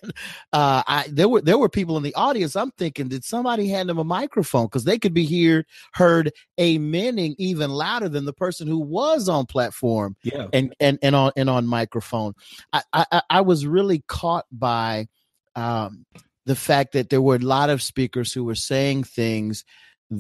Uh, 0.53 0.83
I 0.87 1.07
there 1.11 1.29
were 1.29 1.41
there 1.41 1.59
were 1.59 1.69
people 1.69 1.97
in 1.97 2.03
the 2.03 2.15
audience. 2.15 2.57
I'm 2.57 2.71
thinking, 2.73 3.09
did 3.09 3.25
somebody 3.25 3.69
hand 3.69 3.89
them 3.89 3.99
a 3.99 4.05
microphone 4.05 4.67
because 4.67 4.85
they 4.85 4.99
could 4.99 5.15
be 5.15 5.25
here 5.25 5.67
heard 5.93 6.33
amening 6.59 7.35
even 7.39 7.71
louder 7.71 8.09
than 8.09 8.25
the 8.25 8.33
person 8.33 8.67
who 8.67 8.79
was 8.79 9.29
on 9.29 9.47
platform, 9.47 10.17
yeah, 10.23 10.49
and 10.53 10.75
and 10.81 10.99
and 11.03 11.15
on 11.15 11.33
and 11.37 11.51
on 11.51 11.67
microphone. 11.67 12.35
I 12.73 12.83
I, 12.93 13.23
I 13.31 13.41
was 13.43 13.67
really 13.67 14.03
caught 14.07 14.47
by 14.51 15.09
um, 15.57 16.07
the 16.47 16.57
fact 16.57 16.93
that 16.93 17.11
there 17.11 17.23
were 17.23 17.37
a 17.37 17.41
lot 17.41 17.71
of 17.71 17.83
speakers 17.83 18.33
who 18.33 18.45
were 18.45 18.55
saying 18.55 19.05
things 19.05 19.65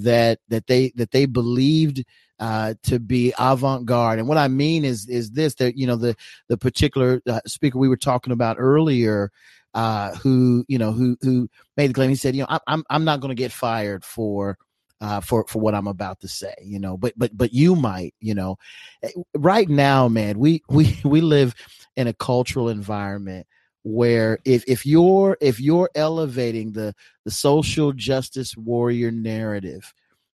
that 0.03 0.41
that 0.49 0.67
they 0.67 0.93
that 0.97 1.11
they 1.11 1.27
believed 1.27 2.05
uh, 2.41 2.75
to 2.83 2.99
be 2.99 3.33
avant-garde. 3.39 4.19
And 4.19 4.29
what 4.29 4.39
I 4.39 4.49
mean 4.49 4.85
is 4.85 5.09
is 5.09 5.31
this 5.31 5.55
that 5.57 5.77
you 5.77 5.87
know 5.87 5.97
the 5.97 6.17
the 6.49 6.57
particular 6.57 7.23
uh, 7.27 7.41
speaker 7.47 7.79
we 7.79 7.89
were 7.89 7.97
talking 7.97 8.33
about 8.33 8.57
earlier, 8.59 9.31
uh, 9.75 10.15
who 10.17 10.65
you 10.69 10.79
know 10.79 10.93
who 10.93 11.17
who 11.21 11.49
made 11.77 11.91
the 11.91 11.95
claim. 11.95 12.11
He 12.11 12.17
said, 12.17 12.35
you 12.35 12.43
know, 12.43 12.59
I'm 12.67 12.85
I'm 12.91 13.05
not 13.05 13.21
going 13.21 13.35
to 13.35 13.41
get 13.41 13.53
fired 13.53 14.05
for. 14.05 14.59
Uh, 15.01 15.21
for 15.21 15.45
for 15.49 15.59
what 15.59 15.75
I'm 15.75 15.89
about 15.89 16.21
to 16.21 16.29
say, 16.29 16.55
you 16.63 16.79
know, 16.79 16.97
but 16.97 17.13
but 17.15 17.37
but 17.37 17.53
you 17.53 17.77
might, 17.77 18.15
you 18.21 18.33
know, 18.33 18.57
eh, 19.03 19.11
right 19.35 19.69
now, 19.69 20.09
man, 20.09 20.39
we 20.39 20.63
we 20.71 20.99
we 21.05 21.21
live 21.21 21.55
in 21.95 22.07
a 22.07 22.15
cultural 22.15 22.71
environment 22.71 23.47
where 23.85 24.39
if 24.45 24.65
if 24.67 24.85
you're 24.85 25.37
if 25.41 25.61
you're 25.61 25.91
elevating 25.95 26.73
the 26.73 26.95
the 27.25 27.31
social 27.31 27.93
justice 27.93 28.57
warrior 28.57 29.11
narrative 29.11 29.95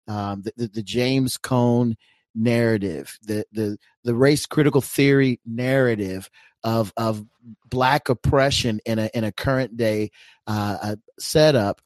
um, 0.10 0.41
the, 0.41 0.52
the, 0.58 0.68
the 0.68 0.84
James 0.84 1.38
Cone 1.38 1.95
narrative, 2.36 3.18
the 3.22 3.45
the 3.52 3.78
the 4.04 4.16
race 4.16 4.45
critical 4.45 4.82
theory 4.82 5.39
narrative 5.45 6.30
of 6.64 6.91
of 6.97 7.26
black 7.70 8.10
oppression 8.10 8.82
in 8.86 9.00
a 9.00 9.10
in 9.14 9.24
a 9.24 9.32
current 9.32 9.78
day 9.78 10.10
uh, 10.47 10.78
uh, 10.82 10.95
setup, 11.20 11.82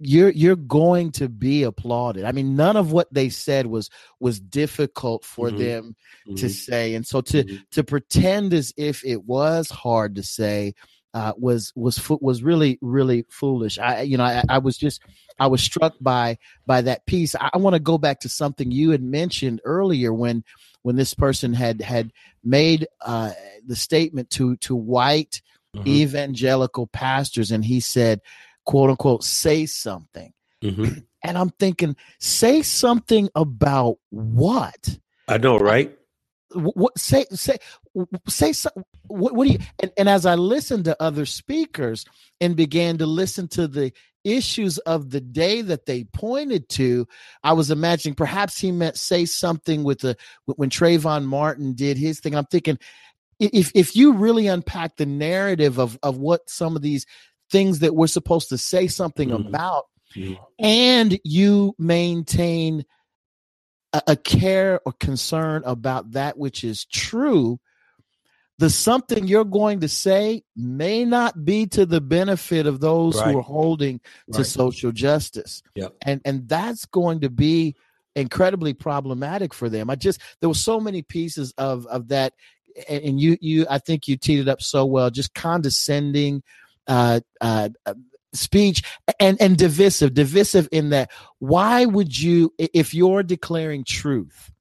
you're 0.00 0.30
you're 0.30 0.56
going 0.56 1.12
to 1.12 1.28
be 1.28 1.62
applauded. 1.62 2.24
I 2.24 2.32
mean, 2.32 2.56
none 2.56 2.76
of 2.76 2.90
what 2.90 3.12
they 3.14 3.28
said 3.28 3.66
was 3.66 3.88
was 4.18 4.40
difficult 4.40 5.24
for 5.24 5.48
mm-hmm. 5.48 5.58
them 5.58 5.96
mm-hmm. 6.26 6.34
to 6.36 6.48
say, 6.48 6.94
and 6.94 7.06
so 7.06 7.20
to 7.20 7.44
mm-hmm. 7.44 7.56
to 7.70 7.84
pretend 7.84 8.52
as 8.52 8.74
if 8.76 9.04
it 9.04 9.24
was 9.24 9.70
hard 9.70 10.16
to 10.16 10.24
say 10.24 10.74
uh, 11.14 11.32
was 11.36 11.72
was 11.74 12.00
was 12.20 12.42
really 12.42 12.78
really 12.80 13.26
foolish. 13.28 13.78
I 13.78 14.02
you 14.02 14.16
know 14.16 14.24
I, 14.24 14.42
I 14.48 14.58
was 14.58 14.76
just 14.76 15.02
I 15.38 15.46
was 15.46 15.62
struck 15.62 15.94
by 16.00 16.38
by 16.66 16.82
that 16.82 17.06
piece. 17.06 17.34
I, 17.34 17.50
I 17.52 17.58
want 17.58 17.74
to 17.74 17.80
go 17.80 17.98
back 17.98 18.20
to 18.20 18.28
something 18.28 18.70
you 18.70 18.90
had 18.90 19.02
mentioned 19.02 19.60
earlier 19.64 20.12
when 20.12 20.44
when 20.82 20.96
this 20.96 21.14
person 21.14 21.52
had 21.52 21.80
had 21.80 22.12
made 22.44 22.86
uh, 23.00 23.32
the 23.66 23.76
statement 23.76 24.30
to 24.30 24.56
to 24.56 24.74
white 24.74 25.42
mm-hmm. 25.74 25.86
evangelical 25.88 26.86
pastors, 26.86 27.50
and 27.50 27.64
he 27.64 27.80
said, 27.80 28.20
"quote 28.64 28.90
unquote," 28.90 29.24
say 29.24 29.66
something. 29.66 30.32
Mm-hmm. 30.62 31.00
And 31.22 31.36
I'm 31.36 31.50
thinking, 31.50 31.96
say 32.18 32.62
something 32.62 33.28
about 33.34 33.98
what? 34.08 34.98
I 35.28 35.36
know, 35.36 35.58
right? 35.58 35.94
What 36.54 36.98
say 36.98 37.24
say 37.30 37.56
say 38.28 38.52
what, 39.06 39.34
what 39.34 39.46
do 39.46 39.52
you 39.52 39.58
and, 39.82 39.92
and 39.96 40.08
as 40.08 40.26
i 40.26 40.34
listened 40.34 40.84
to 40.84 41.02
other 41.02 41.26
speakers 41.26 42.04
and 42.40 42.56
began 42.56 42.98
to 42.98 43.06
listen 43.06 43.48
to 43.48 43.68
the 43.68 43.92
issues 44.24 44.78
of 44.78 45.10
the 45.10 45.20
day 45.20 45.62
that 45.62 45.86
they 45.86 46.04
pointed 46.04 46.68
to 46.68 47.06
i 47.42 47.52
was 47.52 47.70
imagining 47.70 48.14
perhaps 48.14 48.58
he 48.58 48.70
meant 48.70 48.96
say 48.96 49.24
something 49.24 49.84
with 49.84 50.00
the 50.00 50.16
when 50.46 50.70
trayvon 50.70 51.24
martin 51.24 51.72
did 51.74 51.96
his 51.96 52.20
thing 52.20 52.34
i'm 52.34 52.44
thinking 52.46 52.78
if 53.38 53.72
if 53.74 53.96
you 53.96 54.12
really 54.12 54.46
unpack 54.46 54.96
the 54.96 55.06
narrative 55.06 55.78
of 55.78 55.98
of 56.02 56.18
what 56.18 56.48
some 56.48 56.76
of 56.76 56.82
these 56.82 57.06
things 57.50 57.80
that 57.80 57.94
we're 57.94 58.06
supposed 58.06 58.48
to 58.48 58.58
say 58.58 58.86
something 58.86 59.30
mm-hmm. 59.30 59.48
about 59.48 59.84
mm-hmm. 60.14 60.34
and 60.58 61.18
you 61.24 61.74
maintain 61.78 62.84
a, 63.92 64.02
a 64.08 64.16
care 64.16 64.80
or 64.84 64.92
concern 64.92 65.62
about 65.64 66.12
that 66.12 66.38
which 66.38 66.64
is 66.64 66.84
true, 66.84 67.58
the 68.58 68.70
something 68.70 69.26
you're 69.26 69.44
going 69.44 69.80
to 69.80 69.88
say 69.88 70.42
may 70.54 71.04
not 71.04 71.44
be 71.44 71.66
to 71.66 71.86
the 71.86 72.00
benefit 72.00 72.66
of 72.66 72.80
those 72.80 73.16
right. 73.16 73.32
who 73.32 73.38
are 73.38 73.42
holding 73.42 74.00
right. 74.28 74.38
to 74.38 74.44
social 74.44 74.92
justice. 74.92 75.62
Yep. 75.74 75.94
And 76.02 76.20
and 76.24 76.48
that's 76.48 76.84
going 76.84 77.20
to 77.20 77.30
be 77.30 77.74
incredibly 78.14 78.74
problematic 78.74 79.54
for 79.54 79.68
them. 79.68 79.88
I 79.88 79.96
just 79.96 80.20
there 80.40 80.48
were 80.48 80.54
so 80.54 80.78
many 80.78 81.02
pieces 81.02 81.54
of 81.56 81.86
of 81.86 82.08
that 82.08 82.34
and 82.88 83.20
you 83.20 83.38
you 83.40 83.66
I 83.70 83.78
think 83.78 84.06
you 84.08 84.16
teed 84.16 84.40
it 84.40 84.48
up 84.48 84.60
so 84.62 84.84
well 84.84 85.10
just 85.10 85.34
condescending 85.34 86.42
uh, 86.86 87.20
uh, 87.40 87.68
speech 88.32 88.82
and 89.18 89.40
and 89.40 89.56
divisive 89.56 90.14
divisive 90.14 90.68
in 90.70 90.90
that 90.90 91.10
why 91.38 91.84
would 91.84 92.18
you 92.18 92.52
if 92.58 92.94
you're 92.94 93.22
declaring 93.22 93.84
truth 93.84 94.52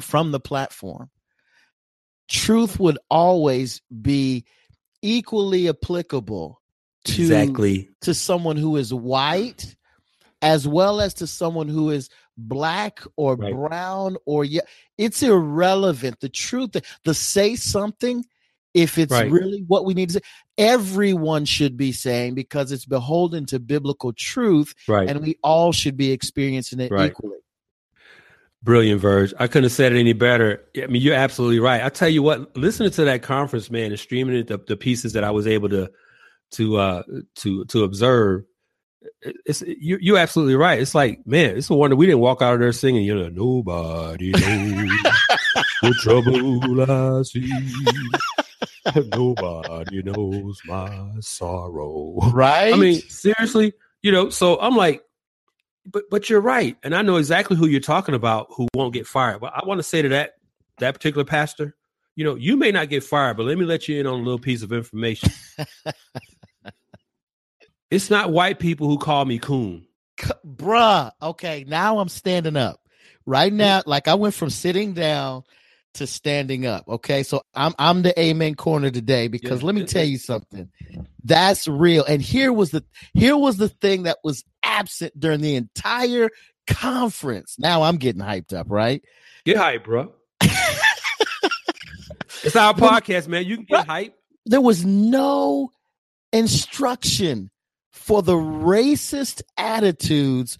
from 0.00 0.32
the 0.32 0.40
platform 0.40 1.08
truth 2.28 2.80
would 2.80 2.98
always 3.08 3.80
be 4.02 4.44
equally 5.02 5.68
applicable 5.68 6.60
to 7.04 7.22
exactly 7.22 7.88
to 8.00 8.12
someone 8.12 8.56
who 8.56 8.76
is 8.76 8.92
white 8.92 9.76
as 10.42 10.66
well 10.66 11.00
as 11.00 11.14
to 11.14 11.26
someone 11.26 11.68
who 11.68 11.90
is 11.90 12.08
black 12.36 13.00
or 13.16 13.36
right. 13.36 13.54
brown 13.54 14.16
or 14.24 14.44
yeah, 14.44 14.62
it's 14.98 15.22
irrelevant. 15.22 16.20
The 16.20 16.28
truth, 16.28 16.76
the 17.04 17.14
say 17.14 17.56
something, 17.56 18.24
if 18.74 18.98
it's 18.98 19.12
right. 19.12 19.30
really 19.30 19.64
what 19.66 19.84
we 19.84 19.94
need 19.94 20.10
to 20.10 20.14
say, 20.14 20.20
everyone 20.58 21.44
should 21.44 21.76
be 21.76 21.92
saying 21.92 22.34
because 22.34 22.72
it's 22.72 22.86
beholden 22.86 23.46
to 23.46 23.58
biblical 23.58 24.12
truth, 24.12 24.74
right? 24.86 25.08
And 25.08 25.20
we 25.20 25.38
all 25.42 25.72
should 25.72 25.96
be 25.96 26.12
experiencing 26.12 26.80
it 26.80 26.90
right. 26.90 27.10
equally. 27.10 27.38
Brilliant, 28.62 29.00
Verge. 29.00 29.32
I 29.38 29.46
couldn't 29.46 29.64
have 29.64 29.72
said 29.72 29.92
it 29.94 29.98
any 29.98 30.12
better. 30.12 30.62
I 30.76 30.86
mean, 30.86 31.00
you're 31.00 31.14
absolutely 31.14 31.60
right. 31.60 31.82
I 31.82 31.88
tell 31.88 32.10
you 32.10 32.22
what, 32.22 32.54
listening 32.56 32.90
to 32.90 33.04
that 33.06 33.22
conference, 33.22 33.70
man, 33.70 33.90
and 33.90 33.98
streaming 33.98 34.36
it, 34.36 34.48
the, 34.48 34.58
the 34.58 34.76
pieces 34.76 35.14
that 35.14 35.24
I 35.24 35.30
was 35.30 35.46
able 35.46 35.70
to 35.70 35.90
to 36.52 36.76
uh 36.76 37.02
to 37.36 37.64
to 37.66 37.84
observe, 37.84 38.44
it's 39.46 39.62
you, 39.62 39.96
you're 40.00 40.18
absolutely 40.18 40.56
right. 40.56 40.78
It's 40.78 40.94
like, 40.94 41.26
man, 41.26 41.56
it's 41.56 41.70
a 41.70 41.74
wonder 41.74 41.96
we 41.96 42.04
didn't 42.06 42.20
walk 42.20 42.42
out 42.42 42.54
of 42.54 42.60
there 42.60 42.72
singing, 42.72 43.04
you 43.04 43.14
know, 43.14 43.28
nobody 43.30 44.32
knows 44.32 44.42
the 45.82 45.94
trouble 46.02 46.90
I 46.90 47.22
see. 47.22 47.50
Nobody 49.14 50.02
knows 50.02 50.60
my 50.66 51.10
sorrow. 51.20 52.16
Right. 52.32 52.72
I 52.72 52.76
mean, 52.76 53.00
seriously, 53.00 53.72
you 54.02 54.12
know, 54.12 54.30
so 54.30 54.58
I'm 54.60 54.76
like, 54.76 55.02
but 55.86 56.04
but 56.10 56.30
you're 56.30 56.40
right, 56.40 56.76
and 56.82 56.94
I 56.94 57.02
know 57.02 57.16
exactly 57.16 57.56
who 57.56 57.66
you're 57.66 57.80
talking 57.80 58.14
about 58.14 58.48
who 58.54 58.68
won't 58.74 58.92
get 58.92 59.06
fired. 59.06 59.40
But 59.40 59.52
I 59.54 59.64
want 59.64 59.78
to 59.78 59.82
say 59.82 60.02
to 60.02 60.08
that 60.10 60.34
that 60.78 60.94
particular 60.94 61.24
pastor, 61.24 61.74
you 62.16 62.24
know, 62.24 62.34
you 62.34 62.56
may 62.56 62.70
not 62.70 62.88
get 62.88 63.02
fired, 63.02 63.36
but 63.36 63.46
let 63.46 63.58
me 63.58 63.64
let 63.64 63.88
you 63.88 63.98
in 63.98 64.06
on 64.06 64.20
a 64.20 64.22
little 64.22 64.38
piece 64.38 64.62
of 64.62 64.72
information. 64.72 65.30
it's 67.90 68.10
not 68.10 68.30
white 68.30 68.58
people 68.58 68.88
who 68.88 68.98
call 68.98 69.24
me 69.24 69.38
coon. 69.38 69.86
Bruh, 70.46 71.10
okay, 71.22 71.64
now 71.66 71.98
I'm 71.98 72.08
standing 72.08 72.56
up. 72.56 72.80
Right 73.26 73.52
mm. 73.52 73.56
now, 73.56 73.82
like 73.86 74.08
I 74.08 74.14
went 74.14 74.34
from 74.34 74.50
sitting 74.50 74.92
down 74.92 75.44
to 75.94 76.06
standing 76.06 76.66
up. 76.66 76.84
Okay, 76.88 77.22
so 77.22 77.42
I'm 77.54 77.74
I'm 77.78 78.02
the 78.02 78.18
amen 78.18 78.54
corner 78.54 78.90
today 78.90 79.28
because 79.28 79.60
yeah. 79.60 79.66
let 79.66 79.74
me 79.74 79.84
tell 79.84 80.04
you 80.04 80.18
something. 80.18 80.70
That's 81.24 81.66
real. 81.68 82.04
And 82.04 82.22
here 82.22 82.52
was 82.52 82.70
the 82.70 82.84
here 83.14 83.36
was 83.36 83.56
the 83.56 83.68
thing 83.68 84.04
that 84.04 84.18
was 84.22 84.44
absent 84.62 85.18
during 85.18 85.40
the 85.40 85.56
entire 85.56 86.30
conference. 86.66 87.56
Now 87.58 87.82
I'm 87.82 87.96
getting 87.96 88.22
hyped 88.22 88.52
up, 88.52 88.66
right? 88.70 89.02
Get 89.44 89.56
hyped, 89.56 89.84
bro. 89.84 90.12
it's 92.42 92.56
our 92.56 92.74
podcast, 92.74 93.28
man. 93.28 93.44
You 93.44 93.56
can 93.56 93.66
get 93.66 93.86
hyped. 93.86 94.12
There 94.46 94.60
was 94.60 94.84
no 94.84 95.70
instruction 96.32 97.50
for 97.92 98.22
the 98.22 98.34
racist 98.34 99.42
attitudes 99.56 100.58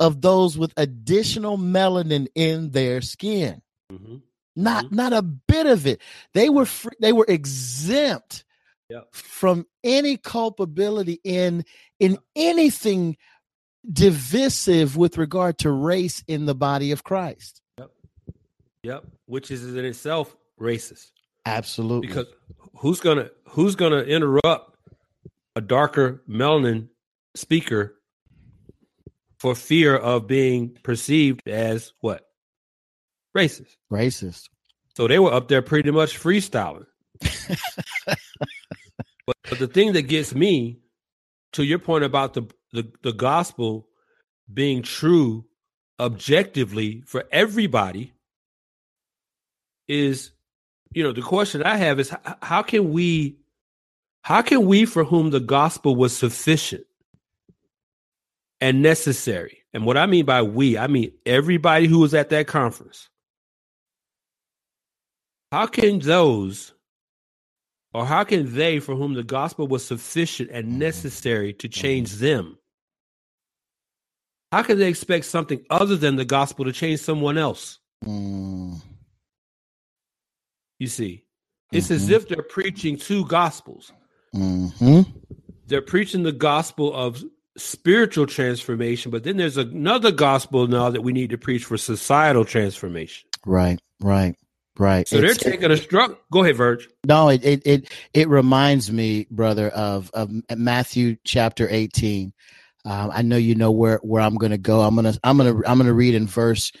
of 0.00 0.20
those 0.20 0.58
with 0.58 0.72
additional 0.76 1.56
melanin 1.56 2.26
in 2.34 2.70
their 2.70 3.00
skin. 3.00 3.62
Mm-hmm. 3.90 4.16
Not 4.54 4.86
mm-hmm. 4.86 4.96
not 4.96 5.12
a 5.12 5.22
bit 5.22 5.66
of 5.66 5.86
it. 5.86 6.00
They 6.34 6.48
were 6.48 6.66
free, 6.66 6.92
they 7.00 7.12
were 7.12 7.26
exempt 7.26 8.44
yep. 8.88 9.08
from 9.12 9.66
any 9.82 10.16
culpability 10.16 11.20
in 11.24 11.64
in 11.98 12.18
anything 12.36 13.16
divisive 13.90 14.96
with 14.96 15.18
regard 15.18 15.58
to 15.58 15.70
race 15.70 16.22
in 16.28 16.46
the 16.46 16.54
body 16.54 16.92
of 16.92 17.02
Christ. 17.02 17.60
Yep. 17.78 17.90
Yep. 18.82 19.04
Which 19.26 19.50
is 19.50 19.76
in 19.76 19.84
itself 19.84 20.36
racist. 20.60 21.10
Absolutely. 21.46 22.08
Because 22.08 22.26
who's 22.76 23.00
gonna 23.00 23.30
who's 23.48 23.74
gonna 23.74 24.02
interrupt 24.02 24.76
a 25.56 25.60
darker 25.60 26.22
melanin 26.28 26.88
speaker 27.34 27.96
for 29.40 29.54
fear 29.54 29.96
of 29.96 30.26
being 30.26 30.76
perceived 30.82 31.48
as 31.48 31.92
what? 32.00 32.26
Racist. 33.36 33.76
Racist. 33.90 34.48
So 34.96 35.08
they 35.08 35.18
were 35.18 35.32
up 35.32 35.48
there 35.48 35.62
pretty 35.62 35.90
much 35.90 36.18
freestyling. 36.18 36.86
but, 38.06 38.18
but 39.48 39.58
the 39.58 39.68
thing 39.68 39.92
that 39.94 40.02
gets 40.02 40.34
me 40.34 40.80
to 41.52 41.64
your 41.64 41.78
point 41.78 42.04
about 42.04 42.34
the, 42.34 42.42
the, 42.72 42.90
the 43.02 43.12
gospel 43.12 43.88
being 44.52 44.82
true 44.82 45.44
objectively 46.00 47.02
for 47.06 47.24
everybody 47.30 48.12
is 49.88 50.32
you 50.92 51.02
know 51.02 51.12
the 51.12 51.22
question 51.22 51.62
i 51.62 51.76
have 51.76 52.00
is 52.00 52.10
how, 52.10 52.36
how 52.42 52.62
can 52.62 52.92
we 52.92 53.36
how 54.22 54.42
can 54.42 54.66
we 54.66 54.84
for 54.84 55.04
whom 55.04 55.30
the 55.30 55.40
gospel 55.40 55.94
was 55.94 56.16
sufficient 56.16 56.84
and 58.60 58.82
necessary 58.82 59.58
and 59.72 59.86
what 59.86 59.96
i 59.96 60.06
mean 60.06 60.24
by 60.24 60.42
we 60.42 60.76
i 60.76 60.86
mean 60.86 61.12
everybody 61.24 61.86
who 61.86 62.00
was 62.00 62.14
at 62.14 62.30
that 62.30 62.46
conference 62.46 63.08
how 65.52 65.66
can 65.66 65.98
those, 65.98 66.72
or 67.92 68.06
how 68.06 68.24
can 68.24 68.54
they, 68.54 68.80
for 68.80 68.94
whom 68.94 69.12
the 69.12 69.22
gospel 69.22 69.68
was 69.68 69.84
sufficient 69.84 70.50
and 70.50 70.66
mm-hmm. 70.66 70.78
necessary 70.78 71.52
to 71.52 71.68
change 71.68 72.08
mm-hmm. 72.08 72.24
them, 72.24 72.58
how 74.50 74.62
can 74.62 74.78
they 74.78 74.88
expect 74.88 75.26
something 75.26 75.62
other 75.68 75.94
than 75.94 76.16
the 76.16 76.24
gospel 76.24 76.64
to 76.64 76.72
change 76.72 77.00
someone 77.00 77.36
else? 77.36 77.80
Mm. 78.02 78.80
You 80.78 80.86
see, 80.86 81.24
it's 81.70 81.86
mm-hmm. 81.86 81.96
as 81.96 82.08
if 82.08 82.28
they're 82.28 82.42
preaching 82.42 82.96
two 82.96 83.26
gospels. 83.26 83.92
Mm-hmm. 84.34 85.02
They're 85.66 85.82
preaching 85.82 86.22
the 86.22 86.32
gospel 86.32 86.94
of 86.94 87.22
spiritual 87.58 88.26
transformation, 88.26 89.10
but 89.10 89.24
then 89.24 89.36
there's 89.36 89.58
another 89.58 90.12
gospel 90.12 90.66
now 90.66 90.88
that 90.88 91.02
we 91.02 91.12
need 91.12 91.28
to 91.28 91.38
preach 91.38 91.66
for 91.66 91.76
societal 91.76 92.46
transformation. 92.46 93.28
Right, 93.44 93.78
right. 94.00 94.34
Right. 94.78 95.06
So 95.06 95.16
it's, 95.16 95.38
they're 95.42 95.52
taking 95.52 95.70
a 95.70 95.76
struggle. 95.76 96.18
Go 96.30 96.42
ahead, 96.42 96.56
Verge. 96.56 96.88
No, 97.06 97.28
it, 97.28 97.44
it 97.44 97.62
it 97.66 97.92
it 98.14 98.28
reminds 98.28 98.90
me, 98.90 99.26
brother, 99.30 99.68
of 99.68 100.10
of 100.14 100.30
Matthew 100.56 101.16
chapter 101.24 101.68
eighteen. 101.70 102.32
Um, 102.84 103.10
I 103.12 103.22
know 103.22 103.36
you 103.36 103.54
know 103.54 103.70
where 103.70 103.98
where 104.02 104.22
I'm 104.22 104.36
going 104.36 104.52
to 104.52 104.58
go. 104.58 104.80
I'm 104.80 104.94
gonna 104.94 105.14
I'm 105.22 105.36
gonna 105.36 105.60
I'm 105.66 105.78
gonna 105.78 105.92
read 105.92 106.14
in 106.14 106.26
verse 106.26 106.72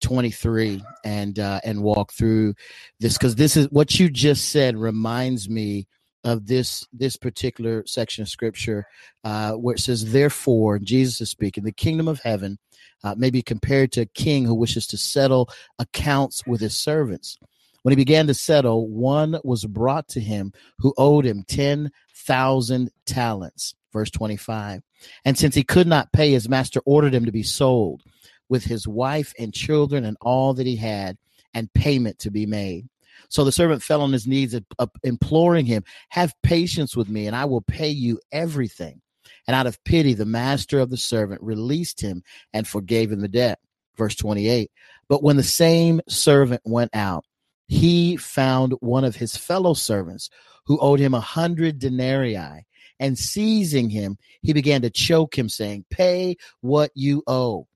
23 0.00 0.82
and 1.04 1.38
uh, 1.38 1.60
and 1.64 1.82
walk 1.82 2.12
through 2.12 2.54
this 3.00 3.18
because 3.18 3.34
this 3.34 3.56
is 3.56 3.70
what 3.70 3.98
you 3.98 4.08
just 4.08 4.48
said 4.48 4.76
reminds 4.76 5.48
me 5.48 5.86
of 6.24 6.46
this 6.46 6.86
this 6.92 7.16
particular 7.16 7.84
section 7.86 8.22
of 8.22 8.28
scripture 8.28 8.86
uh, 9.24 9.52
where 9.52 9.74
it 9.74 9.80
says, 9.80 10.12
"Therefore, 10.12 10.78
Jesus 10.78 11.20
is 11.20 11.30
speaking, 11.30 11.64
the 11.64 11.72
kingdom 11.72 12.08
of 12.08 12.20
heaven." 12.20 12.58
uh, 13.02 13.14
may 13.16 13.30
be 13.30 13.42
compared 13.42 13.92
to 13.92 14.02
a 14.02 14.06
king 14.06 14.44
who 14.44 14.54
wishes 14.54 14.86
to 14.88 14.96
settle 14.96 15.48
accounts 15.78 16.46
with 16.46 16.60
his 16.60 16.76
servants. 16.76 17.38
When 17.82 17.92
he 17.92 17.96
began 17.96 18.26
to 18.26 18.34
settle, 18.34 18.88
one 18.88 19.38
was 19.42 19.64
brought 19.64 20.08
to 20.08 20.20
him 20.20 20.52
who 20.78 20.92
owed 20.98 21.24
him 21.24 21.44
10,000 21.48 22.90
talents. 23.06 23.74
Verse 23.92 24.10
25. 24.10 24.82
And 25.24 25.36
since 25.36 25.54
he 25.54 25.64
could 25.64 25.86
not 25.86 26.12
pay, 26.12 26.32
his 26.32 26.48
master 26.48 26.80
ordered 26.84 27.14
him 27.14 27.24
to 27.24 27.32
be 27.32 27.42
sold 27.42 28.02
with 28.48 28.64
his 28.64 28.86
wife 28.86 29.32
and 29.38 29.54
children 29.54 30.04
and 30.04 30.16
all 30.20 30.54
that 30.54 30.66
he 30.66 30.76
had, 30.76 31.16
and 31.54 31.72
payment 31.72 32.18
to 32.20 32.30
be 32.30 32.46
made. 32.46 32.88
So 33.30 33.44
the 33.44 33.52
servant 33.52 33.82
fell 33.82 34.02
on 34.02 34.12
his 34.12 34.26
knees, 34.26 34.58
uh, 34.78 34.86
imploring 35.02 35.64
him, 35.64 35.84
Have 36.10 36.34
patience 36.42 36.96
with 36.96 37.08
me, 37.08 37.26
and 37.26 37.34
I 37.34 37.46
will 37.46 37.62
pay 37.62 37.88
you 37.88 38.20
everything. 38.32 39.00
And 39.46 39.54
out 39.54 39.66
of 39.66 39.82
pity, 39.84 40.14
the 40.14 40.26
master 40.26 40.80
of 40.80 40.90
the 40.90 40.96
servant 40.96 41.40
released 41.42 42.00
him 42.00 42.22
and 42.52 42.66
forgave 42.66 43.10
him 43.10 43.20
the 43.20 43.28
debt. 43.28 43.60
Verse 43.96 44.16
28. 44.16 44.70
But 45.08 45.22
when 45.22 45.36
the 45.36 45.42
same 45.42 46.00
servant 46.08 46.60
went 46.64 46.94
out, 46.94 47.24
he 47.66 48.16
found 48.16 48.74
one 48.80 49.04
of 49.04 49.16
his 49.16 49.36
fellow 49.36 49.74
servants 49.74 50.28
who 50.66 50.78
owed 50.80 51.00
him 51.00 51.14
a 51.14 51.20
hundred 51.20 51.78
denarii. 51.78 52.66
And 52.98 53.18
seizing 53.18 53.90
him, 53.90 54.18
he 54.42 54.52
began 54.52 54.82
to 54.82 54.90
choke 54.90 55.38
him, 55.38 55.48
saying, 55.48 55.86
Pay 55.88 56.36
what 56.60 56.90
you 56.94 57.22
owe. 57.26 57.66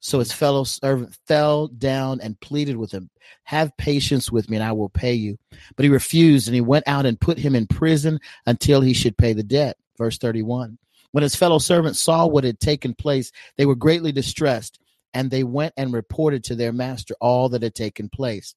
So 0.00 0.20
his 0.20 0.32
fellow 0.32 0.64
servant 0.64 1.16
fell 1.26 1.66
down 1.66 2.20
and 2.20 2.38
pleaded 2.40 2.76
with 2.76 2.92
him, 2.92 3.10
Have 3.44 3.76
patience 3.76 4.30
with 4.30 4.48
me, 4.48 4.56
and 4.56 4.64
I 4.64 4.72
will 4.72 4.88
pay 4.88 5.14
you. 5.14 5.38
But 5.76 5.84
he 5.84 5.90
refused, 5.90 6.46
and 6.46 6.54
he 6.54 6.60
went 6.60 6.86
out 6.86 7.06
and 7.06 7.20
put 7.20 7.38
him 7.38 7.56
in 7.56 7.66
prison 7.66 8.20
until 8.46 8.80
he 8.80 8.94
should 8.94 9.18
pay 9.18 9.32
the 9.32 9.42
debt. 9.42 9.76
Verse 9.96 10.18
31. 10.18 10.78
When 11.12 11.22
his 11.22 11.34
fellow 11.34 11.58
servants 11.58 11.98
saw 11.98 12.26
what 12.26 12.44
had 12.44 12.60
taken 12.60 12.94
place, 12.94 13.32
they 13.56 13.66
were 13.66 13.74
greatly 13.74 14.12
distressed, 14.12 14.78
and 15.14 15.30
they 15.30 15.42
went 15.42 15.74
and 15.76 15.92
reported 15.92 16.44
to 16.44 16.54
their 16.54 16.72
master 16.72 17.14
all 17.20 17.48
that 17.48 17.62
had 17.62 17.74
taken 17.74 18.08
place. 18.08 18.54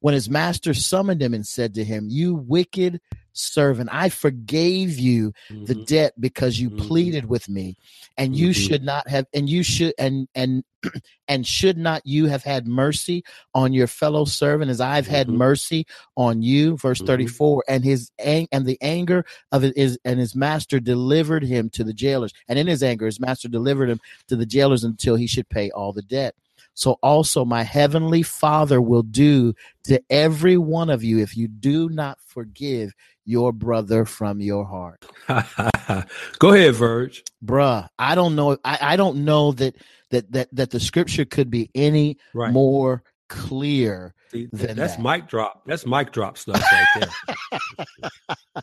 When 0.00 0.14
his 0.14 0.30
master 0.30 0.74
summoned 0.74 1.22
him 1.22 1.34
and 1.34 1.46
said 1.46 1.74
to 1.74 1.84
him, 1.84 2.06
You 2.08 2.34
wicked 2.34 3.00
servant, 3.32 3.90
I 3.92 4.08
forgave 4.08 4.98
you 4.98 5.32
mm-hmm. 5.50 5.64
the 5.64 5.74
debt 5.74 6.14
because 6.18 6.60
you 6.60 6.70
mm-hmm. 6.70 6.86
pleaded 6.86 7.26
with 7.26 7.48
me, 7.48 7.76
and 8.16 8.36
you 8.36 8.50
mm-hmm. 8.50 8.60
should 8.60 8.82
not 8.82 9.08
have, 9.08 9.26
and 9.32 9.48
you 9.48 9.62
should, 9.62 9.94
and, 9.98 10.28
and, 10.34 10.64
and 11.28 11.46
should 11.46 11.78
not 11.78 12.02
you 12.04 12.26
have 12.26 12.42
had 12.42 12.66
mercy 12.66 13.22
on 13.54 13.72
your 13.72 13.86
fellow 13.86 14.24
servant 14.24 14.70
as 14.70 14.80
I've 14.80 15.06
had 15.06 15.28
mm-hmm. 15.28 15.36
mercy 15.36 15.86
on 16.16 16.42
you? 16.42 16.76
Verse 16.76 16.98
mm-hmm. 16.98 17.06
34. 17.06 17.64
And 17.68 17.84
his, 17.84 18.10
ang- 18.18 18.48
and 18.52 18.66
the 18.66 18.78
anger 18.80 19.24
of 19.52 19.64
it 19.64 19.76
is, 19.76 19.98
and 20.04 20.18
his 20.18 20.34
master 20.34 20.80
delivered 20.80 21.44
him 21.44 21.70
to 21.70 21.84
the 21.84 21.94
jailers. 21.94 22.32
And 22.48 22.58
in 22.58 22.66
his 22.66 22.82
anger, 22.82 23.06
his 23.06 23.20
master 23.20 23.48
delivered 23.48 23.90
him 23.90 24.00
to 24.28 24.36
the 24.36 24.46
jailers 24.46 24.84
until 24.84 25.16
he 25.16 25.26
should 25.26 25.48
pay 25.48 25.70
all 25.70 25.92
the 25.92 26.02
debt. 26.02 26.34
So 26.80 26.96
also 27.02 27.44
my 27.44 27.62
heavenly 27.62 28.22
Father 28.22 28.80
will 28.80 29.02
do 29.02 29.52
to 29.84 30.02
every 30.08 30.56
one 30.56 30.88
of 30.88 31.04
you 31.04 31.18
if 31.18 31.36
you 31.36 31.46
do 31.46 31.90
not 31.90 32.16
forgive 32.24 32.94
your 33.26 33.52
brother 33.52 34.06
from 34.06 34.40
your 34.40 34.64
heart. 34.64 35.04
Go 36.38 36.54
ahead, 36.54 36.74
Verge. 36.74 37.22
Bruh, 37.44 37.86
I 37.98 38.14
don't 38.14 38.34
know. 38.34 38.56
I, 38.64 38.78
I 38.80 38.96
don't 38.96 39.26
know 39.26 39.52
that 39.52 39.76
that 40.08 40.32
that 40.32 40.48
that 40.52 40.70
the 40.70 40.80
scripture 40.80 41.26
could 41.26 41.50
be 41.50 41.70
any 41.74 42.16
right. 42.32 42.50
more 42.50 43.02
clear 43.28 44.14
See, 44.30 44.48
than 44.50 44.78
that's 44.78 44.96
that. 44.96 45.02
mic 45.02 45.28
drop. 45.28 45.60
That's 45.66 45.84
mic 45.84 46.12
drop 46.12 46.38
stuff 46.38 46.62
right 46.62 46.86
there. 46.96 47.62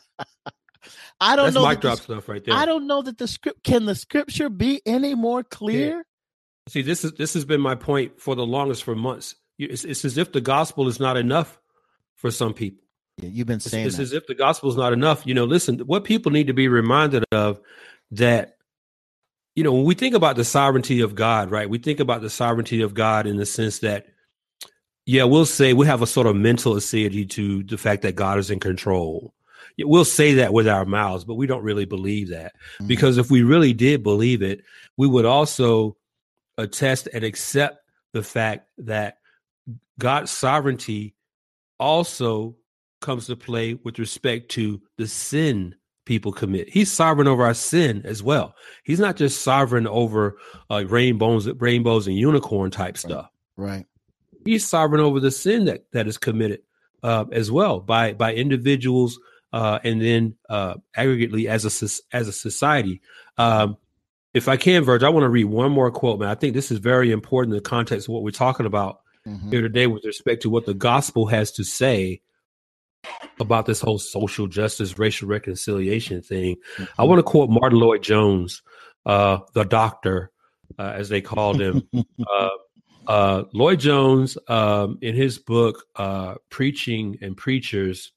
I 1.20 1.36
don't 1.36 1.46
that's 1.46 1.54
know. 1.54 1.68
Mic 1.68 1.80
drop 1.80 1.98
the, 1.98 2.02
stuff 2.02 2.28
right 2.28 2.44
there. 2.44 2.56
I 2.56 2.66
don't 2.66 2.88
know 2.88 3.00
that 3.00 3.18
the 3.18 3.28
script 3.28 3.62
can 3.62 3.84
the 3.84 3.94
scripture 3.94 4.48
be 4.48 4.82
any 4.84 5.14
more 5.14 5.44
clear. 5.44 5.98
Yeah. 5.98 6.02
See, 6.68 6.82
this 6.82 7.04
is 7.04 7.12
this 7.12 7.34
has 7.34 7.44
been 7.44 7.60
my 7.60 7.74
point 7.74 8.20
for 8.20 8.34
the 8.34 8.46
longest 8.46 8.84
for 8.84 8.94
months. 8.94 9.34
It's, 9.58 9.84
it's 9.84 10.04
as 10.04 10.18
if 10.18 10.32
the 10.32 10.40
gospel 10.40 10.86
is 10.88 11.00
not 11.00 11.16
enough 11.16 11.58
for 12.14 12.30
some 12.30 12.54
people. 12.54 12.84
Yeah, 13.16 13.30
you've 13.30 13.46
been 13.46 13.60
saying 13.60 13.86
it's, 13.86 13.94
it's 13.94 14.00
as 14.00 14.12
if 14.12 14.26
the 14.26 14.34
gospel 14.34 14.70
is 14.70 14.76
not 14.76 14.92
enough. 14.92 15.26
You 15.26 15.34
know, 15.34 15.44
listen, 15.44 15.80
what 15.80 16.04
people 16.04 16.30
need 16.30 16.46
to 16.46 16.52
be 16.52 16.68
reminded 16.68 17.24
of 17.32 17.60
that 18.12 18.58
you 19.58 19.64
know, 19.64 19.72
when 19.72 19.82
we 19.82 19.96
think 19.96 20.14
about 20.14 20.36
the 20.36 20.44
sovereignty 20.44 21.00
of 21.00 21.16
God, 21.16 21.50
right? 21.50 21.68
We 21.68 21.78
think 21.78 21.98
about 21.98 22.22
the 22.22 22.30
sovereignty 22.30 22.80
of 22.80 22.94
God 22.94 23.26
in 23.26 23.38
the 23.38 23.44
sense 23.44 23.80
that, 23.80 24.06
yeah, 25.04 25.24
we'll 25.24 25.46
say 25.46 25.72
we 25.72 25.84
have 25.84 26.00
a 26.00 26.06
sort 26.06 26.28
of 26.28 26.36
mental 26.36 26.76
acidity 26.76 27.26
to 27.26 27.64
the 27.64 27.76
fact 27.76 28.02
that 28.02 28.14
God 28.14 28.38
is 28.38 28.52
in 28.52 28.60
control. 28.60 29.34
We'll 29.76 30.04
say 30.04 30.34
that 30.34 30.52
with 30.52 30.68
our 30.68 30.84
mouths, 30.84 31.24
but 31.24 31.34
we 31.34 31.48
don't 31.48 31.64
really 31.64 31.86
believe 31.86 32.28
that. 32.28 32.52
Mm-hmm. 32.54 32.86
Because 32.86 33.18
if 33.18 33.32
we 33.32 33.42
really 33.42 33.72
did 33.72 34.04
believe 34.04 34.42
it, 34.42 34.62
we 34.96 35.08
would 35.08 35.24
also 35.24 35.96
attest 36.58 37.08
and 37.14 37.24
accept 37.24 37.82
the 38.12 38.22
fact 38.22 38.68
that 38.78 39.18
God's 39.98 40.30
sovereignty 40.30 41.14
also 41.78 42.56
comes 43.00 43.26
to 43.26 43.36
play 43.36 43.74
with 43.84 43.98
respect 43.98 44.50
to 44.50 44.82
the 44.96 45.06
sin 45.06 45.74
people 46.04 46.32
commit. 46.32 46.68
He's 46.68 46.90
sovereign 46.90 47.28
over 47.28 47.44
our 47.44 47.54
sin 47.54 48.02
as 48.04 48.22
well. 48.22 48.54
He's 48.82 48.98
not 48.98 49.16
just 49.16 49.42
sovereign 49.42 49.86
over 49.86 50.38
uh, 50.70 50.84
rainbows, 50.86 51.46
rainbows 51.46 52.06
and 52.06 52.16
unicorn 52.16 52.70
type 52.70 52.96
stuff. 52.96 53.30
Right. 53.56 53.86
He's 54.44 54.66
sovereign 54.66 55.02
over 55.02 55.20
the 55.20 55.30
sin 55.30 55.66
that 55.66 55.84
that 55.92 56.08
is 56.08 56.16
committed 56.16 56.62
uh, 57.02 57.26
as 57.30 57.50
well 57.50 57.80
by 57.80 58.14
by 58.14 58.34
individuals 58.34 59.20
uh, 59.52 59.78
and 59.84 60.00
then 60.00 60.36
uh, 60.48 60.74
aggregately 60.96 61.46
as 61.46 61.64
a 61.64 62.16
as 62.16 62.28
a 62.28 62.32
society. 62.32 63.02
Um, 63.36 63.76
if 64.38 64.48
I 64.48 64.56
can, 64.56 64.84
Verge, 64.84 65.02
I 65.02 65.10
want 65.10 65.24
to 65.24 65.28
read 65.28 65.44
one 65.44 65.70
more 65.70 65.90
quote, 65.90 66.20
man. 66.20 66.28
I 66.28 66.34
think 66.34 66.54
this 66.54 66.70
is 66.70 66.78
very 66.78 67.10
important 67.12 67.52
in 67.52 67.58
the 67.58 67.68
context 67.68 68.08
of 68.08 68.14
what 68.14 68.22
we're 68.22 68.30
talking 68.30 68.66
about 68.66 69.00
mm-hmm. 69.26 69.50
here 69.50 69.60
today 69.60 69.86
with 69.86 70.04
respect 70.04 70.42
to 70.42 70.50
what 70.50 70.64
the 70.64 70.74
gospel 70.74 71.26
has 71.26 71.52
to 71.52 71.64
say 71.64 72.22
about 73.40 73.66
this 73.66 73.80
whole 73.80 73.98
social 73.98 74.46
justice, 74.46 74.98
racial 74.98 75.28
reconciliation 75.28 76.22
thing. 76.22 76.56
Mm-hmm. 76.76 77.00
I 77.00 77.04
want 77.04 77.18
to 77.18 77.22
quote 77.24 77.50
Martyn 77.50 77.78
Lloyd-Jones, 77.78 78.62
uh, 79.04 79.38
the 79.54 79.64
doctor, 79.64 80.30
uh, 80.78 80.92
as 80.94 81.08
they 81.08 81.20
called 81.20 81.60
him. 81.60 81.88
uh, 82.26 82.48
uh, 83.06 83.44
Lloyd-Jones, 83.52 84.38
um, 84.48 84.98
in 85.02 85.14
his 85.14 85.38
book, 85.38 85.84
uh, 85.96 86.36
Preaching 86.50 87.18
and 87.20 87.36
Preachers, 87.36 88.12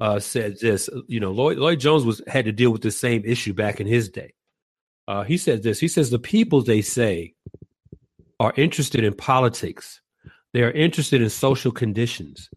uh, 0.00 0.18
said 0.18 0.58
this. 0.60 0.90
You 1.06 1.20
know, 1.20 1.32
Lloyd, 1.32 1.58
Lloyd-Jones 1.58 2.04
was 2.04 2.22
had 2.26 2.44
to 2.44 2.52
deal 2.52 2.70
with 2.70 2.82
the 2.82 2.90
same 2.90 3.24
issue 3.24 3.54
back 3.54 3.80
in 3.80 3.86
his 3.86 4.08
day. 4.08 4.34
Uh, 5.08 5.24
he 5.24 5.38
said 5.38 5.62
this. 5.62 5.80
He 5.80 5.88
says 5.88 6.10
the 6.10 6.18
people 6.18 6.62
they 6.62 6.82
say 6.82 7.34
are 8.38 8.52
interested 8.56 9.02
in 9.02 9.14
politics. 9.14 10.02
They 10.52 10.62
are 10.62 10.70
interested 10.70 11.22
in 11.22 11.30
social 11.30 11.72
conditions. 11.72 12.50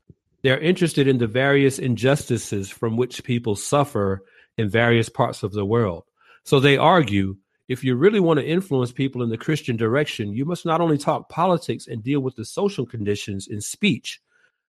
They're 0.44 0.60
interested 0.60 1.08
in 1.08 1.18
the 1.18 1.28
various 1.28 1.80
injustices 1.80 2.70
from 2.70 2.98
which 2.98 3.24
people 3.24 3.56
suffer 3.56 4.24
in 4.58 4.70
various 4.70 5.08
parts 5.08 5.44
of 5.44 5.54
the 5.54 5.64
world. 5.64 6.04
So 6.44 6.60
they 6.60 6.76
argue 6.76 7.38
if 7.70 7.86
you 7.86 7.96
really 7.96 8.20
want 8.20 8.38
to 8.42 8.46
influence 8.46 8.92
people 8.92 9.24
in 9.24 9.30
the 9.30 9.38
Christian 9.38 9.78
direction, 9.78 10.34
you 10.34 10.44
must 10.44 10.66
not 10.66 10.82
only 10.82 10.98
talk 10.98 11.30
politics 11.30 11.88
and 11.88 12.04
deal 12.04 12.20
with 12.20 12.36
the 12.36 12.44
social 12.44 12.86
conditions 12.86 13.48
in 13.48 13.62
speech, 13.62 14.20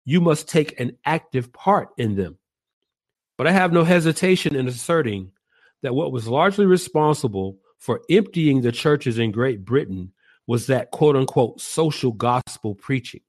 you 0.06 0.22
must 0.22 0.48
take 0.48 0.80
an 0.80 0.96
active 1.04 1.52
part 1.52 1.90
in 1.98 2.16
them. 2.16 2.38
But 3.38 3.48
I 3.48 3.52
have 3.52 3.74
no 3.74 3.84
hesitation 3.84 4.56
in 4.56 4.66
asserting 4.70 5.32
that 5.82 5.94
what 5.94 6.14
was 6.14 6.26
largely 6.26 6.66
responsible 6.66 7.58
for 7.78 8.02
emptying 8.10 8.62
the 8.62 8.72
churches 8.72 9.20
in 9.20 9.32
Great 9.32 9.66
Britain 9.66 10.12
was 10.48 10.68
that 10.68 10.92
quote 10.92 11.16
unquote 11.16 11.60
social 11.62 12.12
gospel 12.12 12.76
preaching. 12.76 13.22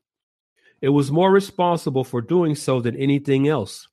It 0.81 0.91
was 0.91 1.11
more 1.11 1.31
responsible 1.31 2.05
for 2.05 2.21
doing 2.21 2.55
so 2.55 2.81
than 2.81 2.97
anything 2.97 3.49
else. 3.49 3.89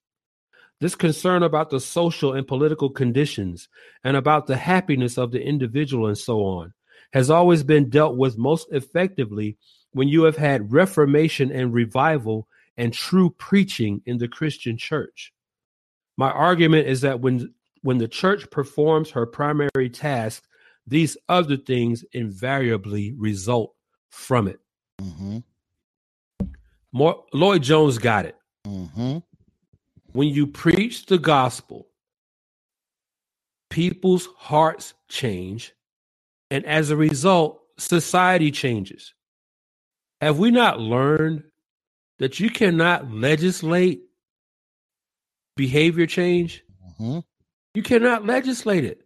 This 0.80 0.96
concern 0.96 1.44
about 1.44 1.70
the 1.70 1.80
social 1.80 2.34
and 2.34 2.46
political 2.46 2.90
conditions 2.90 3.70
and 4.04 4.18
about 4.18 4.48
the 4.48 4.58
happiness 4.58 5.18
of 5.18 5.32
the 5.32 5.42
individual 5.42 6.08
and 6.08 6.18
so 6.18 6.44
on 6.44 6.74
has 7.14 7.30
always 7.30 7.64
been 7.64 7.90
dealt 7.90 8.18
with 8.18 8.38
most 8.38 8.68
effectively 8.72 9.56
when 9.94 10.08
you 10.08 10.24
have 10.24 10.36
had 10.36 10.74
reformation 10.74 11.52
and 11.52 11.74
revival 11.74 12.48
and 12.76 12.92
true 12.92 13.30
preaching 13.30 14.02
in 14.06 14.18
the 14.18 14.28
Christian 14.28 14.78
church. 14.78 15.32
My 16.18 16.32
argument 16.32 16.88
is 16.88 17.02
that 17.02 17.22
when 17.22 17.54
when 17.84 18.00
the 18.00 18.08
church 18.08 18.50
performs 18.50 19.12
her 19.12 19.26
primary 19.26 19.90
task, 19.92 20.44
these 20.88 21.16
other 21.30 21.56
things 21.56 22.04
invariably 22.12 23.14
result 23.14 23.76
from 24.10 24.48
it. 24.48 24.60
Mm-hmm. 25.00 25.40
More, 26.92 27.24
Lloyd-Jones 27.34 27.98
got 28.00 28.26
it. 28.26 28.36
Mm-hmm. 28.66 29.20
When 30.14 30.28
you 30.28 30.48
preach 30.48 31.06
the 31.06 31.18
gospel, 31.18 31.88
people's 33.70 34.30
hearts 34.38 34.94
change, 35.10 35.74
and 36.52 36.66
as 36.66 36.90
a 36.90 36.96
result, 36.96 37.62
society 37.78 38.52
changes. 38.52 39.14
Have 40.22 40.38
we 40.40 40.52
not 40.52 40.80
learned 40.80 41.44
that 42.20 42.40
you 42.40 42.50
cannot 42.50 43.12
legislate 43.12 44.04
behavior 45.56 46.06
change? 46.06 46.64
Mm-hmm. 47.02 47.20
You 47.74 47.84
cannot 47.84 48.26
legislate 48.26 48.86
it. 48.86 49.02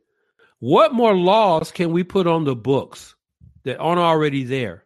What 0.59 0.93
more 0.93 1.15
laws 1.15 1.72
can 1.72 1.91
we 1.91 2.03
put 2.03 2.28
on 2.28 2.43
the 2.43 2.55
books 2.55 3.15
that 3.63 3.78
aren't 3.78 3.99
already 3.99 4.43
there? 4.43 4.86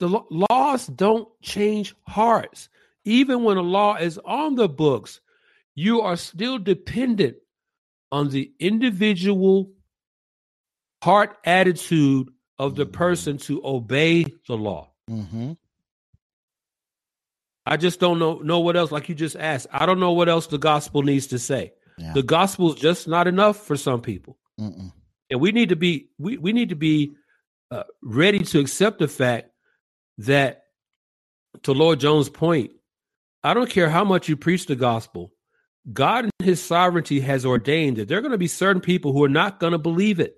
The 0.00 0.22
laws 0.30 0.86
don't 0.86 1.28
change 1.42 1.94
hearts. 2.06 2.68
Even 3.04 3.44
when 3.44 3.56
a 3.56 3.62
law 3.62 3.96
is 3.96 4.18
on 4.24 4.54
the 4.56 4.68
books, 4.68 5.20
you 5.74 6.00
are 6.00 6.16
still 6.16 6.58
dependent 6.58 7.36
on 8.12 8.28
the 8.28 8.52
individual 8.58 9.70
heart 11.02 11.36
attitude 11.44 12.28
of 12.58 12.76
the 12.76 12.86
person 12.86 13.38
to 13.38 13.60
obey 13.64 14.24
the 14.46 14.56
law. 14.56 14.90
Mm-hmm. 15.08 15.52
I 17.66 17.76
just 17.76 18.00
don't 18.00 18.18
know 18.18 18.38
know 18.38 18.60
what 18.60 18.76
else. 18.76 18.90
Like 18.90 19.08
you 19.08 19.14
just 19.14 19.36
asked, 19.36 19.66
I 19.70 19.86
don't 19.86 20.00
know 20.00 20.12
what 20.12 20.28
else 20.28 20.46
the 20.46 20.58
gospel 20.58 21.02
needs 21.02 21.28
to 21.28 21.38
say. 21.38 21.72
Yeah. 21.98 22.12
The 22.12 22.22
gospel 22.22 22.74
is 22.74 22.80
just 22.80 23.08
not 23.08 23.26
enough 23.26 23.56
for 23.66 23.76
some 23.76 24.00
people, 24.00 24.38
Mm-mm. 24.58 24.92
and 25.30 25.40
we 25.40 25.52
need 25.52 25.70
to 25.70 25.76
be 25.76 26.08
we 26.18 26.36
we 26.38 26.52
need 26.52 26.70
to 26.70 26.76
be 26.76 27.12
uh, 27.70 27.84
ready 28.02 28.40
to 28.40 28.60
accept 28.60 28.98
the 28.98 29.08
fact 29.08 29.50
that 30.18 30.64
to 31.62 31.72
Lloyd-Jones' 31.72 32.28
point, 32.28 32.72
I 33.42 33.54
don't 33.54 33.70
care 33.70 33.88
how 33.88 34.04
much 34.04 34.28
you 34.28 34.36
preach 34.36 34.66
the 34.66 34.76
gospel, 34.76 35.32
God 35.92 36.26
in 36.26 36.30
his 36.44 36.62
sovereignty 36.62 37.20
has 37.20 37.44
ordained 37.46 37.96
that 37.96 38.08
there 38.08 38.18
are 38.18 38.22
going 38.22 38.32
to 38.32 38.38
be 38.38 38.48
certain 38.48 38.82
people 38.82 39.12
who 39.12 39.24
are 39.24 39.28
not 39.28 39.60
going 39.60 39.72
to 39.72 39.78
believe 39.78 40.20
it. 40.20 40.36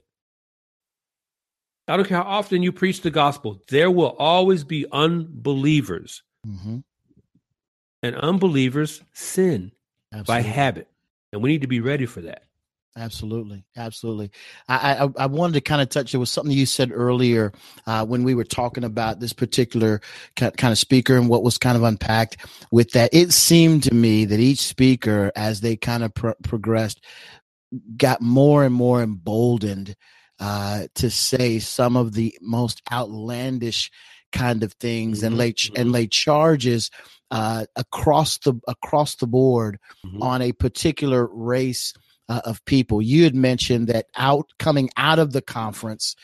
I 1.89 1.97
don't 1.97 2.07
care 2.07 2.19
how 2.19 2.29
often 2.29 2.63
you 2.63 2.73
preach 2.73 3.03
the 3.03 3.11
gospel, 3.11 3.61
there 3.69 3.91
will 3.91 4.15
always 4.19 4.65
be 4.65 4.87
unbelievers. 4.93 6.23
Mm-hmm. 6.47 6.79
And 8.05 8.17
unbelievers 8.17 9.03
sin 9.13 9.73
Absolutely. 10.13 10.33
by 10.33 10.41
habit. 10.41 10.89
And 11.33 11.43
we 11.43 11.51
need 11.51 11.62
to 11.62 11.68
be 11.68 11.80
ready 11.80 12.07
for 12.07 12.20
that. 12.22 12.43
Absolutely, 12.95 13.64
absolutely. 13.74 14.30
I, 14.68 15.05
I, 15.05 15.09
I 15.22 15.26
wanted 15.26 15.55
to 15.55 15.61
kind 15.62 15.80
of 15.80 15.89
touch. 15.89 16.12
It 16.12 16.18
was 16.18 16.30
something 16.30 16.53
you 16.53 16.66
said 16.66 16.91
earlier 16.93 17.53
uh, 17.87 18.05
when 18.05 18.22
we 18.22 18.35
were 18.35 18.45
talking 18.45 18.85
about 18.85 19.18
this 19.18 19.33
particular 19.33 20.03
kind 20.37 20.53
of 20.62 20.76
speaker 20.76 21.16
and 21.16 21.30
what 21.30 21.43
was 21.43 21.57
kind 21.57 21.76
of 21.76 21.85
unpacked 21.85 22.37
with 22.70 22.91
that. 22.91 23.09
It 23.14 23.33
seemed 23.33 23.85
to 23.85 23.95
me 23.95 24.26
that 24.26 24.41
each 24.41 24.61
speaker, 24.61 25.33
as 25.35 25.62
they 25.62 25.74
kind 25.74 26.05
of 26.05 26.12
pro- 26.12 26.35
progressed, 26.43 27.03
got 27.97 28.20
more 28.20 28.62
and 28.62 28.74
more 28.74 29.03
emboldened 29.03 29.97
uh, 30.39 30.89
to 30.97 31.09
say 31.09 31.61
some 31.61 31.97
of 31.97 32.12
the 32.12 32.37
most 32.43 32.83
outlandish 32.93 33.91
kind 34.33 34.62
of 34.62 34.72
things 34.74 35.18
mm-hmm. 35.18 35.26
and 35.26 35.39
lay 35.39 35.53
ch- 35.53 35.68
and 35.68 35.76
mm-hmm. 35.76 35.91
lay 35.91 36.07
charges 36.07 36.91
uh, 37.30 37.64
across 37.76 38.39
the 38.39 38.55
across 38.68 39.16
the 39.16 39.26
board 39.26 39.78
mm-hmm. 40.05 40.22
on 40.22 40.43
a 40.43 40.53
particular 40.53 41.26
race 41.26 41.95
uh, 42.28 42.41
of 42.45 42.64
people. 42.64 43.03
You 43.03 43.24
had 43.24 43.35
mentioned 43.35 43.89
that 43.89 44.07
out 44.16 44.51
coming 44.59 44.91
out 44.97 45.18
of 45.18 45.33
the 45.33 45.43
conference, 45.43 46.14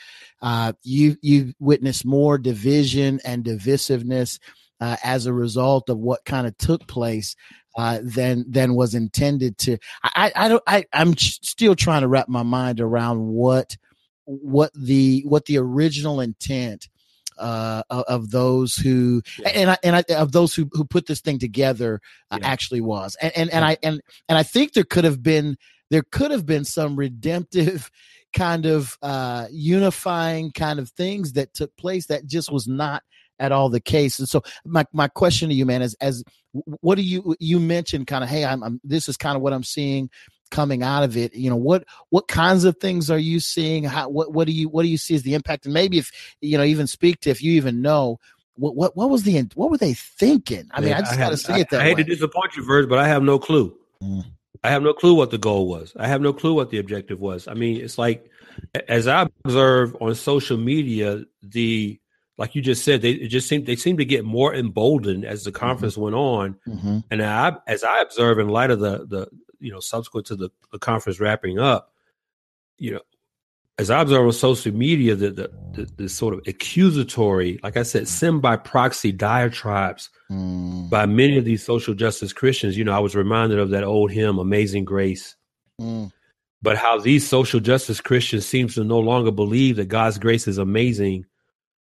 uh, 0.41 0.73
you 0.83 1.17
you 1.21 1.53
witnessed 1.59 2.05
more 2.05 2.37
division 2.37 3.19
and 3.25 3.43
divisiveness 3.43 4.39
uh, 4.81 4.97
as 5.03 5.25
a 5.25 5.33
result 5.33 5.89
of 5.89 5.97
what 5.97 6.25
kind 6.25 6.47
of 6.47 6.57
took 6.57 6.87
place 6.87 7.35
uh, 7.77 7.99
than 8.03 8.45
than 8.49 8.75
was 8.75 8.95
intended 8.95 9.57
to. 9.59 9.77
I 10.03 10.31
I 10.35 10.47
don't 10.47 10.63
I 10.67 10.85
I'm 10.93 11.17
still 11.17 11.75
trying 11.75 12.01
to 12.01 12.07
wrap 12.07 12.29
my 12.29 12.43
mind 12.43 12.79
around 12.79 13.27
what 13.27 13.77
what 14.25 14.71
the 14.75 15.23
what 15.25 15.45
the 15.45 15.57
original 15.57 16.21
intent 16.21 16.87
uh, 17.39 17.83
of 17.89 18.31
those 18.31 18.75
who 18.75 19.21
yeah. 19.39 19.49
and 19.49 19.69
I, 19.71 19.77
and 19.83 19.95
I, 19.95 20.03
of 20.15 20.31
those 20.31 20.53
who, 20.53 20.69
who 20.73 20.85
put 20.85 21.07
this 21.07 21.21
thing 21.21 21.39
together 21.39 22.01
uh, 22.31 22.39
yeah. 22.41 22.47
actually 22.47 22.81
was 22.81 23.15
and 23.21 23.31
and, 23.35 23.49
and 23.51 23.65
I 23.65 23.77
and 23.83 24.01
and 24.27 24.37
I 24.37 24.43
think 24.43 24.73
there 24.73 24.83
could 24.83 25.03
have 25.03 25.23
been 25.23 25.57
there 25.89 26.03
could 26.11 26.31
have 26.31 26.45
been 26.45 26.65
some 26.65 26.95
redemptive 26.95 27.89
kind 28.33 28.67
of 28.67 28.95
uh, 29.01 29.47
unifying 29.51 30.51
kind 30.51 30.77
of 30.79 30.89
things 30.89 31.33
that 31.33 31.53
took 31.53 31.75
place 31.77 32.05
that 32.07 32.27
just 32.27 32.51
was 32.51 32.67
not 32.67 33.01
at 33.39 33.51
all 33.51 33.69
the 33.69 33.79
case. 33.79 34.19
And 34.19 34.27
so 34.27 34.43
my, 34.65 34.85
my 34.93 35.07
question 35.07 35.49
to 35.49 35.55
you, 35.55 35.65
man, 35.65 35.81
is 35.81 35.95
as 35.95 36.23
what 36.51 36.95
do 36.95 37.01
you 37.01 37.35
you 37.39 37.59
mentioned 37.59 38.07
kind 38.07 38.23
of, 38.23 38.29
hey, 38.29 38.45
I'm, 38.45 38.63
I'm 38.63 38.81
this 38.83 39.07
is 39.07 39.17
kind 39.17 39.35
of 39.35 39.41
what 39.41 39.53
I'm 39.53 39.63
seeing 39.63 40.09
coming 40.51 40.83
out 40.83 41.03
of 41.03 41.17
it. 41.17 41.33
You 41.35 41.49
know, 41.49 41.55
what 41.55 41.85
what 42.09 42.27
kinds 42.27 42.63
of 42.63 42.77
things 42.77 43.09
are 43.09 43.19
you 43.19 43.39
seeing? 43.39 43.83
How 43.83 44.09
what 44.09 44.33
what 44.33 44.47
do 44.47 44.53
you 44.53 44.69
what 44.69 44.83
do 44.83 44.89
you 44.89 44.97
see 44.97 45.15
as 45.15 45.23
the 45.23 45.33
impact? 45.33 45.65
And 45.65 45.73
maybe 45.73 45.97
if 45.97 46.11
you 46.41 46.57
know, 46.57 46.63
even 46.63 46.87
speak 46.87 47.21
to 47.21 47.29
if 47.29 47.41
you 47.41 47.53
even 47.53 47.81
know 47.81 48.19
what 48.55 48.75
what 48.75 48.95
what 48.95 49.09
was 49.09 49.23
the 49.23 49.39
what 49.55 49.71
were 49.71 49.77
they 49.77 49.93
thinking? 49.93 50.69
I 50.71 50.81
mean, 50.81 50.93
I 50.93 50.99
just 50.99 51.17
got 51.17 51.29
to 51.29 51.37
say 51.37 51.61
it 51.61 51.69
that 51.69 51.81
I, 51.81 51.83
I 51.83 51.87
hate 51.87 51.97
to 51.97 52.03
disappoint 52.03 52.55
you, 52.55 52.65
Verge, 52.65 52.89
but 52.89 52.99
I 52.99 53.07
have 53.07 53.23
no 53.23 53.39
clue. 53.39 53.75
Mm. 54.03 54.25
I 54.63 54.71
have 54.71 54.83
no 54.83 54.93
clue 54.93 55.13
what 55.13 55.31
the 55.31 55.37
goal 55.37 55.67
was. 55.67 55.93
I 55.97 56.07
have 56.07 56.21
no 56.21 56.33
clue 56.33 56.53
what 56.53 56.69
the 56.69 56.79
objective 56.79 57.19
was. 57.19 57.47
I 57.47 57.53
mean, 57.53 57.79
it's 57.81 57.97
like 57.97 58.29
as 58.87 59.07
I 59.07 59.27
observe 59.45 59.95
on 60.01 60.13
social 60.15 60.57
media, 60.57 61.23
the 61.41 61.99
like 62.37 62.55
you 62.55 62.61
just 62.61 62.83
said, 62.85 63.01
they 63.01 63.27
just 63.27 63.47
seem 63.47 63.65
they 63.65 63.75
seem 63.75 63.97
to 63.97 64.05
get 64.05 64.25
more 64.25 64.53
emboldened 64.53 65.25
as 65.25 65.43
the 65.43 65.51
mm-hmm. 65.51 65.59
conference 65.59 65.93
mm-hmm. 65.93 66.03
went 66.03 66.15
on. 66.15 66.55
Mm-hmm. 66.67 66.99
And 67.11 67.21
I, 67.21 67.57
as 67.67 67.83
I 67.83 68.01
observe 68.01 68.39
in 68.39 68.49
light 68.49 68.71
of 68.71 68.79
the 68.79 69.05
the 69.05 69.27
you 69.59 69.71
know 69.71 69.79
subsequent 69.79 70.27
to 70.27 70.35
the, 70.35 70.49
the 70.71 70.79
conference 70.79 71.19
wrapping 71.19 71.59
up, 71.59 71.93
you 72.77 72.93
know, 72.93 73.01
as 73.77 73.89
I 73.89 74.01
observe 74.01 74.25
on 74.25 74.33
social 74.33 74.73
media, 74.73 75.15
the, 75.15 75.31
the 75.31 75.51
the, 75.73 75.89
the 75.97 76.09
sort 76.09 76.33
of 76.33 76.41
accusatory, 76.47 77.59
like 77.63 77.77
I 77.77 77.83
said, 77.83 78.07
sin 78.07 78.39
by 78.39 78.57
proxy 78.57 79.11
diatribes 79.11 80.09
mm. 80.29 80.89
by 80.89 81.05
many 81.05 81.37
of 81.37 81.45
these 81.45 81.63
social 81.63 81.93
justice 81.93 82.33
Christians. 82.33 82.77
You 82.77 82.83
know, 82.83 82.93
I 82.93 82.99
was 82.99 83.15
reminded 83.15 83.59
of 83.59 83.69
that 83.69 83.83
old 83.83 84.11
hymn, 84.11 84.37
"Amazing 84.37 84.85
Grace." 84.85 85.35
Mm. 85.79 86.11
But 86.61 86.77
how 86.77 86.99
these 86.99 87.27
social 87.27 87.59
justice 87.59 88.01
Christians 88.01 88.45
seems 88.45 88.75
to 88.75 88.83
no 88.83 88.99
longer 88.99 89.31
believe 89.31 89.77
that 89.77 89.85
God's 89.85 90.17
grace 90.17 90.45
is 90.47 90.57
amazing 90.57 91.25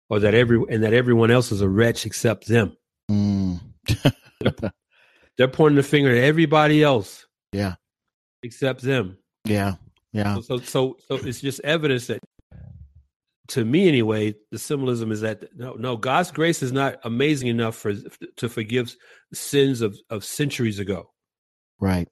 or 0.09 0.19
that 0.19 0.35
every 0.35 0.63
and 0.69 0.83
that 0.83 0.93
everyone 0.93 1.31
else 1.31 1.51
is 1.51 1.61
a 1.61 1.69
wretch 1.69 2.05
except 2.05 2.47
them. 2.47 2.77
Mm. 3.09 3.59
They're 5.37 5.47
pointing 5.47 5.77
the 5.77 5.83
finger 5.83 6.11
at 6.11 6.23
everybody 6.23 6.83
else. 6.83 7.26
Yeah. 7.51 7.75
Except 8.43 8.81
them. 8.81 9.17
Yeah. 9.45 9.75
Yeah. 10.13 10.35
So, 10.35 10.41
so 10.41 10.57
so 10.59 10.97
so 11.07 11.15
it's 11.27 11.41
just 11.41 11.59
evidence 11.61 12.07
that 12.07 12.19
to 13.49 13.63
me 13.63 13.87
anyway, 13.87 14.35
the 14.51 14.59
symbolism 14.59 15.11
is 15.11 15.21
that 15.21 15.55
no, 15.55 15.73
no, 15.73 15.95
God's 15.95 16.31
grace 16.31 16.61
is 16.61 16.71
not 16.71 16.99
amazing 17.03 17.47
enough 17.47 17.75
for 17.75 17.93
to 18.37 18.49
forgive 18.49 18.95
sins 19.33 19.81
of, 19.81 19.97
of 20.09 20.23
centuries 20.23 20.79
ago. 20.79 21.11
Right. 21.79 22.07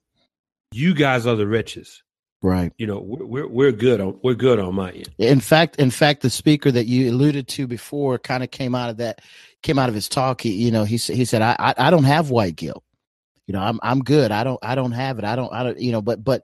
You 0.72 0.94
guys 0.94 1.26
are 1.26 1.36
the 1.36 1.46
wretches. 1.46 2.02
Right. 2.42 2.72
You 2.78 2.86
know, 2.86 3.00
we're 3.00 3.48
we're 3.48 3.72
good 3.72 4.00
on 4.00 4.18
we're 4.22 4.34
good 4.34 4.58
on 4.58 4.74
my 4.74 4.90
end. 4.90 5.08
In 5.18 5.40
fact, 5.40 5.76
in 5.76 5.90
fact, 5.90 6.22
the 6.22 6.30
speaker 6.30 6.70
that 6.70 6.86
you 6.86 7.10
alluded 7.10 7.48
to 7.48 7.66
before 7.66 8.18
kind 8.18 8.42
of 8.42 8.50
came 8.50 8.74
out 8.74 8.90
of 8.90 8.98
that 8.98 9.22
came 9.62 9.78
out 9.78 9.88
of 9.88 9.94
his 9.94 10.08
talk. 10.08 10.42
He, 10.42 10.52
you 10.52 10.70
know, 10.70 10.84
he 10.84 10.96
he 10.96 11.24
said, 11.24 11.42
I, 11.42 11.56
I 11.58 11.74
I 11.88 11.90
don't 11.90 12.04
have 12.04 12.30
white 12.30 12.56
guilt. 12.56 12.84
You 13.46 13.52
know, 13.52 13.60
I'm 13.60 13.78
I'm 13.82 14.02
good. 14.02 14.32
I 14.32 14.44
don't 14.44 14.58
I 14.62 14.74
don't 14.74 14.92
have 14.92 15.18
it. 15.18 15.24
I 15.24 15.36
don't 15.36 15.52
I 15.52 15.62
don't 15.62 15.78
you 15.78 15.92
know, 15.92 16.02
but 16.02 16.22
but 16.22 16.42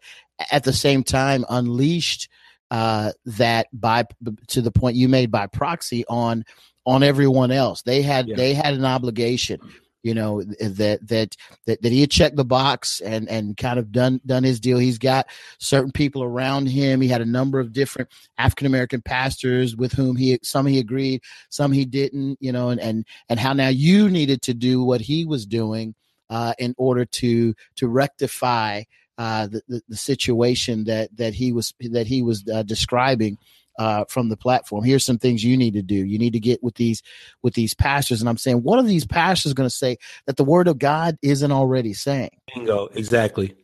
at 0.51 0.65
the 0.65 0.73
same 0.73 1.03
time, 1.03 1.45
unleashed 1.49 2.29
uh, 2.71 3.13
that 3.27 3.67
by 3.73 4.07
to 4.49 4.63
the 4.63 4.71
point 4.71 4.97
you 4.97 5.09
made 5.09 5.31
by 5.31 5.47
proxy 5.47 6.05
on 6.09 6.45
on 6.87 7.03
everyone 7.03 7.51
else. 7.51 7.83
They 7.83 8.03
had 8.03 8.29
yeah. 8.29 8.37
they 8.37 8.55
had 8.55 8.75
an 8.75 8.85
obligation 8.85 9.61
you 10.03 10.15
know 10.15 10.43
that 10.43 10.99
that 11.07 11.37
that, 11.67 11.83
that 11.83 11.93
he 11.93 12.01
had 12.01 12.11
checked 12.11 12.37
the 12.37 12.45
box 12.45 13.01
and 13.01 13.29
and 13.29 13.57
kind 13.57 13.79
of 13.79 13.93
done 13.93 14.21
done 14.27 14.43
his 14.43 14.61
deal 14.61 14.79
he's 14.79 14.99
got 14.99 15.27
certain 15.59 15.93
people 15.93 16.23
around 16.23 16.67
him 16.67 17.01
he 17.01 17.09
had 17.09 17.21
a 17.21 17.27
number 17.27 17.61
of 17.61 17.73
different 17.73 18.09
african 18.39 18.67
american 18.67 19.01
pastors 19.01 19.77
with 19.77 19.93
whom 19.93 20.17
he 20.17 20.39
some 20.43 20.67
he 20.67 20.79
agreed 20.79 21.23
some 21.51 21.73
he 21.73 21.85
didn't 21.85 22.37
you 22.41 22.53
know 22.53 22.71
and 22.71 22.81
and 22.81 23.07
and 23.29 23.39
how 23.39 23.53
now 23.53 23.69
you 23.69 24.11
needed 24.11 24.43
to 24.43 24.55
do 24.55 24.83
what 24.83 25.01
he 25.01 25.25
was 25.25 25.47
doing 25.47 25.95
uh, 26.33 26.55
in 26.59 26.75
order 26.79 27.05
to 27.05 27.55
to 27.77 27.89
rectify 27.89 28.83
uh, 29.19 29.47
the, 29.47 29.63
the, 29.69 29.83
the 29.91 29.97
situation 29.97 30.85
that 30.85 31.15
that 31.17 31.35
he 31.35 31.53
was 31.53 31.75
that 31.91 32.07
he 32.07 32.23
was 32.23 32.43
uh, 32.53 32.63
describing 32.63 33.37
uh, 33.79 34.05
from 34.09 34.31
the 34.31 34.37
platform. 34.37 34.83
Here's 34.83 35.05
some 35.05 35.19
things 35.19 35.45
you 35.45 35.57
need 35.57 35.75
to 35.75 35.83
do. 35.83 35.95
You 35.95 36.19
need 36.19 36.33
to 36.33 36.41
get 36.41 36.63
with 36.63 36.77
these 36.77 37.03
with 37.43 37.53
these 37.53 37.75
pastors. 37.75 38.21
And 38.21 38.31
I'm 38.31 38.39
saying, 38.39 38.63
what 38.63 38.79
are 38.79 38.83
these 38.83 39.07
pastors 39.07 39.53
going 39.53 39.69
to 39.69 39.75
say 39.75 39.99
that 40.27 40.39
the 40.39 40.45
word 40.45 40.69
of 40.69 40.79
God 40.79 41.19
isn't 41.21 41.53
already 41.53 41.93
saying? 41.93 42.31
Bingo, 42.55 42.87
exactly. 42.95 43.55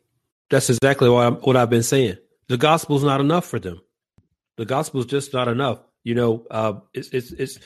That's 0.50 0.68
exactly 0.68 1.08
what, 1.08 1.26
I'm, 1.26 1.34
what 1.36 1.56
I've 1.56 1.70
been 1.70 1.82
saying. 1.82 2.16
The 2.48 2.56
gospel's 2.56 3.04
not 3.04 3.20
enough 3.20 3.46
for 3.46 3.58
them. 3.58 3.80
The 4.56 4.66
gospel's 4.66 5.06
just 5.06 5.32
not 5.32 5.48
enough. 5.48 5.80
You 6.04 6.14
know, 6.14 6.46
uh, 6.50 6.74
it's 6.92 7.08
it's 7.08 7.32
it's 7.32 7.58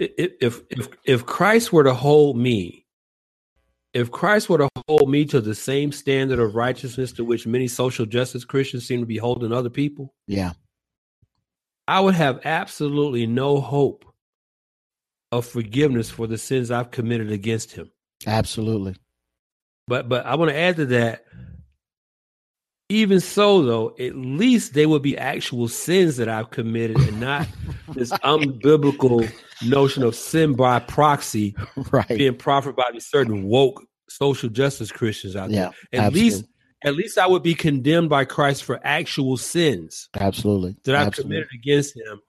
it, 0.00 0.36
if 0.40 0.60
if 0.70 0.88
if 1.04 1.26
Christ 1.26 1.72
were 1.72 1.84
to 1.84 1.94
hold 1.94 2.36
me, 2.36 2.79
if 3.92 4.10
Christ 4.10 4.48
were 4.48 4.58
to 4.58 4.68
hold 4.88 5.10
me 5.10 5.24
to 5.26 5.40
the 5.40 5.54
same 5.54 5.92
standard 5.92 6.38
of 6.38 6.54
righteousness 6.54 7.12
to 7.12 7.24
which 7.24 7.46
many 7.46 7.68
social 7.68 8.06
justice 8.06 8.44
Christians 8.44 8.86
seem 8.86 9.00
to 9.00 9.06
be 9.06 9.18
holding 9.18 9.52
other 9.52 9.70
people, 9.70 10.14
yeah, 10.26 10.52
I 11.88 12.00
would 12.00 12.14
have 12.14 12.40
absolutely 12.44 13.26
no 13.26 13.60
hope 13.60 14.04
of 15.32 15.46
forgiveness 15.46 16.10
for 16.10 16.26
the 16.26 16.38
sins 16.38 16.70
I've 16.70 16.90
committed 16.90 17.30
against 17.30 17.72
him. 17.72 17.90
Absolutely. 18.26 18.96
But 19.88 20.08
but 20.08 20.24
I 20.26 20.36
want 20.36 20.50
to 20.50 20.56
add 20.56 20.76
to 20.76 20.86
that. 20.86 21.24
Even 22.88 23.20
so, 23.20 23.62
though, 23.62 23.94
at 24.00 24.16
least 24.16 24.74
they 24.74 24.84
would 24.84 25.02
be 25.02 25.16
actual 25.16 25.68
sins 25.68 26.16
that 26.16 26.28
I've 26.28 26.50
committed 26.50 26.96
and 26.96 27.20
not 27.20 27.46
this 27.94 28.10
unbiblical 28.10 29.32
notion 29.62 30.02
of 30.02 30.14
sin 30.14 30.54
by 30.54 30.78
proxy 30.78 31.54
right. 31.90 32.08
being 32.08 32.36
proffered 32.36 32.76
by 32.76 32.90
these 32.92 33.06
certain 33.06 33.44
woke 33.44 33.84
social 34.08 34.48
justice 34.48 34.90
Christians 34.90 35.36
out 35.36 35.50
yeah, 35.50 35.70
there. 35.92 36.00
At 36.00 36.06
absolutely. 36.06 36.20
least 36.20 36.44
at 36.82 36.94
least 36.94 37.18
I 37.18 37.26
would 37.26 37.42
be 37.42 37.54
condemned 37.54 38.08
by 38.08 38.24
Christ 38.24 38.64
for 38.64 38.80
actual 38.82 39.36
sins. 39.36 40.08
Absolutely. 40.18 40.76
That 40.84 40.94
I've 40.94 41.08
Absolutely. 41.08 41.36
committed 41.36 41.54
against 41.54 41.96
him, 41.96 42.20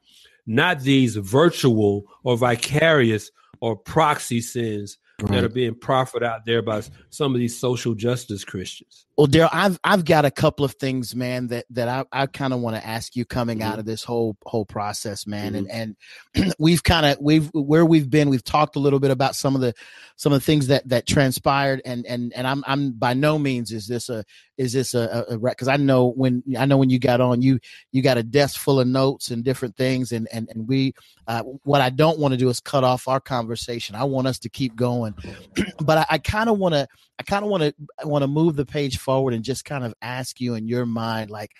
not 0.46 0.82
these 0.82 1.16
virtual 1.16 2.04
or 2.24 2.36
vicarious 2.36 3.32
or 3.62 3.78
proxy 3.78 4.42
sins 4.42 4.98
right. 5.22 5.32
that 5.32 5.44
are 5.46 5.50
being 5.50 5.76
proffered 5.76 6.24
out 6.24 6.46
there 6.46 6.62
by 6.62 6.82
some 7.12 7.34
of 7.34 7.40
these 7.40 7.58
social 7.58 7.94
justice 7.94 8.44
Christians. 8.44 9.06
Well, 9.22 9.28
Daryl, 9.28 9.50
I've 9.52 9.80
I've 9.84 10.04
got 10.04 10.26
a 10.26 10.32
couple 10.32 10.66
of 10.66 10.72
things, 10.72 11.16
man, 11.16 11.46
that 11.50 11.66
that 11.70 11.88
I, 11.88 12.24
I 12.24 12.26
kind 12.26 12.54
of 12.54 12.60
want 12.60 12.76
to 12.76 12.84
ask 12.84 13.16
you 13.16 13.24
coming 13.24 13.60
mm-hmm. 13.60 13.72
out 13.72 13.78
of 13.78 13.86
this 13.86 14.04
whole 14.04 14.36
whole 14.48 14.66
process, 14.66 15.28
man. 15.28 15.54
Mm-hmm. 15.54 15.68
And 15.70 15.96
and 16.36 16.56
we've 16.60 16.82
kind 16.82 17.06
of 17.06 17.20
we've 17.22 17.48
where 17.54 17.86
we've 17.86 18.10
been, 18.10 18.32
we've 18.32 18.44
talked 18.44 18.78
a 18.78 18.80
little 18.80 19.00
bit 19.00 19.12
about 19.12 19.36
some 19.36 19.54
of 19.54 19.62
the 19.62 19.76
some 20.16 20.34
of 20.34 20.40
the 20.40 20.44
things 20.44 20.66
that 20.70 20.90
that 20.90 21.06
transpired, 21.06 21.84
and 21.86 22.04
and 22.08 22.34
and 22.34 22.48
I'm 22.48 22.64
I'm 22.66 22.94
by 22.94 23.14
no 23.14 23.38
means 23.38 23.72
is 23.72 23.86
this 23.86 24.10
a 24.10 24.26
is 24.58 24.74
this 24.74 24.96
a 24.96 25.38
because 25.40 25.68
I 25.68 25.78
know 25.78 26.08
when 26.08 26.42
I 26.58 26.66
know 26.66 26.78
when 26.78 26.90
you 26.90 26.98
got 26.98 27.22
on, 27.22 27.44
you 27.44 27.60
you 27.92 28.02
got 28.02 28.18
a 28.18 28.24
desk 28.24 28.60
full 28.60 28.80
of 28.80 28.88
notes 28.88 29.30
and 29.30 29.44
different 29.44 29.78
things, 29.78 30.14
and 30.14 30.28
and 30.34 30.50
and 30.50 30.68
we 30.68 30.96
uh, 31.28 31.44
what 31.62 31.82
I 31.82 31.92
don't 31.92 32.18
want 32.18 32.32
to 32.32 32.40
do 32.40 32.50
is 32.50 32.60
cut 32.60 32.84
off 32.84 33.08
our 33.08 33.20
conversation. 33.20 33.96
I 33.96 34.04
want 34.04 34.26
us 34.26 34.40
to 34.40 34.50
keep 34.50 34.76
going, 34.76 35.14
but 35.80 36.00
I, 36.00 36.06
I 36.10 36.18
kind 36.18 36.50
of 36.50 36.58
want 36.58 36.74
to 36.74 36.88
I 37.22 37.24
kind 37.24 37.46
of 37.46 37.52
want 37.52 37.62
to 37.62 38.08
want 38.08 38.24
to 38.24 38.28
move 38.28 38.56
the 38.56 38.66
page 38.66 38.98
forward 38.98 39.11
and 39.34 39.44
just 39.44 39.66
kind 39.66 39.84
of 39.84 39.94
ask 40.02 40.40
you 40.40 40.56
in 40.56 40.68
your 40.68 40.86
mind, 40.86 41.30
like 41.30 41.52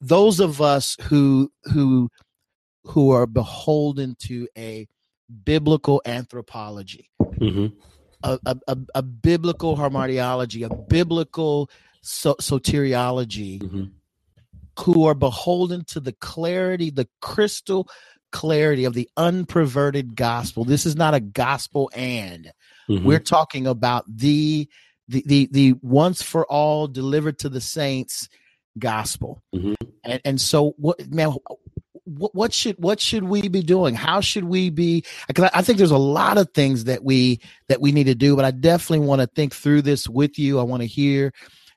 those 0.00 0.40
of 0.40 0.60
us 0.60 0.96
who 1.02 1.50
who 1.64 2.08
who 2.84 3.10
are 3.10 3.26
beholden 3.26 4.16
to 4.18 4.48
a 4.56 4.86
biblical 5.44 6.00
anthropology, 6.06 7.10
mm-hmm. 7.20 7.66
a, 8.22 8.38
a, 8.46 8.56
a, 8.68 8.78
a, 8.96 9.02
biblical 9.02 9.76
hamartiology, 9.76 10.64
a 10.68 10.74
biblical 10.74 11.70
so- 12.02 12.36
soteriology, 12.36 13.60
mm-hmm. 13.60 13.84
who 14.80 15.04
are 15.04 15.14
beholden 15.14 15.84
to 15.84 16.00
the 16.00 16.12
clarity, 16.14 16.90
the 16.90 17.08
crystal 17.20 17.86
clarity 18.32 18.84
of 18.84 18.94
the 18.94 19.08
unperverted 19.16 20.14
gospel. 20.14 20.64
This 20.64 20.86
is 20.86 20.96
not 20.96 21.14
a 21.14 21.20
gospel 21.20 21.90
and 21.94 22.50
Mm-hmm. 22.90 23.06
We're 23.06 23.20
talking 23.20 23.66
about 23.66 24.04
the, 24.08 24.68
the 25.10 25.22
the 25.26 25.48
the 25.50 25.74
once 25.82 26.22
for 26.22 26.46
all 26.46 26.86
delivered 26.86 27.38
to 27.40 27.48
the 27.48 27.60
saints 27.60 28.28
gospel. 28.78 29.42
Mm-hmm. 29.54 29.74
And, 30.04 30.20
and 30.24 30.40
so 30.40 30.74
what 30.78 31.10
man 31.10 31.34
what, 32.04 32.34
what 32.34 32.52
should 32.52 32.76
what 32.78 33.00
should 33.00 33.24
we 33.24 33.48
be 33.48 33.62
doing? 33.62 33.94
How 33.94 34.20
should 34.20 34.44
we 34.44 34.70
be? 34.70 35.04
Because 35.26 35.50
I 35.52 35.62
think 35.62 35.78
there's 35.78 35.90
a 35.90 35.98
lot 35.98 36.38
of 36.38 36.50
things 36.54 36.84
that 36.84 37.04
we 37.04 37.40
that 37.68 37.80
we 37.80 37.92
need 37.92 38.04
to 38.04 38.14
do, 38.14 38.36
but 38.36 38.44
I 38.44 38.52
definitely 38.52 39.06
want 39.06 39.20
to 39.20 39.26
think 39.26 39.54
through 39.54 39.82
this 39.82 40.08
with 40.08 40.38
you. 40.38 40.58
I 40.58 40.62
want 40.62 40.82
to 40.82 40.86
hear 40.86 41.32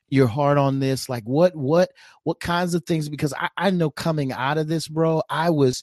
your 0.08 0.26
heart 0.26 0.58
on 0.58 0.80
this. 0.80 1.08
Like 1.08 1.24
what 1.24 1.54
what 1.56 1.90
what 2.22 2.40
kinds 2.40 2.74
of 2.74 2.84
things? 2.84 3.08
Because 3.08 3.34
I, 3.34 3.48
I 3.56 3.70
know 3.70 3.90
coming 3.90 4.32
out 4.32 4.58
of 4.58 4.68
this, 4.68 4.88
bro, 4.88 5.22
I 5.28 5.50
was 5.50 5.82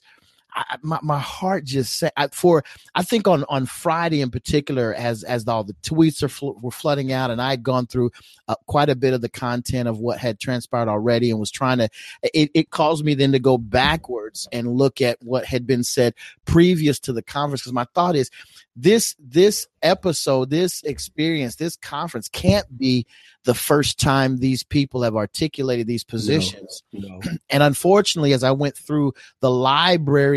I, 0.54 0.76
my, 0.82 0.98
my 1.02 1.18
heart 1.18 1.64
just 1.64 1.98
said 1.98 2.12
for 2.32 2.64
I 2.94 3.02
think 3.02 3.26
on 3.26 3.44
on 3.48 3.66
Friday 3.66 4.20
in 4.20 4.30
particular 4.30 4.94
as 4.94 5.24
as 5.24 5.46
all 5.48 5.64
the 5.64 5.74
tweets 5.82 6.22
are 6.22 6.28
fl- 6.28 6.52
were 6.60 6.70
flooding 6.70 7.12
out 7.12 7.30
and 7.30 7.40
I 7.40 7.50
had 7.50 7.62
gone 7.62 7.86
through 7.86 8.10
uh, 8.48 8.56
quite 8.66 8.88
a 8.88 8.96
bit 8.96 9.14
of 9.14 9.20
the 9.20 9.28
content 9.28 9.88
of 9.88 9.98
what 9.98 10.18
had 10.18 10.38
transpired 10.38 10.88
already 10.88 11.30
and 11.30 11.40
was 11.40 11.50
trying 11.50 11.78
to 11.78 11.88
it, 12.22 12.50
it 12.54 12.70
caused 12.70 13.04
me 13.04 13.14
then 13.14 13.32
to 13.32 13.38
go 13.38 13.58
backwards 13.58 14.48
and 14.52 14.76
look 14.76 15.00
at 15.00 15.18
what 15.22 15.44
had 15.44 15.66
been 15.66 15.84
said 15.84 16.14
previous 16.44 16.98
to 17.00 17.12
the 17.12 17.22
conference 17.22 17.62
because 17.62 17.72
my 17.72 17.86
thought 17.94 18.16
is 18.16 18.30
this 18.76 19.14
this 19.18 19.66
episode 19.82 20.50
this 20.50 20.82
experience 20.84 21.56
this 21.56 21.76
conference 21.76 22.28
can't 22.28 22.78
be 22.78 23.06
the 23.44 23.54
first 23.54 23.98
time 23.98 24.38
these 24.38 24.62
people 24.62 25.02
have 25.02 25.16
articulated 25.16 25.86
these 25.86 26.04
positions 26.04 26.82
no, 26.92 27.08
no. 27.08 27.20
and 27.50 27.62
unfortunately 27.62 28.32
as 28.32 28.42
i 28.42 28.50
went 28.50 28.76
through 28.76 29.12
the 29.40 29.50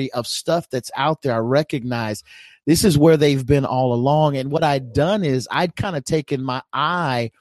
library 0.05 0.11
of 0.13 0.27
stuff 0.27 0.69
that's 0.69 0.91
out 0.95 1.21
there 1.21 1.33
i 1.33 1.37
recognize 1.37 2.23
this 2.65 2.83
is 2.83 2.97
where 2.97 3.17
they've 3.17 3.45
been 3.45 3.65
all 3.65 3.93
along 3.93 4.37
and 4.37 4.51
what 4.51 4.63
i'd 4.63 4.93
done 4.93 5.23
is 5.23 5.47
i'd 5.51 5.75
kind 5.75 5.95
of 5.95 6.03
taken 6.03 6.43
my 6.43 6.61
eye 6.73 7.31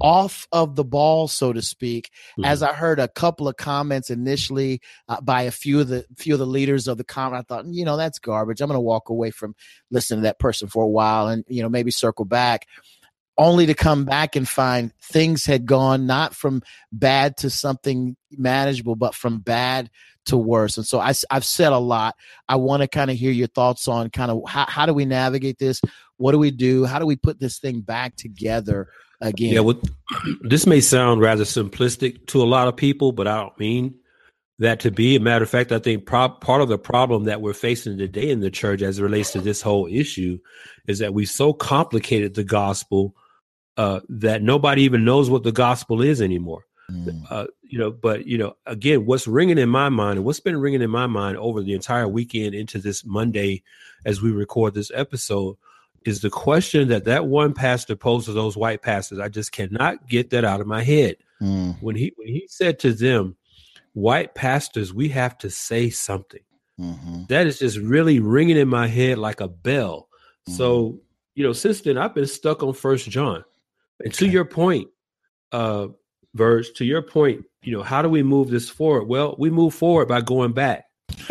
off 0.00 0.48
of 0.52 0.74
the 0.74 0.84
ball, 0.84 1.28
so 1.28 1.52
to 1.52 1.60
speak. 1.60 2.08
Mm-hmm. 2.32 2.46
As 2.46 2.62
I 2.62 2.72
heard 2.72 2.98
a 2.98 3.08
couple 3.08 3.46
of 3.46 3.58
comments 3.58 4.08
initially 4.08 4.80
uh, 5.06 5.20
by 5.20 5.42
a 5.42 5.50
few 5.50 5.80
of 5.80 5.88
the 5.88 6.06
few 6.16 6.32
of 6.32 6.38
the 6.38 6.46
leaders 6.46 6.88
of 6.88 6.96
the 6.96 7.04
comment, 7.04 7.44
I 7.44 7.54
thought, 7.54 7.66
you 7.66 7.84
know, 7.84 7.98
that's 7.98 8.18
garbage. 8.18 8.62
I'm 8.62 8.68
going 8.68 8.76
to 8.78 8.80
walk 8.80 9.10
away 9.10 9.30
from 9.30 9.54
listening 9.90 10.20
to 10.20 10.22
that 10.22 10.38
person 10.38 10.68
for 10.68 10.82
a 10.82 10.88
while, 10.88 11.28
and 11.28 11.44
you 11.46 11.62
know, 11.62 11.68
maybe 11.68 11.90
circle 11.90 12.24
back. 12.24 12.66
Only 13.36 13.66
to 13.66 13.74
come 13.74 14.06
back 14.06 14.34
and 14.34 14.48
find 14.48 14.94
things 15.02 15.44
had 15.44 15.66
gone 15.66 16.06
not 16.06 16.34
from 16.34 16.62
bad 16.90 17.36
to 17.38 17.50
something 17.50 18.16
manageable, 18.30 18.96
but 18.96 19.14
from 19.14 19.40
bad 19.40 19.90
to 20.26 20.36
worse. 20.36 20.76
And 20.76 20.86
so 20.86 21.00
I, 21.00 21.12
have 21.30 21.44
said 21.44 21.72
a 21.72 21.78
lot. 21.78 22.14
I 22.48 22.56
want 22.56 22.82
to 22.82 22.88
kind 22.88 23.10
of 23.10 23.16
hear 23.16 23.32
your 23.32 23.48
thoughts 23.48 23.88
on 23.88 24.10
kind 24.10 24.30
of 24.30 24.42
how, 24.48 24.66
how 24.68 24.86
do 24.86 24.94
we 24.94 25.04
navigate 25.04 25.58
this? 25.58 25.80
What 26.16 26.32
do 26.32 26.38
we 26.38 26.50
do? 26.50 26.84
How 26.84 26.98
do 26.98 27.06
we 27.06 27.16
put 27.16 27.40
this 27.40 27.58
thing 27.58 27.80
back 27.80 28.16
together 28.16 28.88
again. 29.22 29.54
Yeah, 29.54 29.60
well, 29.60 29.80
this 30.42 30.66
may 30.66 30.80
sound 30.80 31.20
rather 31.20 31.44
simplistic 31.44 32.26
to 32.28 32.42
a 32.42 32.44
lot 32.44 32.68
of 32.68 32.76
people, 32.76 33.12
but 33.12 33.26
I 33.26 33.40
don't 33.40 33.58
mean 33.58 33.94
that 34.58 34.80
to 34.80 34.90
be. 34.90 35.16
A 35.16 35.20
matter 35.20 35.44
of 35.44 35.50
fact, 35.50 35.72
I 35.72 35.78
think 35.78 36.04
pro- 36.04 36.28
part 36.28 36.60
of 36.60 36.68
the 36.68 36.78
problem 36.78 37.24
that 37.24 37.40
we're 37.40 37.54
facing 37.54 37.96
today 37.96 38.30
in 38.30 38.40
the 38.40 38.50
church 38.50 38.82
as 38.82 38.98
it 38.98 39.02
relates 39.02 39.32
to 39.32 39.40
this 39.40 39.62
whole 39.62 39.86
issue 39.86 40.38
is 40.86 40.98
that 40.98 41.14
we 41.14 41.24
so 41.24 41.52
complicated 41.52 42.34
the 42.34 42.44
gospel 42.44 43.14
uh, 43.76 44.00
that 44.08 44.42
nobody 44.42 44.82
even 44.82 45.04
knows 45.04 45.30
what 45.30 45.44
the 45.44 45.52
gospel 45.52 46.02
is 46.02 46.20
anymore. 46.20 46.64
Mm. 46.92 47.26
Uh, 47.30 47.46
you 47.62 47.78
know, 47.78 47.90
but 47.90 48.26
you 48.26 48.36
know, 48.36 48.56
again, 48.66 49.06
what's 49.06 49.26
ringing 49.26 49.58
in 49.58 49.68
my 49.68 49.88
mind 49.88 50.18
and 50.18 50.26
what's 50.26 50.40
been 50.40 50.58
ringing 50.58 50.82
in 50.82 50.90
my 50.90 51.06
mind 51.06 51.38
over 51.38 51.62
the 51.62 51.74
entire 51.74 52.06
weekend 52.06 52.54
into 52.54 52.78
this 52.78 53.04
Monday 53.04 53.62
as 54.04 54.20
we 54.20 54.30
record 54.30 54.74
this 54.74 54.90
episode 54.94 55.56
is 56.04 56.20
the 56.20 56.30
question 56.30 56.88
that 56.88 57.04
that 57.04 57.26
one 57.26 57.54
pastor 57.54 57.96
posed 57.96 58.26
to 58.26 58.32
those 58.32 58.56
white 58.56 58.82
pastors. 58.82 59.18
I 59.18 59.28
just 59.28 59.52
cannot 59.52 60.08
get 60.08 60.30
that 60.30 60.44
out 60.44 60.60
of 60.60 60.66
my 60.66 60.82
head. 60.82 61.16
Mm. 61.40 61.80
When 61.80 61.96
he 61.96 62.12
when 62.16 62.28
he 62.28 62.46
said 62.48 62.78
to 62.80 62.92
them, 62.92 63.36
"White 63.94 64.34
pastors, 64.34 64.92
we 64.92 65.08
have 65.08 65.38
to 65.38 65.50
say 65.50 65.90
something." 65.90 66.42
Mm-hmm. 66.78 67.24
That 67.28 67.46
is 67.46 67.58
just 67.58 67.78
really 67.78 68.20
ringing 68.20 68.56
in 68.56 68.68
my 68.68 68.86
head 68.86 69.18
like 69.18 69.40
a 69.40 69.48
bell. 69.48 70.08
Mm-hmm. 70.48 70.56
So 70.56 71.00
you 71.34 71.44
know, 71.44 71.52
since 71.52 71.80
then 71.80 71.96
I've 71.96 72.14
been 72.14 72.26
stuck 72.26 72.62
on 72.62 72.74
First 72.74 73.08
John. 73.08 73.44
And 74.00 74.12
okay. 74.12 74.26
to 74.26 74.28
your 74.28 74.44
point, 74.44 74.88
uh, 75.52 75.88
Verge, 76.34 76.72
to 76.74 76.84
your 76.84 77.02
point, 77.02 77.44
you 77.62 77.76
know, 77.76 77.82
how 77.82 78.02
do 78.02 78.08
we 78.08 78.22
move 78.22 78.48
this 78.48 78.68
forward? 78.68 79.04
Well, 79.04 79.36
we 79.38 79.50
move 79.50 79.74
forward 79.74 80.08
by 80.08 80.20
going 80.20 80.52
back. 80.52 80.84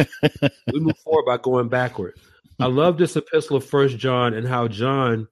we 0.72 0.80
move 0.80 0.98
forward 1.00 1.26
by 1.26 1.38
going 1.38 1.70
backward. 1.70 2.20
I 2.60 2.68
love 2.68 2.98
this 2.98 3.16
epistle 3.16 3.58
of 3.58 3.66
First 3.66 3.98
John 3.98 4.34
and 4.34 4.48
how 4.48 4.68
John 4.68 5.28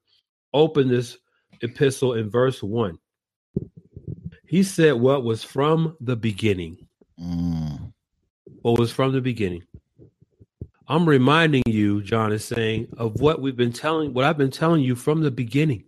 opened 0.53 0.89
this 0.89 1.17
epistle 1.61 2.15
in 2.15 2.29
verse 2.29 2.63
one. 2.63 2.97
He 4.47 4.63
said, 4.63 4.93
"What 4.93 5.23
was 5.23 5.43
from 5.43 5.95
the 6.01 6.15
beginning." 6.15 6.87
Mm. 7.21 7.93
What 8.61 8.79
was 8.79 8.91
from 8.91 9.13
the 9.13 9.21
beginning. 9.21 9.63
I'm 10.87 11.07
reminding 11.07 11.63
you, 11.67 12.01
John 12.01 12.33
is 12.33 12.43
saying, 12.43 12.87
of 12.97 13.21
what 13.21 13.41
we've 13.41 13.55
been 13.55 13.71
telling, 13.71 14.13
what 14.13 14.25
I've 14.25 14.39
been 14.39 14.49
telling 14.49 14.81
you 14.81 14.95
from 14.95 15.21
the 15.21 15.29
beginning. 15.29 15.83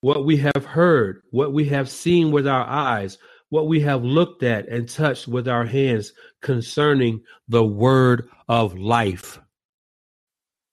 What 0.00 0.24
we 0.24 0.36
have 0.38 0.64
heard, 0.64 1.22
what 1.30 1.52
we 1.52 1.64
have 1.66 1.88
seen 1.88 2.30
with 2.30 2.46
our 2.46 2.64
eyes, 2.66 3.18
what 3.48 3.68
we 3.68 3.80
have 3.80 4.04
looked 4.04 4.42
at 4.42 4.68
and 4.68 4.88
touched 4.88 5.28
with 5.28 5.48
our 5.48 5.64
hands 5.64 6.12
concerning 6.42 7.22
the 7.48 7.64
word 7.64 8.28
of 8.48 8.76
life. 8.76 9.40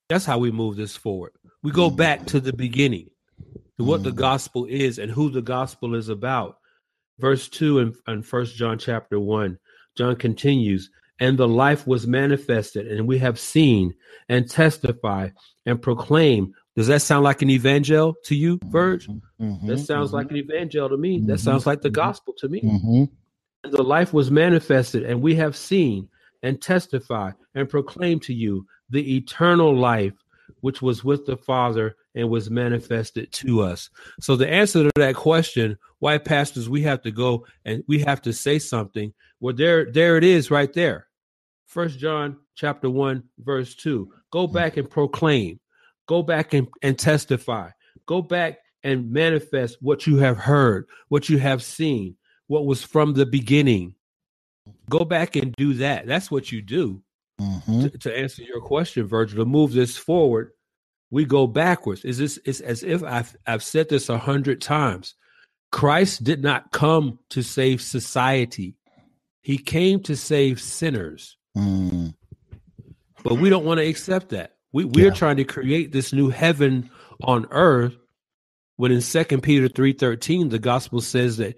That's 0.10 0.26
how 0.26 0.40
we 0.40 0.52
move 0.52 0.76
this 0.76 0.96
forward. 0.96 1.32
We 1.62 1.72
go 1.72 1.90
mm. 1.90 1.96
back 1.96 2.26
to 2.28 2.40
the 2.40 2.54
beginning, 2.54 3.10
to 3.78 3.84
what 3.84 4.04
the 4.04 4.12
mm. 4.12 4.16
gospel 4.16 4.66
is 4.66 5.00
and 5.00 5.12
who 5.12 5.30
the 5.30 5.42
gospel 5.42 5.96
is 5.96 6.10
about. 6.10 6.58
Verse 7.20 7.48
2 7.50 7.80
in, 7.80 7.94
in 8.08 8.24
1 8.24 8.46
John 8.48 8.78
chapter 8.78 9.20
1, 9.20 9.58
John 9.96 10.16
continues, 10.16 10.90
and 11.20 11.38
the 11.38 11.48
life 11.48 11.86
was 11.86 12.08
manifested, 12.08 12.88
and 12.88 13.08
we 13.08 13.20
have 13.20 13.40
seen 13.40 13.94
and 14.30 14.50
testify 14.50 15.30
and 15.66 15.82
proclaim. 15.82 16.54
Does 16.76 16.88
that 16.88 17.02
sound 17.02 17.24
like 17.24 17.42
an 17.42 17.50
evangel 17.50 18.16
to 18.26 18.36
you, 18.36 18.60
Verge? 18.66 19.08
Mm-hmm, 19.08 19.44
mm-hmm 19.44 19.68
that 19.68 19.80
sounds 19.80 20.08
mm-hmm. 20.08 20.18
like 20.18 20.32
an 20.32 20.38
evangel 20.38 20.90
to 20.90 20.98
me. 20.98 21.18
Mm-hmm, 21.18 21.28
that 21.28 21.40
sounds 21.40 21.66
like 21.66 21.82
the 21.82 21.90
mm-hmm. 21.90 21.96
gospel 21.96 22.34
to 22.40 22.50
me. 22.50 22.62
Mm-hmm. 22.62 23.70
The 23.70 23.84
life 23.84 24.14
was 24.14 24.32
manifested, 24.32 25.04
and 25.04 25.22
we 25.22 25.36
have 25.36 25.56
seen 25.56 26.10
and 26.42 26.62
testify 26.62 27.32
and 27.56 27.70
proclaim 27.70 28.20
to 28.22 28.34
you 28.34 28.66
the 28.90 29.16
eternal 29.16 29.76
life 29.76 30.14
which 30.64 30.82
was 30.82 31.04
with 31.04 31.26
the 31.26 31.36
Father 31.36 31.96
and 32.16 32.30
was 32.30 32.50
manifested 32.50 33.32
to 33.34 33.62
us. 33.62 33.90
So 34.22 34.38
the 34.38 34.50
answer 34.50 34.84
to 34.84 34.92
that 34.96 35.16
question, 35.16 35.78
why 36.00 36.18
pastors, 36.18 36.70
we 36.70 36.82
have 36.84 37.02
to 37.02 37.12
go 37.12 37.46
and 37.66 37.84
we 37.88 38.00
have 38.00 38.22
to 38.24 38.32
say 38.32 38.60
something. 38.60 39.14
Well, 39.42 39.54
there, 39.54 39.92
there 39.92 40.18
it 40.18 40.24
is 40.24 40.50
right 40.50 40.72
there. 40.72 41.08
First 41.66 42.00
John 42.00 42.38
chapter 42.56 42.90
one, 42.90 43.24
verse 43.40 43.76
two. 43.76 44.14
Go 44.32 44.48
back 44.48 44.78
and 44.78 44.90
proclaim. 44.90 45.60
Go 46.08 46.24
back 46.24 46.54
and, 46.54 46.68
and 46.82 46.98
testify. 46.98 47.70
Go 48.06 48.22
back 48.22 48.60
and 48.84 49.12
manifest 49.12 49.78
what 49.82 50.06
you 50.06 50.18
have 50.18 50.38
heard, 50.38 50.86
what 51.08 51.30
you 51.30 51.38
have 51.38 51.64
seen, 51.64 52.16
what 52.48 52.66
was 52.66 52.84
from 52.84 53.14
the 53.14 53.26
beginning. 53.26 53.96
Go 54.90 55.06
back 55.06 55.36
and 55.36 55.54
do 55.56 55.74
that. 55.76 56.06
That's 56.06 56.30
what 56.30 56.52
you 56.52 56.62
do 56.62 57.02
mm-hmm. 57.40 57.82
to, 57.82 57.90
to, 57.90 58.18
answer 58.18 58.44
your 58.44 58.62
question, 58.62 59.08
Virgil, 59.08 59.44
to 59.44 59.50
move 59.50 59.74
this 59.74 59.98
forward, 59.98 60.52
we 61.12 61.26
go 61.26 61.48
backwards. 61.48 62.06
Is 62.06 62.18
this? 62.18 62.40
It's 62.46 62.60
as 62.60 62.84
if 62.84 63.04
I've 63.04 63.36
I've 63.46 63.64
said 63.64 63.90
this 63.90 64.10
a 64.10 64.18
hundred 64.18 64.62
times. 64.62 65.16
Christ 65.72 66.24
did 66.24 66.44
not 66.44 66.72
come 66.72 67.20
to 67.30 67.42
save 67.42 67.82
society; 67.82 68.76
He 69.42 69.58
came 69.58 70.02
to 70.04 70.16
save 70.16 70.62
sinners. 70.62 71.38
Mm. 71.58 72.16
But 73.24 73.36
we 73.36 73.50
don't 73.50 73.66
want 73.66 73.80
to 73.80 73.88
accept 73.88 74.30
that. 74.30 74.53
We 74.74 74.86
we're 74.86 75.08
yeah. 75.08 75.14
trying 75.14 75.38
to 75.38 75.44
create 75.46 75.92
this 75.92 76.12
new 76.12 76.30
heaven 76.30 76.90
on 77.24 77.46
earth. 77.52 77.96
When 78.76 78.92
in 78.92 79.02
Second 79.02 79.42
Peter 79.42 79.68
three 79.68 79.94
thirteen, 79.94 80.50
the 80.50 80.60
gospel 80.60 81.00
says 81.00 81.38
that 81.38 81.56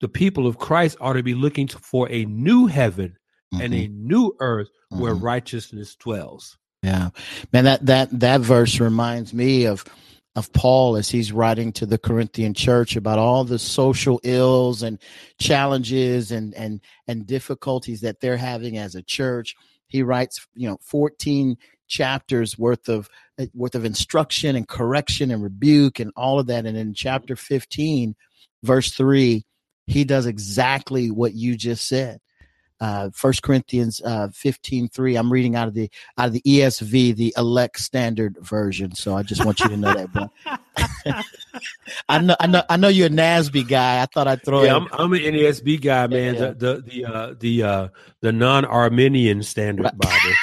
the 0.00 0.08
people 0.08 0.46
of 0.46 0.58
Christ 0.58 0.96
ought 1.00 1.12
to 1.12 1.22
be 1.22 1.34
looking 1.34 1.68
for 1.68 2.10
a 2.10 2.24
new 2.24 2.66
heaven 2.66 3.16
mm-hmm. 3.52 3.62
and 3.62 3.74
a 3.74 3.86
mm-hmm. 3.86 4.06
new 4.06 4.36
earth 4.40 4.68
mm-hmm. 4.92 5.02
where 5.02 5.14
righteousness 5.14 5.94
dwells. 5.94 6.56
Yeah. 6.82 7.10
Man, 7.52 7.64
that 7.64 7.86
that 7.86 8.20
that 8.20 8.40
verse 8.40 8.80
reminds 8.80 9.34
me 9.34 9.66
of 9.66 9.84
of 10.36 10.52
Paul 10.52 10.96
as 10.96 11.10
he's 11.10 11.32
writing 11.32 11.72
to 11.72 11.86
the 11.86 11.98
Corinthian 11.98 12.54
church 12.54 12.94
about 12.94 13.18
all 13.18 13.42
the 13.42 13.58
social 13.58 14.20
ills 14.22 14.82
and 14.82 14.98
challenges 15.38 16.30
and 16.30 16.54
and 16.54 16.80
and 17.08 17.26
difficulties 17.26 18.02
that 18.02 18.20
they're 18.20 18.36
having 18.36 18.78
as 18.78 18.94
a 18.94 19.02
church. 19.02 19.56
He 19.88 20.02
writes, 20.02 20.46
you 20.54 20.68
know, 20.68 20.78
14 20.82 21.56
chapters 21.88 22.58
worth 22.58 22.88
of 22.88 23.08
worth 23.54 23.74
of 23.74 23.84
instruction 23.84 24.56
and 24.56 24.68
correction 24.68 25.30
and 25.30 25.42
rebuke 25.42 26.00
and 26.00 26.12
all 26.16 26.38
of 26.38 26.46
that 26.46 26.66
and 26.66 26.76
in 26.76 26.94
chapter 26.94 27.36
15 27.36 28.14
verse 28.62 28.92
3 28.92 29.44
he 29.86 30.04
does 30.04 30.26
exactly 30.26 31.10
what 31.10 31.34
you 31.34 31.56
just 31.56 31.88
said 31.88 32.20
uh, 32.80 33.10
First 33.12 33.42
Corinthians 33.42 34.00
uh, 34.04 34.28
15, 34.32 34.88
3. 34.88 35.16
I'm 35.16 35.32
reading 35.32 35.56
out 35.56 35.68
of 35.68 35.74
the 35.74 35.90
out 36.16 36.28
of 36.28 36.32
the 36.32 36.42
ESV, 36.42 37.16
the 37.16 37.34
elect 37.36 37.80
standard 37.80 38.36
version. 38.40 38.94
So 38.94 39.16
I 39.16 39.22
just 39.22 39.44
want 39.44 39.60
you 39.60 39.68
to 39.68 39.76
know 39.76 39.94
that. 39.94 40.12
But 40.12 40.30
I 42.08 42.20
know 42.20 42.36
I 42.38 42.46
know 42.46 42.62
I 42.68 42.76
know 42.76 42.88
you're 42.88 43.08
a 43.08 43.10
NASB 43.10 43.68
guy. 43.68 44.02
I 44.02 44.06
thought 44.06 44.28
I'd 44.28 44.44
throw 44.44 44.62
yeah, 44.62 44.76
it. 44.76 44.82
I'm, 44.82 44.88
I'm 44.92 45.12
an 45.12 45.20
NASB 45.20 45.80
guy, 45.80 46.06
man. 46.06 46.34
Yeah. 46.34 46.40
The 46.40 46.54
the 46.54 46.82
the 46.82 47.04
uh, 47.04 47.34
the 47.38 47.62
uh, 47.62 47.88
the 48.20 48.32
non-Arminian 48.32 49.42
standard 49.42 49.90
Bible. 49.96 50.34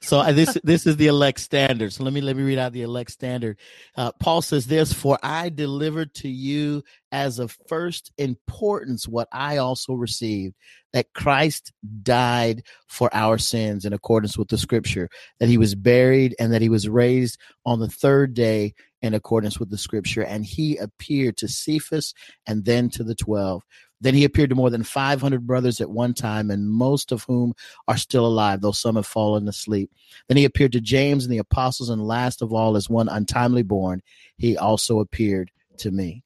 So 0.00 0.18
uh, 0.18 0.32
this 0.32 0.56
this 0.64 0.86
is 0.86 0.96
the 0.96 1.06
elect 1.08 1.40
standard. 1.40 1.92
So 1.92 2.04
let 2.04 2.12
me 2.12 2.20
let 2.20 2.36
me 2.36 2.42
read 2.42 2.58
out 2.58 2.72
the 2.72 2.82
elect 2.82 3.10
standard. 3.10 3.58
Uh, 3.96 4.12
Paul 4.20 4.42
says 4.42 4.66
this: 4.66 4.92
"For 4.92 5.18
I 5.22 5.48
delivered 5.48 6.14
to 6.16 6.28
you 6.28 6.82
as 7.12 7.38
of 7.38 7.56
first 7.68 8.12
importance 8.18 9.06
what 9.06 9.28
I 9.32 9.58
also 9.58 9.94
received, 9.94 10.54
that 10.92 11.12
Christ 11.12 11.72
died 12.02 12.62
for 12.88 13.08
our 13.14 13.38
sins 13.38 13.84
in 13.84 13.92
accordance 13.92 14.36
with 14.36 14.48
the 14.48 14.58
Scripture, 14.58 15.08
that 15.38 15.48
He 15.48 15.58
was 15.58 15.74
buried, 15.74 16.34
and 16.38 16.52
that 16.52 16.62
He 16.62 16.68
was 16.68 16.88
raised 16.88 17.38
on 17.64 17.80
the 17.80 17.88
third 17.88 18.34
day 18.34 18.74
in 19.02 19.14
accordance 19.14 19.60
with 19.60 19.70
the 19.70 19.78
Scripture, 19.78 20.22
and 20.22 20.44
He 20.44 20.76
appeared 20.76 21.36
to 21.38 21.48
Cephas 21.48 22.14
and 22.46 22.64
then 22.64 22.90
to 22.90 23.04
the 23.04 23.14
twelve. 23.14 23.62
Then 24.04 24.14
he 24.14 24.24
appeared 24.24 24.50
to 24.50 24.54
more 24.54 24.68
than 24.68 24.82
500 24.82 25.46
brothers 25.46 25.80
at 25.80 25.88
one 25.88 26.12
time, 26.12 26.50
and 26.50 26.68
most 26.68 27.10
of 27.10 27.24
whom 27.24 27.54
are 27.88 27.96
still 27.96 28.26
alive, 28.26 28.60
though 28.60 28.70
some 28.70 28.96
have 28.96 29.06
fallen 29.06 29.48
asleep. 29.48 29.90
Then 30.28 30.36
he 30.36 30.44
appeared 30.44 30.72
to 30.72 30.80
James 30.82 31.24
and 31.24 31.32
the 31.32 31.38
apostles, 31.38 31.88
and 31.88 32.06
last 32.06 32.42
of 32.42 32.52
all, 32.52 32.76
as 32.76 32.90
one 32.90 33.08
untimely 33.08 33.62
born, 33.62 34.02
he 34.36 34.58
also 34.58 35.00
appeared 35.00 35.50
to 35.78 35.90
me. 35.90 36.23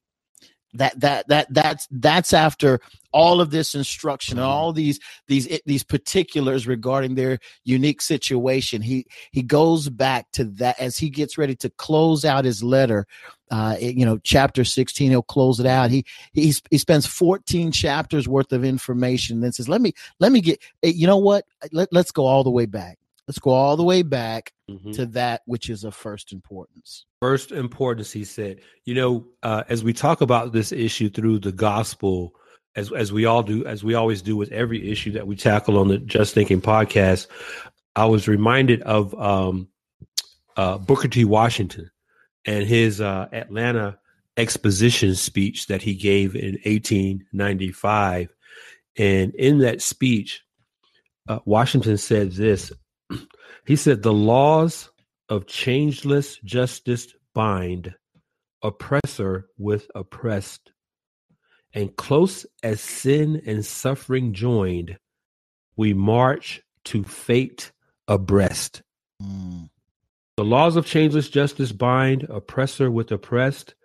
That 0.73 0.99
that 0.99 1.27
that 1.29 1.51
that's 1.51 1.87
that's 1.89 2.31
after 2.31 2.79
all 3.11 3.41
of 3.41 3.49
this 3.49 3.73
instruction 3.73 4.37
and 4.37 4.45
all 4.45 4.71
these 4.71 4.99
these 5.27 5.59
these 5.65 5.83
particulars 5.83 6.67
regarding 6.67 7.15
their 7.15 7.39
unique 7.63 8.01
situation. 8.01 8.83
He 8.83 9.07
he 9.31 9.41
goes 9.41 9.89
back 9.89 10.31
to 10.33 10.43
that 10.45 10.79
as 10.79 10.97
he 10.97 11.09
gets 11.09 11.39
ready 11.39 11.55
to 11.55 11.71
close 11.71 12.23
out 12.23 12.45
his 12.45 12.63
letter. 12.63 13.07
Uh, 13.49 13.77
you 13.79 14.05
know, 14.05 14.19
chapter 14.23 14.63
sixteen, 14.63 15.09
he'll 15.09 15.23
close 15.23 15.59
it 15.59 15.65
out. 15.65 15.89
He 15.89 16.05
he 16.33 16.53
he 16.69 16.77
spends 16.77 17.07
fourteen 17.07 17.71
chapters 17.71 18.27
worth 18.27 18.51
of 18.51 18.63
information, 18.63 19.41
then 19.41 19.51
says, 19.51 19.67
"Let 19.67 19.81
me 19.81 19.93
let 20.19 20.31
me 20.31 20.39
get. 20.39 20.61
You 20.83 21.07
know 21.07 21.17
what? 21.17 21.45
Let, 21.71 21.89
let's 21.91 22.11
go 22.11 22.25
all 22.25 22.43
the 22.43 22.51
way 22.51 22.67
back." 22.67 22.99
Let's 23.27 23.37
go 23.37 23.51
all 23.51 23.77
the 23.77 23.83
way 23.83 24.01
back 24.01 24.53
mm-hmm. 24.69 24.91
to 24.91 25.05
that 25.07 25.41
which 25.45 25.69
is 25.69 25.83
of 25.83 25.95
first 25.95 26.31
importance. 26.31 27.05
First 27.21 27.51
importance, 27.51 28.11
he 28.11 28.23
said. 28.23 28.61
You 28.85 28.95
know, 28.95 29.27
uh, 29.43 29.63
as 29.69 29.83
we 29.83 29.93
talk 29.93 30.21
about 30.21 30.51
this 30.51 30.71
issue 30.71 31.09
through 31.09 31.39
the 31.39 31.51
gospel, 31.51 32.33
as 32.75 32.91
as 32.91 33.11
we 33.11 33.25
all 33.25 33.43
do, 33.43 33.65
as 33.65 33.83
we 33.83 33.95
always 33.95 34.21
do 34.21 34.35
with 34.35 34.51
every 34.51 34.91
issue 34.91 35.11
that 35.13 35.27
we 35.27 35.35
tackle 35.35 35.77
on 35.77 35.87
the 35.87 35.97
Just 35.97 36.33
Thinking 36.33 36.61
podcast, 36.61 37.27
I 37.95 38.05
was 38.05 38.27
reminded 38.27 38.81
of 38.83 39.13
um, 39.19 39.67
uh, 40.55 40.77
Booker 40.77 41.07
T. 41.07 41.25
Washington 41.25 41.89
and 42.45 42.65
his 42.65 43.01
uh, 43.01 43.27
Atlanta 43.31 43.97
exposition 44.37 45.15
speech 45.15 45.67
that 45.67 45.81
he 45.81 45.95
gave 45.95 46.35
in 46.35 46.53
1895, 46.63 48.29
and 48.97 49.35
in 49.35 49.59
that 49.59 49.81
speech, 49.81 50.43
uh, 51.27 51.39
Washington 51.45 51.97
said 51.97 52.31
this 52.31 52.71
he 53.65 53.75
said, 53.75 54.01
The 54.01 54.13
laws 54.13 54.89
of 55.27 55.47
changeless 55.47 56.37
justice 56.43 57.07
bind 57.33 57.93
oppressor 58.61 59.49
with 59.57 59.89
oppressed, 59.95 60.71
and 61.73 61.95
close 61.95 62.45
as 62.63 62.81
sin 62.81 63.41
and 63.45 63.65
suffering 63.65 64.33
joined, 64.33 64.97
we 65.75 65.93
march 65.93 66.61
to 66.85 67.03
fate 67.03 67.71
abreast. 68.07 68.81
Mm. 69.21 69.69
The 70.37 70.45
laws 70.45 70.75
of 70.75 70.85
changeless 70.85 71.29
justice 71.29 71.71
bind 71.71 72.23
oppressor 72.23 72.89
with 72.89 73.11
oppressed, 73.11 73.75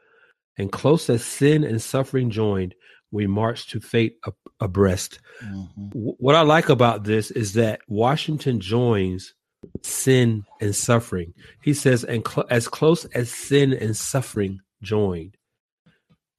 and 0.56 0.70
close 0.70 1.10
as 1.10 1.24
sin 1.24 1.64
and 1.64 1.82
suffering 1.82 2.30
joined, 2.30 2.74
we 3.10 3.26
march 3.26 3.68
to 3.70 3.80
fate 3.80 4.16
abreast. 4.60 5.20
Mm-hmm. 5.44 5.88
What 5.92 6.34
I 6.34 6.42
like 6.42 6.68
about 6.68 7.04
this 7.04 7.30
is 7.30 7.54
that 7.54 7.80
Washington 7.86 8.60
joins 8.60 9.34
sin 9.82 10.44
and 10.60 10.74
suffering. 10.74 11.34
He 11.62 11.74
says, 11.74 12.04
and 12.04 12.26
cl- 12.26 12.46
as 12.50 12.68
close 12.68 13.04
as 13.06 13.30
sin 13.30 13.72
and 13.72 13.96
suffering 13.96 14.60
joined. 14.82 15.36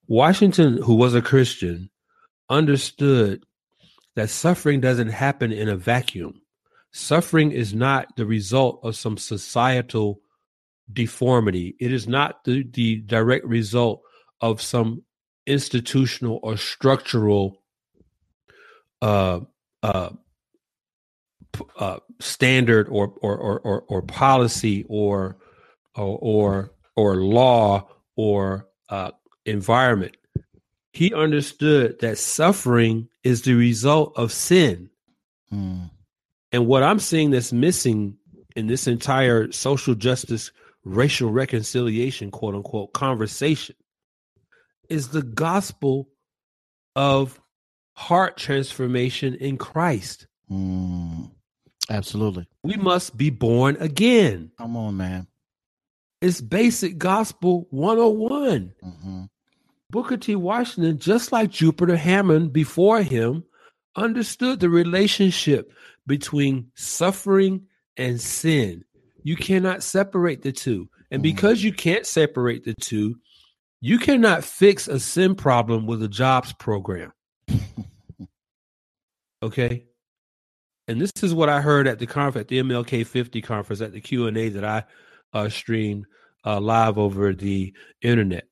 Washington, 0.07 0.81
who 0.81 0.95
was 0.95 1.15
a 1.15 1.21
Christian, 1.21 1.89
understood 2.49 3.43
that 4.15 4.29
suffering 4.29 4.81
doesn't 4.81 5.09
happen 5.09 5.51
in 5.51 5.69
a 5.69 5.75
vacuum. 5.75 6.41
Suffering 6.91 7.51
is 7.51 7.73
not 7.73 8.15
the 8.15 8.25
result 8.25 8.79
of 8.83 8.95
some 8.95 9.17
societal 9.17 10.21
deformity. 10.91 11.75
It 11.79 11.91
is 11.91 12.07
not 12.07 12.43
the, 12.43 12.63
the 12.63 12.97
direct 12.97 13.45
result 13.45 14.01
of 14.39 14.61
some 14.61 15.03
institutional 15.45 16.39
or 16.43 16.57
structural 16.57 17.61
uh, 19.01 19.41
uh, 19.83 20.09
uh, 21.77 21.99
standard 22.19 22.87
or 22.89 23.13
or, 23.21 23.37
or 23.37 23.59
or 23.59 23.81
or 23.87 24.01
policy 24.01 24.85
or 24.87 25.37
or 25.95 26.17
or, 26.21 26.71
or 26.95 27.15
law 27.15 27.87
or 28.15 28.67
uh, 28.89 29.11
environment. 29.45 30.15
He 30.93 31.13
understood 31.13 31.99
that 31.99 32.17
suffering 32.17 33.09
is 33.23 33.41
the 33.41 33.53
result 33.53 34.13
of 34.15 34.31
sin. 34.31 34.89
Hmm. 35.49 35.83
And 36.51 36.67
what 36.67 36.83
I'm 36.83 36.99
seeing 36.99 37.31
that's 37.31 37.51
missing 37.51 38.17
in 38.55 38.67
this 38.67 38.87
entire 38.87 39.51
social 39.51 39.93
justice, 39.93 40.51
racial 40.85 41.31
reconciliation, 41.31 42.31
quote 42.31 42.55
unquote, 42.55 42.93
conversation 42.93 43.75
is 44.89 45.09
the 45.09 45.23
gospel 45.23 46.09
of 46.95 47.41
heart 47.93 48.37
transformation 48.37 49.35
in 49.35 49.57
Christ. 49.57 50.27
Mm. 50.49 51.31
Absolutely. 51.89 52.47
We 52.63 52.75
must 52.75 53.15
be 53.15 53.29
born 53.29 53.77
again. 53.79 54.51
Come 54.57 54.75
on, 54.75 54.97
man. 54.97 55.27
It's 56.21 56.41
basic 56.41 56.97
gospel 56.97 57.67
101. 57.69 58.73
Mm-hmm. 58.83 59.23
Booker 59.91 60.17
T. 60.17 60.35
Washington, 60.35 60.97
just 60.97 61.31
like 61.31 61.51
Jupiter 61.51 61.95
Hammon 61.95 62.49
before 62.49 63.01
him, 63.03 63.43
understood 63.95 64.59
the 64.59 64.69
relationship 64.69 65.71
between 66.07 66.71
suffering 66.75 67.67
and 67.97 68.19
sin. 68.19 68.83
You 69.23 69.35
cannot 69.35 69.83
separate 69.83 70.41
the 70.41 70.51
two. 70.51 70.89
And 71.11 71.21
mm-hmm. 71.21 71.35
because 71.35 71.63
you 71.63 71.71
can't 71.71 72.05
separate 72.05 72.63
the 72.63 72.73
two, 72.73 73.15
you 73.81 73.99
cannot 73.99 74.43
fix 74.43 74.87
a 74.87 74.99
sin 74.99 75.35
problem 75.35 75.85
with 75.85 76.01
a 76.01 76.07
jobs 76.07 76.53
program. 76.53 77.11
okay? 79.43 79.85
And 80.87 81.01
this 81.01 81.11
is 81.23 81.33
what 81.33 81.49
I 81.49 81.61
heard 81.61 81.87
at 81.87 81.99
the 81.99 82.07
conference, 82.07 82.43
at 82.43 82.47
the 82.47 82.59
MLK 82.59 83.05
50 83.05 83.41
conference, 83.41 83.81
at 83.81 83.91
the 83.91 84.01
Q 84.01 84.27
and 84.27 84.37
A 84.37 84.49
that 84.49 84.63
I 84.63 84.83
uh, 85.33 85.49
streamed 85.49 86.05
uh, 86.45 86.59
live 86.59 86.97
over 86.97 87.33
the 87.33 87.73
internet. 88.01 88.47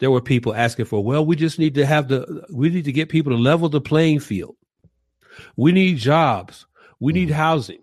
There 0.00 0.10
were 0.10 0.20
people 0.20 0.54
asking 0.54 0.86
for, 0.86 1.02
well, 1.02 1.24
we 1.24 1.36
just 1.36 1.58
need 1.58 1.74
to 1.74 1.86
have 1.86 2.08
the, 2.08 2.44
we 2.52 2.70
need 2.70 2.84
to 2.84 2.92
get 2.92 3.08
people 3.08 3.32
to 3.32 3.38
level 3.38 3.68
the 3.68 3.80
playing 3.80 4.20
field. 4.20 4.56
We 5.56 5.72
need 5.72 5.98
jobs. 5.98 6.66
We 7.00 7.12
need 7.12 7.30
housing. 7.30 7.82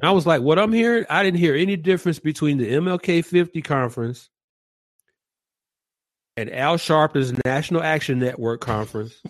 And 0.00 0.08
I 0.08 0.12
was 0.12 0.26
like, 0.26 0.42
what 0.42 0.58
I'm 0.58 0.72
hearing, 0.72 1.04
I 1.10 1.22
didn't 1.22 1.40
hear 1.40 1.54
any 1.54 1.76
difference 1.76 2.18
between 2.18 2.58
the 2.58 2.70
MLK 2.72 3.24
50 3.24 3.62
conference 3.62 4.30
and 6.36 6.52
Al 6.52 6.76
Sharpton's 6.76 7.32
National 7.44 7.82
Action 7.82 8.18
Network 8.18 8.60
conference 8.60 9.20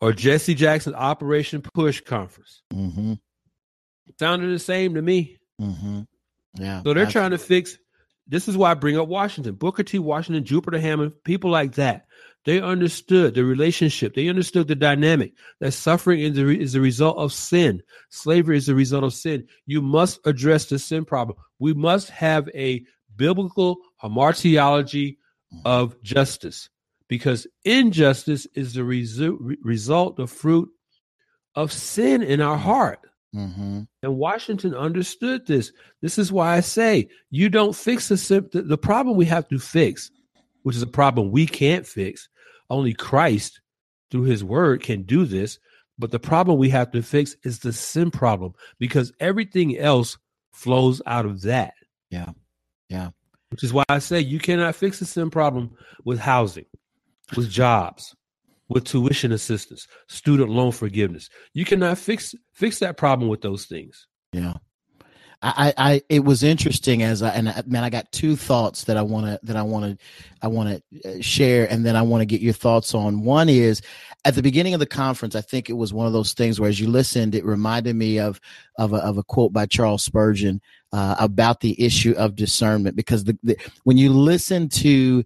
or 0.00 0.12
Jesse 0.12 0.54
Jackson's 0.54 0.96
Operation 0.96 1.62
Push 1.62 2.02
conference. 2.02 2.62
Mm-hmm. 2.72 3.14
Sounded 4.18 4.52
the 4.52 4.58
same 4.58 4.94
to 4.94 5.02
me. 5.02 5.38
Mm-hmm. 5.60 6.02
Yeah. 6.54 6.82
So 6.82 6.94
they're 6.94 7.06
trying 7.06 7.30
to 7.30 7.38
fix. 7.38 7.78
This 8.26 8.48
is 8.48 8.56
why 8.56 8.70
I 8.70 8.74
bring 8.74 8.98
up 8.98 9.08
Washington, 9.08 9.54
Booker 9.54 9.82
T. 9.82 9.98
Washington, 9.98 10.44
Jupiter 10.44 10.78
Hammon, 10.78 11.10
people 11.24 11.50
like 11.50 11.74
that. 11.74 12.06
They 12.44 12.60
understood 12.60 13.34
the 13.34 13.44
relationship. 13.44 14.14
They 14.14 14.28
understood 14.28 14.68
the 14.68 14.74
dynamic 14.74 15.34
that 15.60 15.72
suffering 15.72 16.20
is 16.20 16.36
the, 16.36 16.48
is 16.48 16.72
the 16.72 16.80
result 16.80 17.18
of 17.18 17.32
sin. 17.32 17.82
Slavery 18.08 18.56
is 18.56 18.66
the 18.66 18.74
result 18.74 19.04
of 19.04 19.12
sin. 19.12 19.46
You 19.66 19.82
must 19.82 20.20
address 20.24 20.66
the 20.66 20.78
sin 20.78 21.04
problem. 21.04 21.36
We 21.58 21.74
must 21.74 22.08
have 22.10 22.48
a 22.54 22.84
biblical 23.14 23.78
hamartiology 24.02 25.18
of 25.64 26.00
justice 26.02 26.70
because 27.10 27.44
injustice 27.64 28.46
is 28.54 28.72
the 28.72 28.82
resu- 28.82 29.56
result, 29.62 30.16
the 30.16 30.28
fruit 30.28 30.70
of 31.56 31.72
sin 31.72 32.22
in 32.22 32.40
our 32.40 32.56
heart. 32.56 33.00
Mm-hmm. 33.34 33.82
And 34.04 34.16
Washington 34.16 34.76
understood 34.76 35.44
this. 35.44 35.72
This 36.02 36.18
is 36.18 36.30
why 36.30 36.56
I 36.56 36.60
say 36.60 37.08
you 37.30 37.48
don't 37.48 37.74
fix 37.74 38.08
the, 38.08 38.48
the 38.52 38.62
the 38.62 38.78
problem 38.78 39.16
we 39.16 39.24
have 39.26 39.48
to 39.48 39.58
fix, 39.58 40.12
which 40.62 40.76
is 40.76 40.82
a 40.82 40.86
problem 40.86 41.32
we 41.32 41.46
can't 41.46 41.86
fix. 41.86 42.28
Only 42.70 42.94
Christ 42.94 43.60
through 44.12 44.22
his 44.22 44.44
word 44.44 44.82
can 44.82 45.02
do 45.02 45.26
this. 45.26 45.58
But 45.98 46.12
the 46.12 46.20
problem 46.20 46.58
we 46.58 46.70
have 46.70 46.92
to 46.92 47.02
fix 47.02 47.36
is 47.42 47.58
the 47.58 47.72
sin 47.72 48.10
problem 48.12 48.54
because 48.78 49.12
everything 49.18 49.76
else 49.78 50.16
flows 50.52 51.02
out 51.06 51.26
of 51.26 51.42
that. 51.42 51.74
Yeah. 52.10 52.30
Yeah. 52.88 53.10
Which 53.50 53.64
is 53.64 53.72
why 53.72 53.82
I 53.88 53.98
say 53.98 54.20
you 54.20 54.38
cannot 54.38 54.76
fix 54.76 55.00
the 55.00 55.04
sin 55.04 55.28
problem 55.28 55.72
with 56.04 56.20
housing, 56.20 56.66
with 57.36 57.50
jobs, 57.50 58.14
with 58.68 58.84
tuition 58.84 59.32
assistance, 59.32 59.86
student 60.08 60.50
loan 60.50 60.72
forgiveness. 60.72 61.28
You 61.52 61.64
cannot 61.64 61.98
fix 61.98 62.34
fix 62.52 62.78
that 62.80 62.96
problem 62.96 63.28
with 63.28 63.40
those 63.40 63.66
things. 63.66 64.06
Yeah. 64.32 64.54
I, 65.42 65.72
I, 65.78 66.02
it 66.10 66.22
was 66.22 66.42
interesting 66.42 67.02
as 67.02 67.22
I, 67.22 67.30
and 67.30 67.48
I, 67.48 67.62
man, 67.66 67.82
I 67.82 67.88
got 67.88 68.12
two 68.12 68.36
thoughts 68.36 68.84
that 68.84 68.98
I 68.98 69.02
want 69.02 69.24
to, 69.24 69.40
that 69.44 69.56
I 69.56 69.62
want 69.62 69.86
to, 69.86 70.04
I 70.42 70.48
want 70.48 70.82
to 70.92 71.08
uh, 71.08 71.22
share. 71.22 71.66
And 71.72 71.86
then 71.86 71.96
I 71.96 72.02
want 72.02 72.20
to 72.20 72.26
get 72.26 72.42
your 72.42 72.52
thoughts 72.52 72.94
on. 72.94 73.24
One 73.24 73.48
is 73.48 73.80
at 74.26 74.34
the 74.34 74.42
beginning 74.42 74.74
of 74.74 74.80
the 74.80 74.86
conference, 74.86 75.34
I 75.34 75.40
think 75.40 75.70
it 75.70 75.78
was 75.78 75.94
one 75.94 76.06
of 76.06 76.12
those 76.12 76.34
things 76.34 76.60
where 76.60 76.68
as 76.68 76.78
you 76.78 76.90
listened, 76.90 77.34
it 77.34 77.46
reminded 77.46 77.96
me 77.96 78.18
of, 78.18 78.38
of 78.76 78.92
a, 78.92 78.96
of 78.96 79.16
a 79.16 79.22
quote 79.22 79.50
by 79.50 79.64
Charles 79.64 80.04
Spurgeon, 80.04 80.60
uh, 80.92 81.16
about 81.18 81.60
the 81.60 81.80
issue 81.82 82.12
of 82.18 82.36
discernment, 82.36 82.94
because 82.94 83.24
the, 83.24 83.38
the 83.42 83.56
when 83.84 83.96
you 83.96 84.12
listen 84.12 84.68
to 84.68 85.24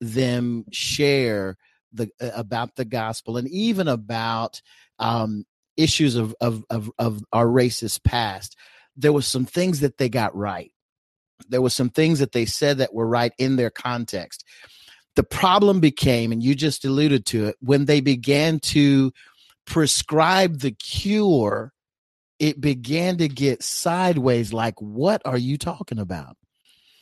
them 0.00 0.64
share 0.72 1.56
the, 1.92 2.10
about 2.34 2.76
the 2.76 2.84
gospel 2.84 3.36
and 3.36 3.48
even 3.48 3.88
about, 3.88 4.60
um, 4.98 5.44
issues 5.76 6.16
of, 6.16 6.34
of, 6.40 6.64
of, 6.68 6.90
of 6.98 7.22
our 7.32 7.46
racist 7.46 8.04
past, 8.04 8.56
there 8.96 9.12
was 9.12 9.26
some 9.26 9.46
things 9.46 9.80
that 9.80 9.96
they 9.96 10.08
got 10.08 10.34
right. 10.36 10.72
There 11.48 11.62
was 11.62 11.72
some 11.72 11.88
things 11.88 12.18
that 12.18 12.32
they 12.32 12.44
said 12.44 12.78
that 12.78 12.92
were 12.92 13.06
right 13.06 13.32
in 13.38 13.56
their 13.56 13.70
context. 13.70 14.44
The 15.16 15.22
problem 15.22 15.80
became, 15.80 16.32
and 16.32 16.42
you 16.42 16.54
just 16.54 16.84
alluded 16.84 17.24
to 17.26 17.46
it, 17.46 17.56
when 17.60 17.86
they 17.86 18.00
began 18.00 18.60
to 18.60 19.12
prescribe 19.66 20.60
the 20.60 20.72
cure, 20.72 21.72
it 22.38 22.60
began 22.60 23.16
to 23.18 23.28
get 23.28 23.62
sideways. 23.62 24.52
Like, 24.52 24.80
what 24.80 25.22
are 25.24 25.38
you 25.38 25.56
talking 25.56 25.98
about? 25.98 26.36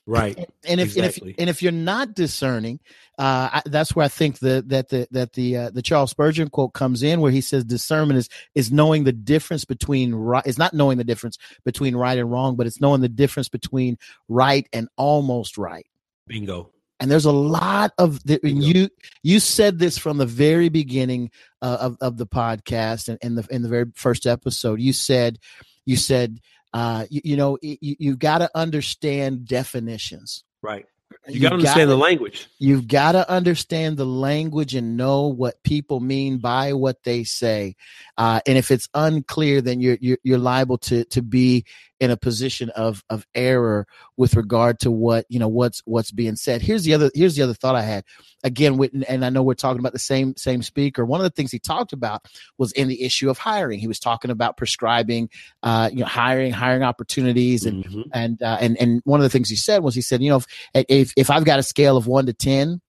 Right. 0.09 0.39
And 0.67 0.81
if, 0.81 0.97
exactly. 0.97 1.03
and 1.03 1.31
if 1.31 1.41
and 1.43 1.51
if 1.51 1.63
you're 1.63 1.71
not 1.71 2.15
discerning, 2.15 2.81
uh, 3.19 3.51
I, 3.53 3.63
that's 3.67 3.95
where 3.95 4.07
I 4.07 4.09
think 4.09 4.39
the, 4.39 4.65
that 4.69 4.89
the 4.89 5.07
that 5.11 5.35
the 5.35 5.57
uh, 5.57 5.71
the 5.71 5.83
Charles 5.83 6.11
Spurgeon 6.11 6.49
quote 6.49 6.73
comes 6.73 7.03
in, 7.03 7.21
where 7.21 7.31
he 7.31 7.43
says 7.43 7.63
discernment 7.63 8.17
is 8.17 8.31
is 8.55 8.73
knowing 8.73 9.05
the 9.05 9.13
difference 9.13 9.67
between 9.67 10.15
right. 10.15 10.43
It's 10.47 10.57
not 10.57 10.73
knowing 10.73 10.97
the 10.97 11.05
difference 11.05 11.37
between 11.63 11.95
right 11.95 12.17
and 12.17 12.31
wrong, 12.31 12.57
but 12.57 12.67
it's 12.67 12.81
knowing 12.81 13.03
the 13.03 13.09
difference 13.11 13.51
between 13.51 13.99
right 14.29 14.67
and 14.73 14.89
almost 14.97 15.59
right. 15.59 15.87
Bingo. 16.27 16.71
And 17.01 17.11
there's 17.11 17.27
a 17.27 17.33
lot 17.33 17.93
of 17.99 18.25
the, 18.25 18.41
you 18.43 18.89
you 19.23 19.41
said 19.41 19.79
this 19.79 19.99
from 19.99 20.17
the 20.17 20.27
very 20.27 20.71
beginning 20.71 21.33
uh, 21.61 21.77
of 21.81 21.99
of 22.01 22.17
the 22.17 22.27
podcast 22.27 23.11
and 23.11 23.19
in 23.21 23.35
the 23.35 23.47
in 23.51 23.61
the 23.61 23.69
very 23.69 23.93
first 23.95 24.27
episode. 24.27 24.81
You 24.81 24.95
said 24.95 25.39
you 25.85 25.97
said 25.97 26.41
uh, 26.73 27.07
you, 27.11 27.21
you 27.25 27.37
know, 27.37 27.59
you, 27.63 27.97
you've 27.99 28.19
got 28.19 28.39
to 28.39 28.51
understand 28.55 29.47
definitions. 29.47 30.45
Right. 30.63 30.87
You 31.27 31.41
got 31.41 31.51
to 31.51 31.55
understand 31.57 31.91
the 31.91 31.97
language. 31.97 32.49
You've 32.59 32.89
got 32.89 33.13
to 33.13 33.29
understand 33.31 33.97
the 33.97 34.07
language 34.07 34.75
and 34.75 34.97
know 34.97 35.27
what 35.27 35.63
people 35.63 36.01
mean 36.01 36.39
by 36.39 36.73
what 36.73 37.03
they 37.03 37.25
say. 37.25 37.77
Uh, 38.17 38.41
and 38.47 38.57
if 38.57 38.71
it's 38.71 38.89
unclear, 38.95 39.61
then 39.61 39.81
you're, 39.81 39.99
you're, 40.01 40.19
you're 40.23 40.39
liable 40.39 40.79
to 40.79 41.05
to 41.07 41.23
be 41.23 41.65
in 42.01 42.11
a 42.11 42.17
position 42.17 42.71
of 42.71 43.03
of 43.11 43.27
error 43.35 43.87
with 44.17 44.35
regard 44.35 44.79
to 44.81 44.91
what 44.91 45.27
you 45.29 45.39
know 45.39 45.49
what's 45.49 45.83
what's 45.85 46.11
being 46.11 46.37
said. 46.37 46.63
Here's 46.63 46.85
the 46.85 46.95
other 46.95 47.11
here's 47.15 47.37
the 47.37 47.43
other 47.43 47.55
thought 47.55 47.75
I 47.75 47.83
had. 47.83 48.05
Again, 48.45 48.77
with, 48.77 48.93
and 49.09 49.25
I 49.25 49.31
know 49.31 49.43
we're 49.43 49.55
talking 49.55 49.81
about 49.81 49.93
the 49.93 49.99
same 49.99 50.37
same 50.37 50.63
speaker. 50.63 51.05
One 51.05 51.21
of 51.21 51.25
the 51.25 51.31
things 51.31 51.51
he 51.51 51.59
talked 51.59 51.93
about 51.93 52.27
was 52.57 52.73
in 52.73 52.89
the 52.89 53.03
issue 53.03 53.31
of 53.31 53.39
hiring. 53.39 53.81
He 53.81 53.89
was 53.89 53.99
talking 53.99 54.31
about 54.31 54.57
prescribing, 54.57 55.29
uh, 55.63 55.91
you 55.93 56.01
know, 56.01 56.07
hiring 56.07 56.53
hiring 56.53 56.83
opportunities, 56.83 57.67
and 57.67 57.85
mm-hmm. 57.85 58.03
and 58.13 58.43
uh, 58.43 58.59
and 58.61 58.77
and 58.79 59.01
one 59.05 59.21
of 59.21 59.25
the 59.25 59.31
things 59.31 59.49
he 59.49 59.57
said 59.57 59.83
was 59.83 59.95
he 59.95 60.03
said, 60.03 60.23
you 60.23 60.31
know, 60.31 60.37
if 60.37 60.85
if, 60.89 61.13
if 61.17 61.31
I've 61.31 61.45
got 61.45 61.59
a 61.59 61.65
scale 61.65 61.97
of 61.97 62.07
one 62.07 62.27
to 62.27 62.33
ten 62.33 62.81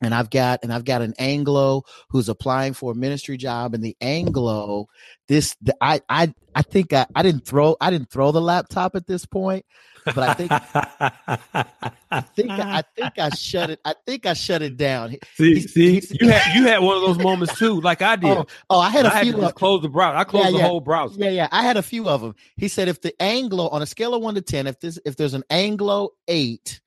and 0.00 0.14
I've 0.14 0.30
got 0.30 0.60
and 0.62 0.72
I've 0.72 0.84
got 0.84 1.02
an 1.02 1.14
Anglo 1.18 1.82
who's 2.10 2.28
applying 2.28 2.74
for 2.74 2.92
a 2.92 2.94
ministry 2.94 3.36
job, 3.36 3.74
and 3.74 3.82
the 3.82 3.96
Anglo, 4.00 4.86
this 5.26 5.56
the, 5.60 5.76
I 5.80 6.00
I 6.08 6.32
I 6.54 6.62
think 6.62 6.92
I, 6.92 7.06
I 7.14 7.22
didn't 7.22 7.44
throw 7.44 7.76
I 7.80 7.90
didn't 7.90 8.10
throw 8.10 8.32
the 8.32 8.40
laptop 8.40 8.94
at 8.94 9.06
this 9.06 9.26
point, 9.26 9.64
but 10.04 10.18
I 10.18 10.34
think 10.34 10.52
I 10.52 12.20
think 12.20 12.50
I 12.50 12.82
think 12.96 13.18
I 13.18 13.28
shut 13.30 13.70
it 13.70 13.80
I 13.84 13.94
think 14.06 14.26
I 14.26 14.34
shut 14.34 14.62
it 14.62 14.76
down. 14.76 15.16
See, 15.34 15.54
he's, 15.54 15.72
see, 15.72 15.94
he's, 15.94 16.16
you 16.20 16.28
had 16.28 16.54
you 16.54 16.66
had 16.66 16.78
one 16.78 16.96
of 16.96 17.02
those 17.02 17.18
moments 17.18 17.58
too, 17.58 17.80
like 17.80 18.00
I 18.00 18.14
oh, 18.14 18.16
did. 18.16 18.36
Oh, 18.38 18.46
oh 18.70 18.80
I 18.80 18.90
had 18.90 19.06
a 19.06 19.14
I 19.14 19.22
few. 19.22 19.36
Had 19.40 19.54
close 19.54 19.82
the 19.82 19.88
browser. 19.88 20.16
I 20.16 20.24
closed 20.24 20.46
yeah, 20.46 20.52
the 20.52 20.58
yeah. 20.58 20.66
whole 20.66 20.80
browser. 20.80 21.18
Yeah, 21.18 21.30
yeah. 21.30 21.48
I 21.50 21.62
had 21.62 21.76
a 21.76 21.82
few 21.82 22.08
of 22.08 22.20
them. 22.20 22.34
He 22.56 22.68
said 22.68 22.88
if 22.88 23.00
the 23.00 23.20
Anglo 23.20 23.68
on 23.68 23.82
a 23.82 23.86
scale 23.86 24.14
of 24.14 24.22
one 24.22 24.36
to 24.36 24.42
ten, 24.42 24.66
if 24.66 24.78
this 24.80 24.98
if 25.04 25.16
there's 25.16 25.34
an 25.34 25.44
Anglo 25.50 26.10
eight 26.28 26.80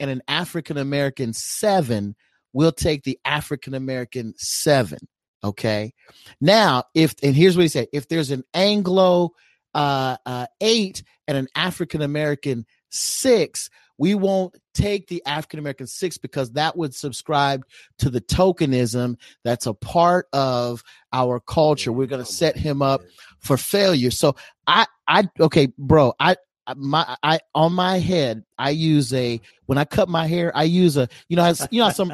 and 0.00 0.10
an 0.10 0.22
African 0.26 0.78
American 0.78 1.32
seven 1.32 2.16
we'll 2.52 2.72
take 2.72 3.04
the 3.04 3.18
African 3.24 3.74
American 3.74 4.34
seven. 4.36 4.98
Okay. 5.42 5.94
Now, 6.40 6.84
if, 6.94 7.14
and 7.22 7.34
here's 7.34 7.56
what 7.56 7.62
he 7.62 7.68
said 7.68 7.88
if 7.92 8.08
there's 8.08 8.30
an 8.30 8.44
Anglo 8.52 9.30
uh, 9.74 10.16
uh, 10.26 10.46
eight 10.60 11.02
and 11.26 11.36
an 11.36 11.48
African 11.54 12.02
American 12.02 12.66
six, 12.90 13.70
we 13.96 14.14
won't 14.14 14.56
take 14.74 15.08
the 15.08 15.22
African 15.26 15.58
American 15.58 15.86
six 15.86 16.18
because 16.18 16.52
that 16.52 16.76
would 16.76 16.94
subscribe 16.94 17.64
to 17.98 18.10
the 18.10 18.20
tokenism 18.20 19.16
that's 19.44 19.66
a 19.66 19.74
part 19.74 20.26
of 20.32 20.82
our 21.12 21.38
culture. 21.38 21.92
We're 21.92 22.06
going 22.06 22.24
to 22.24 22.30
set 22.30 22.56
him 22.56 22.82
up 22.82 23.02
for 23.38 23.56
failure. 23.56 24.10
So 24.10 24.36
I, 24.66 24.86
I, 25.06 25.28
okay, 25.38 25.68
bro, 25.78 26.14
I, 26.18 26.36
my 26.76 27.16
I 27.22 27.40
on 27.54 27.72
my 27.72 27.98
head 27.98 28.44
I 28.58 28.70
use 28.70 29.12
a 29.12 29.40
when 29.66 29.78
I 29.78 29.84
cut 29.84 30.08
my 30.08 30.26
hair 30.26 30.52
I 30.54 30.64
use 30.64 30.96
a 30.96 31.08
you 31.28 31.36
know 31.36 31.52
you 31.70 31.80
know 31.80 31.90
some 31.90 32.12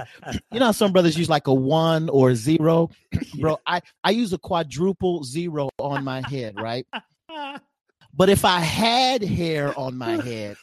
you 0.51 0.61
know 0.61 0.73
some 0.73 0.93
brothers 0.93 1.19
use 1.19 1.29
like 1.29 1.47
a 1.47 1.55
one 1.55 2.09
or 2.09 2.31
a 2.31 2.37
zero? 2.37 2.91
Bro 3.41 3.59
I 3.67 3.83
I 4.05 4.11
use 4.11 4.33
a 4.33 4.39
quadruple 4.39 5.25
zero 5.25 5.69
on 5.79 6.05
my 6.05 6.21
head 6.21 6.55
right? 6.57 6.87
But 8.19 8.31
if 8.31 8.47
I 8.47 8.61
had 8.61 9.23
hair 9.23 9.79
on 9.79 9.99
my 9.99 10.17
head 10.17 10.57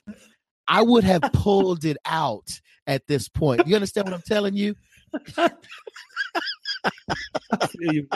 I 0.67 0.81
would 0.81 1.03
have 1.03 1.21
pulled 1.33 1.85
it 1.85 1.97
out 2.05 2.49
at 2.87 3.05
this 3.05 3.29
point. 3.29 3.67
You 3.67 3.75
understand 3.75 4.07
what 4.07 4.15
I'm 4.15 4.23
telling 4.23 4.55
you? 4.55 4.75
You 7.79 8.07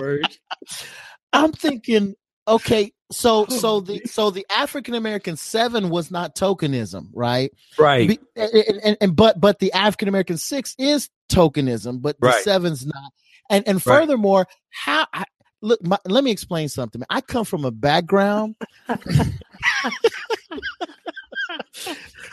I'm 1.33 1.51
thinking 1.51 2.15
okay 2.47 2.91
so 3.11 3.45
oh, 3.49 3.53
so 3.55 3.79
the 3.79 4.01
so 4.05 4.29
the 4.29 4.45
african 4.49 4.93
american 4.93 5.37
seven 5.37 5.89
was 5.89 6.11
not 6.11 6.35
tokenism 6.35 7.09
right? 7.13 7.51
Right. 7.77 8.19
And, 8.35 8.51
and, 8.83 8.97
and 9.01 9.15
but 9.15 9.39
but 9.39 9.59
the 9.59 9.71
african 9.73 10.07
american 10.07 10.37
six 10.37 10.75
is 10.77 11.09
tokenism 11.29 12.01
but 12.01 12.19
the 12.19 12.27
right. 12.27 12.43
seven's 12.43 12.85
not. 12.85 13.11
And 13.49 13.67
and 13.67 13.81
furthermore 13.81 14.39
right. 14.39 14.47
how 14.69 15.07
I, 15.13 15.23
look 15.61 15.81
my, 15.83 15.97
let 16.05 16.23
me 16.23 16.31
explain 16.31 16.69
something. 16.69 17.01
I 17.09 17.21
come 17.21 17.45
from 17.45 17.65
a 17.65 17.71
background 17.71 18.55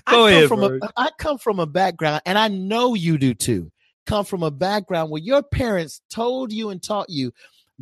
Go 0.07 0.27
I 0.27 0.31
ahead, 0.33 0.49
from 0.49 0.65
a, 0.65 0.79
I 0.97 1.11
come 1.19 1.39
from 1.39 1.61
a 1.61 1.67
background 1.67 2.23
and 2.27 2.37
i 2.37 2.49
know 2.49 2.95
you 2.95 3.17
do 3.17 3.33
too 3.33 3.71
come 4.07 4.25
from 4.25 4.43
a 4.43 4.51
background 4.51 5.11
where 5.11 5.23
your 5.23 5.43
parents 5.43 6.01
told 6.11 6.53
you 6.53 6.71
and 6.71 6.83
taught 6.83 7.09
you 7.09 7.33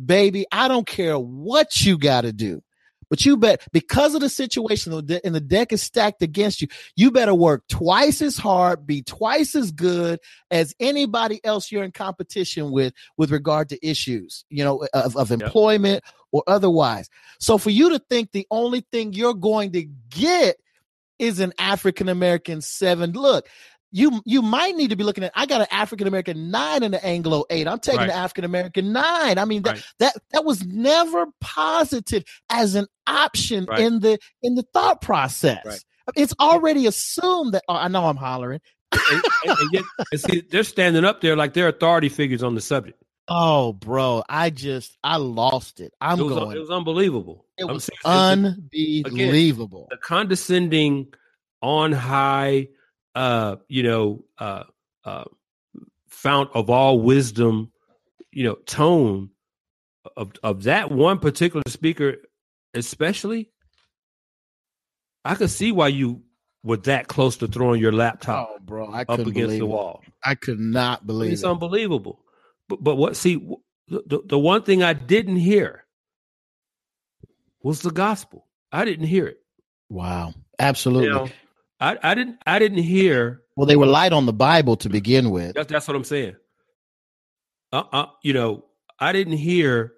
baby, 0.05 0.45
I 0.51 0.67
don't 0.67 0.87
care 0.87 1.17
what 1.17 1.81
you 1.85 1.97
got 1.97 2.21
to 2.21 2.33
do. 2.33 2.61
But 3.09 3.27
you 3.27 3.37
bet 3.37 3.61
because 3.71 4.15
of 4.15 4.21
the 4.21 4.29
situation 4.29 4.91
and 4.91 5.35
the 5.35 5.39
deck 5.39 5.71
is 5.71 5.83
stacked 5.83 6.23
against 6.23 6.63
you, 6.63 6.67
you 6.95 7.11
better 7.11 7.35
work 7.35 7.63
twice 7.67 8.23
as 8.23 8.37
hard, 8.37 8.87
be 8.87 9.03
twice 9.03 9.53
as 9.53 9.71
good 9.71 10.19
as 10.49 10.73
anybody 10.79 11.39
else 11.43 11.71
you're 11.71 11.83
in 11.83 11.91
competition 11.91 12.71
with 12.71 12.91
with 13.15 13.31
regard 13.31 13.69
to 13.69 13.87
issues, 13.87 14.45
you 14.49 14.63
know, 14.63 14.87
of, 14.95 15.15
of 15.15 15.31
employment 15.31 16.03
yep. 16.03 16.13
or 16.31 16.43
otherwise. 16.47 17.07
So 17.39 17.59
for 17.59 17.69
you 17.69 17.89
to 17.91 17.99
think 17.99 18.31
the 18.31 18.47
only 18.49 18.81
thing 18.91 19.13
you're 19.13 19.35
going 19.35 19.73
to 19.73 19.83
get 20.09 20.55
is 21.19 21.39
an 21.39 21.53
African 21.59 22.09
American 22.09 22.61
seven, 22.61 23.11
look, 23.11 23.47
you 23.93 24.21
you 24.25 24.41
might 24.41 24.75
need 24.75 24.89
to 24.89 24.95
be 24.95 25.03
looking 25.03 25.23
at 25.23 25.31
I 25.35 25.45
got 25.45 25.61
an 25.61 25.67
African 25.71 26.07
American 26.07 26.51
nine 26.51 26.83
and 26.83 26.95
an 26.95 27.01
Anglo 27.03 27.45
eight. 27.49 27.67
I'm 27.67 27.79
taking 27.79 28.01
right. 28.01 28.07
the 28.07 28.15
African 28.15 28.43
American 28.43 28.91
nine. 28.91 29.37
I 29.37 29.45
mean 29.45 29.61
that 29.61 29.75
right. 29.75 29.83
that 29.99 30.15
that 30.31 30.43
was 30.43 30.65
never 30.65 31.27
posited 31.39 32.27
as 32.49 32.75
an 32.75 32.87
option 33.07 33.65
right. 33.65 33.79
in 33.79 33.99
the 33.99 34.17
in 34.41 34.55
the 34.55 34.63
thought 34.73 35.01
process. 35.01 35.85
It's 36.15 36.33
already 36.39 36.87
assumed 36.87 37.53
that 37.53 37.63
oh, 37.69 37.75
I 37.75 37.87
know 37.87 38.07
I'm 38.07 38.17
hollering. 38.17 38.59
and, 38.91 39.23
and, 39.45 39.57
and 39.59 39.69
yet, 39.71 39.83
see, 40.19 40.43
they're 40.51 40.63
standing 40.63 41.05
up 41.05 41.21
there 41.21 41.35
like 41.35 41.53
they're 41.53 41.67
authority 41.67 42.09
figures 42.09 42.43
on 42.43 42.55
the 42.55 42.61
subject. 42.61 43.01
Oh, 43.27 43.73
bro, 43.73 44.23
I 44.27 44.49
just 44.49 44.97
I 45.03 45.17
lost 45.17 45.79
it. 45.79 45.93
I'm 46.01 46.19
it 46.19 46.23
was, 46.23 46.33
going. 46.33 46.57
It 46.57 46.59
was 46.59 46.69
unbelievable. 46.69 47.45
It 47.57 47.65
was 47.65 47.89
unbelievable. 48.03 49.87
Again, 49.87 49.87
the 49.89 49.97
condescending, 50.01 51.07
on 51.61 51.93
high 51.93 52.67
uh, 53.15 53.57
you 53.67 53.83
know, 53.83 54.25
uh, 54.37 54.63
uh, 55.05 55.25
fount 56.07 56.49
of 56.53 56.69
all 56.69 56.99
wisdom 56.99 57.71
you 58.33 58.43
know, 58.43 58.55
tone 58.65 59.29
of 60.17 60.33
of 60.43 60.63
that 60.63 60.91
one 60.91 61.19
particular 61.19 61.63
speaker, 61.67 62.15
especially, 62.73 63.51
I 65.23 65.35
could 65.35 65.49
see 65.49 65.71
why 65.71 65.89
you 65.89 66.23
were 66.63 66.77
that 66.77 67.07
close 67.07 67.37
to 67.37 67.47
throwing 67.47 67.79
your 67.79 67.91
laptop 67.91 68.49
Oh, 68.49 68.59
bro, 68.59 68.91
I 68.91 69.01
up 69.01 69.19
against 69.19 69.57
the 69.59 69.65
it. 69.65 69.67
wall. 69.67 70.03
I 70.23 70.35
could 70.35 70.59
not 70.59 71.05
believe 71.05 71.33
It's 71.33 71.43
it. 71.43 71.47
unbelievable. 71.47 72.19
But 72.67 72.83
but 72.83 72.95
what? 72.95 73.15
See, 73.15 73.35
the, 73.87 74.21
the 74.25 74.39
one 74.39 74.63
thing 74.63 74.81
I 74.81 74.93
didn't 74.93 75.37
hear 75.37 75.85
was 77.61 77.81
the 77.81 77.91
gospel. 77.91 78.47
I 78.71 78.85
didn't 78.85 79.07
hear 79.07 79.27
it. 79.27 79.37
Wow, 79.89 80.33
absolutely. 80.57 81.09
Now, 81.09 81.29
I, 81.83 81.97
I 82.01 82.15
didn't 82.15 82.37
I 82.47 82.59
didn't 82.59 82.79
hear. 82.83 83.41
well, 83.57 83.67
they 83.67 83.75
were 83.75 83.85
light 83.85 84.13
on 84.13 84.25
the 84.25 84.33
Bible 84.33 84.75
to 84.77 84.89
begin 84.89 85.29
with. 85.31 85.53
That's 85.55 85.71
that's 85.71 85.87
what 85.87 85.95
I'm 85.97 86.03
saying. 86.03 86.35
Uh, 87.71 87.83
uh, 87.91 88.05
you 88.23 88.33
know, 88.33 88.65
I 88.99 89.11
didn't 89.13 89.37
hear. 89.37 89.93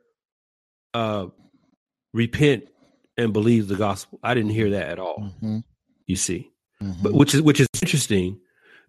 Uh, 0.94 1.28
repent 2.14 2.64
and 3.18 3.34
believe 3.34 3.68
the 3.68 3.76
gospel. 3.76 4.18
I 4.24 4.34
didn't 4.34 4.52
hear 4.52 4.70
that 4.72 4.88
at 4.88 5.00
all. 5.00 5.30
Mhm, 5.44 5.64
You 6.08 6.16
see, 6.16 6.50
mhm. 6.82 7.04
but 7.04 7.14
which 7.14 7.34
is 7.36 7.42
which 7.42 7.60
is 7.60 7.68
interesting 7.82 8.40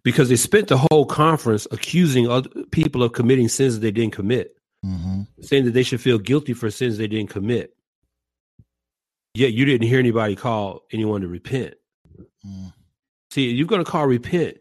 because 0.05 0.29
they 0.29 0.37
spent 0.37 0.69
the 0.69 0.79
whole 0.79 1.05
conference 1.05 1.67
accusing 1.73 2.29
other 2.29 2.49
people 2.71 3.03
of 3.03 3.13
committing 3.13 3.49
sins 3.49 3.75
that 3.75 3.81
they 3.81 3.91
didn't 3.91 4.13
commit. 4.15 4.53
Mhm. 4.85 5.27
saying 5.41 5.65
that 5.65 5.73
they 5.73 5.83
should 5.83 6.01
feel 6.01 6.19
guilty 6.19 6.53
for 6.55 6.71
sins 6.71 6.97
they 6.97 7.09
didn't 7.09 7.31
commit. 7.31 7.75
Yet 9.35 9.53
you 9.53 9.65
didn't 9.65 9.89
hear 9.89 9.99
anybody 9.99 10.37
call 10.37 10.83
anyone 10.93 11.23
to 11.23 11.29
repent. 11.29 11.75
Mm. 12.47 12.73
See, 13.37 13.51
you're 13.51 13.67
going 13.67 13.85
to 13.85 13.91
call 13.91 14.07
repent. 14.07 14.57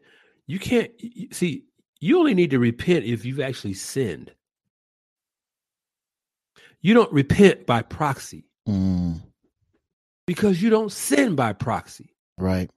You 0.47 0.60
can't 0.60 0.91
see. 1.31 1.64
You 2.02 2.19
only 2.19 2.34
need 2.34 2.49
to 2.49 2.60
repent 2.60 3.06
if 3.06 3.23
you've 3.23 3.39
actually 3.39 3.73
sinned. 3.76 4.34
You 6.81 6.93
don't 6.93 7.11
repent 7.14 7.65
by 7.65 7.84
proxy 7.84 8.49
Mm. 8.68 9.22
because 10.27 10.61
you 10.61 10.69
don't 10.69 10.91
sin 10.91 11.35
by 11.35 11.53
proxy. 11.53 12.14
Right, 12.38 12.69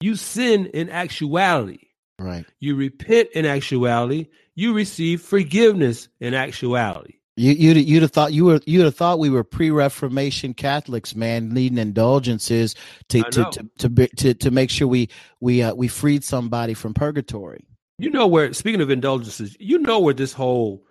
You 0.00 0.16
sin 0.16 0.66
in 0.74 0.90
actuality. 0.90 1.90
right. 2.18 2.44
You 2.58 2.74
repent 2.74 3.28
in 3.36 3.46
actuality. 3.46 4.26
You 4.56 4.74
receive 4.74 5.22
forgiveness 5.22 6.08
in 6.18 6.34
actuality. 6.34 7.17
You 7.38 7.52
you'd 7.52 7.88
you'd 7.88 8.02
have 8.02 8.10
thought 8.10 8.32
you 8.32 8.44
were 8.46 8.60
you'd 8.66 8.84
have 8.84 8.96
thought 8.96 9.20
we 9.20 9.30
were 9.30 9.44
pre-Reformation 9.44 10.54
Catholics, 10.54 11.14
man, 11.14 11.50
needing 11.50 11.78
indulgences 11.78 12.74
to 13.10 13.22
to, 13.30 13.50
to 13.52 13.70
to 13.78 13.88
be- 13.88 14.08
to 14.08 14.34
to 14.34 14.50
make 14.50 14.70
sure 14.70 14.88
we 14.88 15.08
we 15.40 15.62
uh, 15.62 15.72
we 15.74 15.86
freed 15.86 16.24
somebody 16.24 16.74
from 16.74 16.94
purgatory. 16.94 17.64
You 17.98 18.10
know 18.10 18.26
where, 18.26 18.52
speaking 18.52 18.80
of 18.80 18.90
indulgences, 18.90 19.56
you 19.60 19.78
know 19.78 20.00
where 20.00 20.14
this 20.14 20.32
whole 20.32 20.84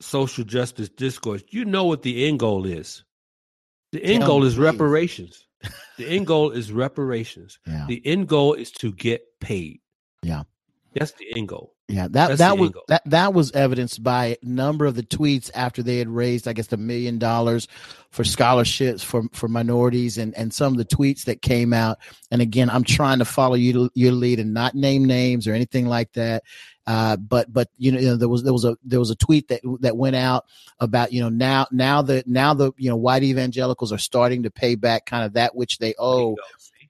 social 0.00 0.44
justice 0.44 0.88
discourse, 0.88 1.42
you 1.50 1.66
know 1.66 1.84
what 1.84 2.02
the 2.02 2.26
end 2.26 2.38
goal 2.38 2.64
is. 2.64 3.04
The 3.92 4.02
end 4.02 4.20
Tell 4.20 4.28
goal 4.28 4.44
is 4.44 4.54
please. 4.54 4.60
reparations. 4.60 5.46
The 5.98 6.08
end 6.08 6.26
goal 6.26 6.50
is 6.50 6.72
reparations. 6.72 7.58
Yeah, 7.66 7.84
The 7.86 8.00
end 8.06 8.26
goal 8.28 8.54
is 8.54 8.70
to 8.72 8.92
get 8.92 9.22
paid. 9.40 9.80
Yeah. 10.22 10.44
That's 10.94 11.12
the 11.12 11.26
end 11.36 11.48
goal. 11.48 11.74
yeah. 11.88 12.08
That 12.08 12.28
That's 12.28 12.38
that 12.38 12.58
was 12.58 12.68
angle. 12.68 12.82
that 12.88 13.02
that 13.06 13.34
was 13.34 13.52
evidenced 13.52 14.02
by 14.02 14.38
a 14.42 14.46
number 14.46 14.86
of 14.86 14.94
the 14.94 15.02
tweets 15.02 15.50
after 15.54 15.82
they 15.82 15.98
had 15.98 16.08
raised, 16.08 16.48
I 16.48 16.52
guess, 16.52 16.66
the 16.66 16.76
million 16.76 17.18
dollars 17.18 17.68
for 18.10 18.24
scholarships 18.24 19.02
for 19.02 19.22
for 19.32 19.48
minorities, 19.48 20.18
and 20.18 20.36
and 20.36 20.52
some 20.52 20.72
of 20.72 20.78
the 20.78 20.84
tweets 20.84 21.24
that 21.24 21.42
came 21.42 21.72
out. 21.72 21.98
And 22.30 22.42
again, 22.42 22.70
I'm 22.70 22.84
trying 22.84 23.20
to 23.20 23.24
follow 23.24 23.54
you 23.54 23.90
your 23.94 24.12
lead 24.12 24.40
and 24.40 24.52
not 24.52 24.74
name 24.74 25.04
names 25.04 25.46
or 25.46 25.54
anything 25.54 25.86
like 25.86 26.12
that. 26.14 26.42
Uh, 26.86 27.16
but 27.16 27.52
but 27.52 27.68
you 27.76 27.92
know, 27.92 28.00
you 28.00 28.06
know 28.08 28.16
there 28.16 28.28
was 28.28 28.42
there 28.42 28.52
was 28.52 28.64
a 28.64 28.76
there 28.82 28.98
was 28.98 29.10
a 29.10 29.16
tweet 29.16 29.48
that 29.48 29.60
that 29.80 29.96
went 29.96 30.16
out 30.16 30.46
about 30.80 31.12
you 31.12 31.20
know 31.20 31.28
now 31.28 31.66
now 31.70 32.02
the 32.02 32.24
now 32.26 32.52
the 32.52 32.72
you 32.78 32.90
know 32.90 32.96
white 32.96 33.22
evangelicals 33.22 33.92
are 33.92 33.98
starting 33.98 34.42
to 34.42 34.50
pay 34.50 34.74
back 34.74 35.06
kind 35.06 35.24
of 35.24 35.34
that 35.34 35.54
which 35.54 35.78
they 35.78 35.94
owe. 35.98 36.36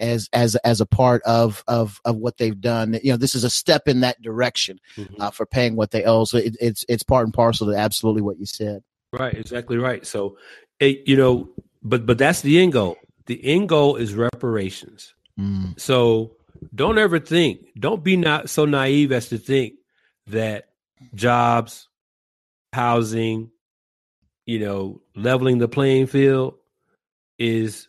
As 0.01 0.29
as 0.33 0.57
as 0.57 0.81
a 0.81 0.87
part 0.87 1.23
of 1.23 1.63
of 1.69 2.01
of 2.05 2.17
what 2.17 2.39
they've 2.39 2.61
done. 2.61 2.99
You 3.03 3.13
know, 3.13 3.17
this 3.17 3.35
is 3.35 3.45
a 3.45 3.51
step 3.51 3.87
in 3.87 4.01
that 4.01 4.21
direction 4.23 4.81
Mhm. 4.97 5.15
uh, 5.21 5.31
for 5.31 5.47
paying 5.47 5.77
what 5.77 5.91
they 5.91 6.05
owe. 6.05 6.25
So 6.25 6.39
it, 6.39 6.57
it's 6.61 6.85
it's 6.89 7.03
part 7.03 7.25
and 7.25 7.35
parcel 7.35 7.67
to 7.69 7.77
absolutely 7.77 8.23
what 8.23 8.39
you 8.39 8.47
said. 8.47 8.83
Right, 9.13 9.35
exactly 9.35 9.77
right. 9.77 10.07
So, 10.07 10.37
it, 10.79 11.07
you 11.07 11.17
know, 11.17 11.49
but 11.83 12.07
but 12.07 12.19
that's 12.19 12.41
the 12.43 12.61
end 12.61 12.73
goal. 12.73 12.97
The 13.27 13.45
end 13.45 13.69
goal 13.69 13.97
is 13.97 14.15
reparations. 14.15 15.15
Mm, 15.39 15.79
So 15.81 16.37
don't 16.75 16.99
ever 16.99 17.19
think, 17.19 17.61
don't 17.79 18.03
be 18.05 18.17
not 18.17 18.51
so 18.51 18.65
naive 18.65 19.13
as 19.13 19.29
to 19.31 19.39
think 19.39 19.75
that 20.27 20.69
jobs, 21.15 21.89
housing, 22.73 23.51
you 24.47 24.59
know, 24.59 25.01
leveling 25.15 25.59
the 25.59 25.69
playing 25.69 26.07
field 26.07 26.55
is 27.39 27.89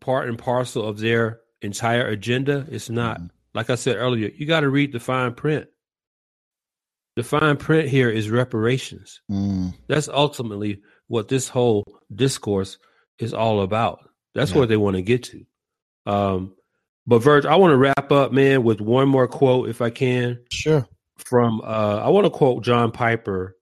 part 0.00 0.28
and 0.28 0.38
parcel 0.38 0.86
of 0.86 0.98
their 0.98 1.40
entire 1.64 2.06
agenda. 2.08 2.66
It's 2.70 2.90
not. 2.90 3.20
Mhm. 3.20 3.30
Like 3.54 3.70
I 3.70 3.74
said 3.76 3.96
earlier, 3.96 4.30
you 4.36 4.46
got 4.46 4.60
to 4.60 4.68
read 4.68 4.92
the 4.92 5.00
fine 5.00 5.34
print. 5.34 5.66
The 7.16 7.22
fine 7.22 7.56
print 7.56 7.88
here 7.88 8.10
is 8.10 8.28
reparations. 8.30 9.20
mm, 9.30 9.72
That's 9.86 10.08
ultimately 10.08 10.82
what 11.06 11.28
this 11.28 11.48
whole 11.48 11.84
discourse 12.14 12.78
is 13.18 13.32
all 13.32 13.60
about. 13.62 14.00
That's 14.34 14.50
Yeah. 14.50 14.58
where 14.58 14.66
they 14.66 14.76
want 14.76 14.96
to 14.96 15.02
get 15.02 15.22
to. 15.24 15.44
Um, 16.06 16.56
but 17.06 17.20
Verge, 17.20 17.46
I 17.46 17.54
want 17.56 17.70
to 17.72 17.76
wrap 17.76 18.10
up, 18.10 18.32
man, 18.32 18.64
with 18.64 18.80
one 18.80 19.08
more 19.08 19.28
quote, 19.28 19.68
if 19.68 19.80
I 19.80 19.90
can, 19.90 20.40
sure. 20.50 20.88
from 21.18 21.60
uh, 21.60 22.00
I 22.02 22.08
want 22.08 22.24
to 22.26 22.30
quote 22.30 22.64
John 22.64 22.90
Piper 22.90 23.56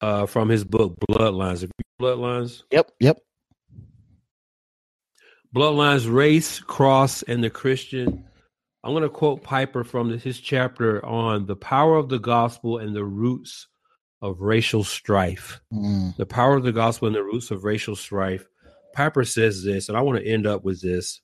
uh, 0.00 0.26
from 0.26 0.48
his 0.48 0.64
book 0.64 0.96
Bloodlines. 1.08 1.60
Have 1.60 1.70
you 1.70 2.06
read 2.08 2.16
Bloodlines? 2.16 2.62
Yep. 2.72 2.90
Yep. 2.98 3.18
Bloodlines, 5.54 6.12
race, 6.12 6.60
cross, 6.60 7.22
and 7.24 7.42
the 7.42 7.50
Christian. 7.50 8.24
I'm 8.84 8.92
going 8.92 9.02
to 9.02 9.08
quote 9.08 9.42
Piper 9.42 9.84
from 9.84 10.10
his 10.18 10.38
chapter 10.40 11.04
on 11.04 11.46
the 11.46 11.56
power 11.56 11.96
of 11.96 12.08
the 12.08 12.18
gospel 12.20 12.78
and 12.78 12.94
the 12.94 13.04
roots 13.04 13.66
of 14.22 14.40
racial 14.40 14.84
strife. 14.84 15.60
Mm, 15.72 16.16
The 16.16 16.26
power 16.26 16.56
of 16.56 16.62
the 16.62 16.72
gospel 16.72 17.08
and 17.08 17.16
the 17.16 17.22
roots 17.24 17.50
of 17.50 17.64
racial 17.64 17.96
strife. 17.96 18.46
Piper 18.94 19.24
says 19.24 19.64
this, 19.64 19.88
and 19.88 19.98
I 19.98 20.02
want 20.02 20.18
to 20.18 20.26
end 20.26 20.46
up 20.46 20.64
with 20.64 20.80
this. 20.82 21.20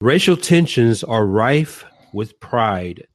Racial 0.00 0.36
tensions 0.36 1.04
are 1.04 1.26
rife 1.26 1.84
with 2.12 2.40
pride. 2.40 3.06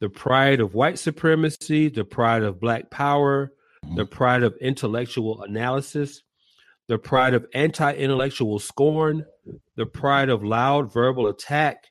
The 0.00 0.08
pride 0.08 0.60
of 0.60 0.74
white 0.74 0.98
supremacy, 0.98 1.88
the 1.88 2.04
pride 2.04 2.42
of 2.42 2.60
black 2.60 2.90
power, 2.90 3.52
the 3.96 4.04
pride 4.06 4.42
of 4.42 4.56
intellectual 4.60 5.42
analysis, 5.42 6.22
the 6.88 6.98
pride 6.98 7.34
of 7.34 7.46
anti 7.54 7.92
intellectual 7.92 8.58
scorn, 8.58 9.24
the 9.76 9.86
pride 9.86 10.28
of 10.28 10.44
loud 10.44 10.92
verbal 10.92 11.26
attack, 11.28 11.86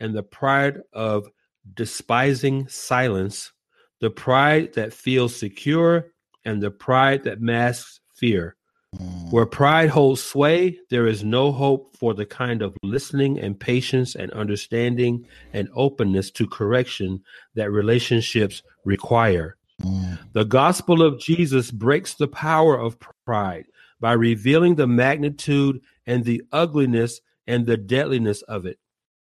and 0.00 0.14
the 0.14 0.22
pride 0.22 0.80
of 0.92 1.28
despising 1.74 2.66
silence, 2.68 3.52
the 4.00 4.10
pride 4.10 4.72
that 4.74 4.92
feels 4.92 5.36
secure, 5.36 6.06
and 6.44 6.62
the 6.62 6.70
pride 6.70 7.24
that 7.24 7.40
masks 7.40 8.00
fear. 8.16 8.56
mm, 8.96 9.30
Where 9.30 9.46
pride 9.46 9.90
holds 9.90 10.22
sway, 10.22 10.78
there 10.88 11.06
is 11.06 11.22
no 11.22 11.52
hope 11.52 11.96
for 11.96 12.14
the 12.14 12.26
kind 12.26 12.62
of 12.62 12.74
listening 12.82 13.38
and 13.38 13.60
patience 13.60 14.14
and 14.14 14.32
understanding 14.32 15.26
and 15.52 15.68
openness 15.74 16.30
to 16.32 16.46
correction 16.46 17.22
that 17.54 17.70
relationships 17.70 18.62
require. 18.86 19.56
mm, 19.82 20.18
The 20.32 20.44
gospel 20.44 21.02
of 21.02 21.20
Jesus 21.20 21.70
breaks 21.70 22.14
the 22.14 22.28
power 22.28 22.78
of 22.78 22.98
pride 23.26 23.66
by 24.00 24.12
revealing 24.12 24.74
the 24.74 24.86
magnitude 24.86 25.80
and 26.06 26.24
the 26.24 26.42
ugliness 26.52 27.20
and 27.46 27.66
the 27.66 27.76
deadliness 27.76 28.42
of 28.42 28.66
it, 28.66 28.78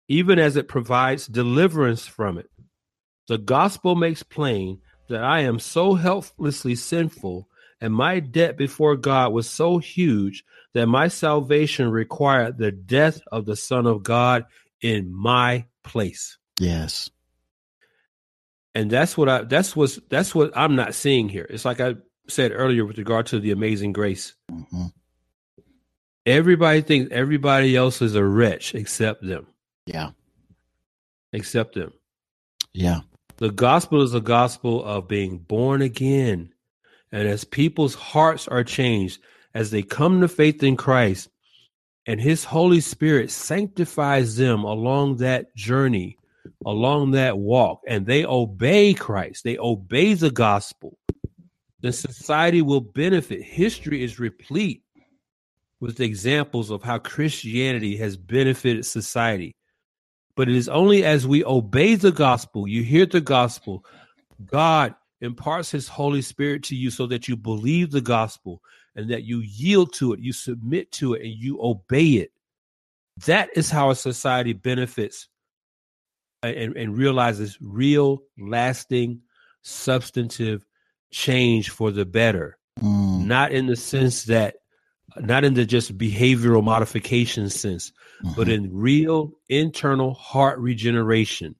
even 0.08 0.38
as 0.38 0.56
it 0.56 0.68
provides 0.68 1.26
deliverance 1.26 2.06
from 2.06 2.38
it. 2.38 2.50
The 3.28 3.38
gospel 3.38 3.94
makes 3.94 4.22
plain 4.22 4.80
that 5.08 5.24
I 5.24 5.40
am 5.40 5.58
so 5.58 5.94
helplessly 5.94 6.74
sinful 6.74 7.48
and 7.80 7.94
my 7.94 8.20
debt 8.20 8.56
before 8.56 8.96
God 8.96 9.32
was 9.32 9.48
so 9.48 9.78
huge 9.78 10.44
that 10.74 10.86
my 10.86 11.08
salvation 11.08 11.90
required 11.90 12.58
the 12.58 12.70
death 12.70 13.20
of 13.32 13.46
the 13.46 13.56
Son 13.56 13.86
of 13.86 14.02
God 14.02 14.44
in 14.80 15.12
my 15.12 15.66
place 15.82 16.38
yes. 16.60 17.10
and 18.74 18.90
that's 18.90 19.16
what 19.16 19.28
I 19.28 19.42
that's 19.42 19.74
what 19.74 19.98
that's 20.08 20.34
what 20.34 20.52
I'm 20.56 20.76
not 20.76 20.94
seeing 20.94 21.28
here. 21.28 21.46
It's 21.48 21.64
like 21.64 21.80
I 21.80 21.96
said 22.28 22.52
earlier 22.54 22.84
with 22.84 22.98
regard 22.98 23.26
to 23.26 23.40
the 23.40 23.50
amazing 23.50 23.92
grace. 23.92 24.34
hmm 24.48 24.86
Everybody 26.26 26.82
thinks 26.82 27.10
everybody 27.12 27.74
else 27.74 28.02
is 28.02 28.14
a 28.14 28.22
wretch 28.22 28.74
except 28.74 29.26
them. 29.26 29.46
Yeah. 29.86 30.10
Except 31.32 31.74
them. 31.74 31.94
Yeah. 32.74 33.00
The 33.38 33.50
gospel 33.50 34.02
is 34.02 34.12
a 34.12 34.20
gospel 34.20 34.84
of 34.84 35.08
being 35.08 35.38
born 35.38 35.80
again. 35.80 36.52
And 37.10 37.26
as 37.26 37.44
people's 37.44 37.94
hearts 37.94 38.46
are 38.48 38.62
changed, 38.62 39.20
as 39.54 39.70
they 39.70 39.82
come 39.82 40.20
to 40.20 40.28
faith 40.28 40.62
in 40.62 40.76
Christ, 40.76 41.30
and 42.06 42.20
his 42.20 42.44
Holy 42.44 42.80
Spirit 42.80 43.30
sanctifies 43.30 44.36
them 44.36 44.62
along 44.62 45.16
that 45.16 45.54
journey, 45.56 46.18
along 46.64 47.12
that 47.12 47.38
walk, 47.38 47.80
and 47.86 48.06
they 48.06 48.24
obey 48.24 48.94
Christ, 48.94 49.44
they 49.44 49.58
obey 49.58 50.14
the 50.14 50.30
gospel. 50.30 50.98
Then 51.82 51.92
society 51.92 52.62
will 52.62 52.80
benefit. 52.80 53.42
History 53.42 54.02
is 54.02 54.18
replete 54.18 54.82
with 55.80 56.00
examples 56.00 56.70
of 56.70 56.82
how 56.82 56.98
Christianity 56.98 57.96
has 57.96 58.16
benefited 58.16 58.84
society. 58.84 59.54
But 60.36 60.48
it 60.48 60.56
is 60.56 60.68
only 60.68 61.04
as 61.04 61.26
we 61.26 61.44
obey 61.44 61.94
the 61.94 62.12
gospel, 62.12 62.68
you 62.68 62.82
hear 62.82 63.06
the 63.06 63.20
gospel, 63.20 63.84
God 64.44 64.94
imparts 65.20 65.70
his 65.70 65.88
Holy 65.88 66.22
Spirit 66.22 66.62
to 66.64 66.76
you 66.76 66.90
so 66.90 67.06
that 67.06 67.28
you 67.28 67.36
believe 67.36 67.90
the 67.90 68.00
gospel 68.00 68.62
and 68.94 69.10
that 69.10 69.24
you 69.24 69.40
yield 69.40 69.92
to 69.94 70.12
it, 70.12 70.20
you 70.20 70.32
submit 70.32 70.92
to 70.92 71.14
it, 71.14 71.22
and 71.22 71.32
you 71.32 71.58
obey 71.62 72.06
it. 72.06 72.32
That 73.26 73.50
is 73.54 73.70
how 73.70 73.90
a 73.90 73.94
society 73.94 74.52
benefits 74.52 75.28
and, 76.42 76.76
and 76.76 76.96
realizes 76.96 77.58
real, 77.60 78.22
lasting, 78.38 79.20
substantive 79.62 80.64
change 81.10 81.70
for 81.70 81.90
the 81.90 82.04
better. 82.04 82.58
Mm. 82.80 83.26
Not 83.26 83.52
in 83.52 83.66
the 83.66 83.76
sense 83.76 84.24
that, 84.24 84.56
not 85.16 85.44
in 85.44 85.54
the 85.54 85.66
just 85.66 85.96
behavioral 85.96 86.62
modification 86.62 87.50
sense, 87.50 87.92
mm-hmm. 88.24 88.34
but 88.36 88.48
in 88.48 88.74
real 88.74 89.32
internal 89.48 90.14
heart 90.14 90.58
regeneration. 90.58 91.56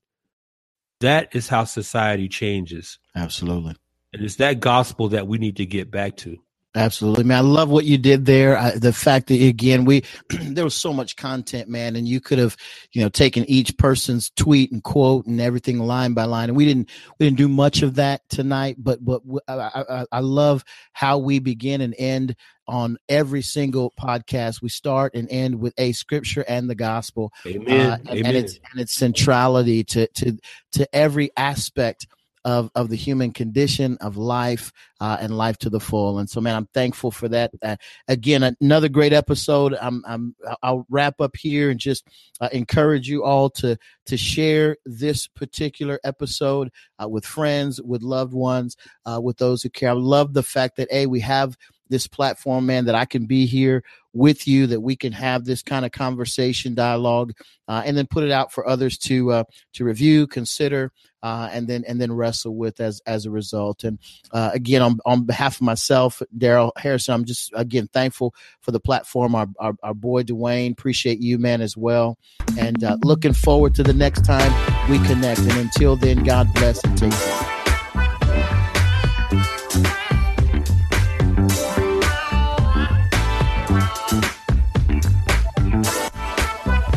That 1.01 1.35
is 1.35 1.49
how 1.49 1.65
society 1.65 2.29
changes. 2.29 2.99
Absolutely. 3.15 3.75
And 4.13 4.23
it's 4.23 4.37
that 4.37 4.61
gospel 4.61 5.11
that 5.11 5.27
we 5.27 5.39
need 5.39 5.57
to 5.57 5.67
get 5.67 5.91
back 5.91 6.17
to. 6.19 6.39
Absolutely, 6.77 7.25
man. 7.25 7.39
I 7.39 7.41
love 7.41 7.69
what 7.69 7.85
you 7.85 7.99
did 7.99 8.27
there. 8.27 8.57
I, 8.57 8.71
the 8.77 8.93
fact 8.93 9.27
that 9.27 9.43
again, 9.43 9.85
we 9.85 10.05
there 10.29 10.63
was 10.63 10.77
so 10.77 10.93
much 10.93 11.17
content, 11.17 11.69
man, 11.69 11.97
and 11.97 12.07
you 12.07 12.21
could 12.21 12.39
have, 12.39 12.57
you 12.93 13.03
know, 13.03 13.09
taken 13.09 13.45
each 13.47 13.77
person's 13.77 14.31
tweet 14.31 14.71
and 14.71 14.83
quote 14.83 15.27
and 15.27 15.41
everything 15.41 15.81
line 15.81 16.15
by 16.15 16.25
line, 16.27 16.49
and 16.49 16.57
we 16.57 16.65
didn't 16.65 16.89
we 17.19 17.27
didn't 17.27 17.39
do 17.39 17.49
much 17.49 17.83
of 17.83 17.97
that 17.97 18.21
tonight. 18.29 18.77
But 18.79 19.05
but 19.05 19.23
I, 19.49 19.85
I, 19.89 20.05
I 20.13 20.21
love 20.21 20.65
how 20.93 21.19
we 21.19 21.41
begin 21.41 21.81
and 21.81 21.95
end 21.99 22.37
on 22.69 22.99
every 23.09 23.43
single 23.43 23.93
podcast. 24.01 24.63
We 24.63 24.69
start 24.69 25.17
and 25.17 25.29
end 25.29 25.59
with 25.61 25.75
a 25.77 25.91
scripture 25.91 26.45
and 26.47 26.71
the 26.71 26.77
gospel, 26.77 27.33
Amen. 27.47 27.91
Uh, 27.91 27.97
and, 27.97 28.09
Amen. 28.11 28.27
and 28.27 28.37
its 28.37 28.61
and 28.71 28.81
its 28.81 28.95
centrality 28.95 29.83
to 29.85 30.07
to 30.07 30.39
to 30.73 30.95
every 30.95 31.33
aspect 31.37 32.07
of 32.45 32.71
of 32.75 32.89
the 32.89 32.97
human 32.97 33.33
condition 33.33 33.99
of 34.01 34.17
life 34.17 34.73
uh, 35.01 35.19
and 35.21 35.37
life 35.37 35.59
to 35.59 35.71
the 35.71 35.81
full. 35.81 36.19
And 36.19 36.29
so, 36.29 36.41
man, 36.41 36.57
I'm 36.57 36.69
thankful 36.73 37.11
for 37.11 37.29
that. 37.29 37.51
Uh, 37.63 37.77
again, 38.09 38.57
another 38.61 38.89
great 38.89 39.13
episode. 39.13 39.75
I'm, 39.81 40.03
I'm 40.07 40.35
I'll 40.63 40.87
wrap 40.89 41.21
up 41.21 41.37
here 41.37 41.71
and 41.71 41.79
just 41.79 42.07
uh, 42.41 42.49
encourage 42.53 43.09
you 43.09 43.25
all 43.25 43.51
to 43.51 43.77
to 44.07 44.17
share 44.17 44.77
this 44.85 45.27
particular 45.27 46.01
episode 46.05 46.71
uh, 47.03 47.09
with 47.09 47.25
friends, 47.25 47.81
with 47.83 48.03
loved 48.03 48.35
ones, 48.35 48.77
uh, 49.07 49.21
with 49.23 49.37
those 49.39 49.63
who 49.63 49.71
care. 49.71 49.91
I 49.91 49.95
love 49.95 50.33
the 50.33 50.43
fact 50.43 50.77
that 50.77 50.89
a 50.91 51.07
we 51.07 51.21
have 51.21 51.57
this 51.89 52.07
platform, 52.07 52.67
man, 52.67 52.87
that 52.87 52.95
I 52.95 53.05
can 53.05 53.27
be 53.27 53.47
here 53.47 53.83
with 54.13 54.47
you, 54.47 54.67
that 54.67 54.81
we 54.81 54.97
can 54.97 55.13
have 55.13 55.45
this 55.45 55.63
kind 55.63 55.85
of 55.85 55.93
conversation, 55.93 56.75
dialogue, 56.75 57.33
uh, 57.69 57.83
and 57.85 57.97
then 57.97 58.07
put 58.07 58.25
it 58.25 58.31
out 58.31 58.53
for 58.53 58.67
others 58.67 58.99
to 58.99 59.33
uh, 59.33 59.45
to 59.75 59.85
review, 59.85 60.27
consider, 60.27 60.93
uh, 61.23 61.49
and 61.53 61.69
then 61.69 61.85
and 61.87 62.01
then 62.01 62.13
wrestle 62.13 62.57
with 62.57 62.81
as 62.81 63.01
as 63.07 63.27
a 63.27 63.31
result. 63.31 63.85
And 63.85 63.99
uh, 64.33 64.51
again, 64.53 64.83
on 64.83 64.99
on 65.05 65.25
behalf 65.25 65.57
of 65.57 65.63
myself, 65.63 66.23
Darrell 66.37 66.73
Harrison, 66.77 67.15
I'm 67.15 67.25
just 67.25 67.53
again 67.55 67.89
thankful 67.93 68.35
for 68.61 68.73
the 68.73 68.81
platform. 68.81 69.35
Our, 69.35 69.47
our, 69.59 69.75
our 69.83 69.95
boy 69.95 70.25
Dwayne, 70.25 70.73
appreciate 70.73 71.21
you, 71.21 71.39
man, 71.39 71.61
as 71.61 71.77
well, 71.77 72.19
and 72.59 72.83
uh, 72.83 72.97
looking 73.05 73.33
forward 73.33 73.75
to 73.77 73.83
the 73.83 73.95
next 73.95 74.25
time 74.25 74.53
we 74.91 74.99
connect. 75.07 75.41
And 75.41 75.53
until 75.53 75.97
then, 75.97 76.25
God 76.25 76.53
bless 76.55 76.83
and 76.85 76.99
take 76.99 77.13
care. 77.13 77.60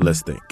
let's 0.00 0.22
think. 0.22 0.42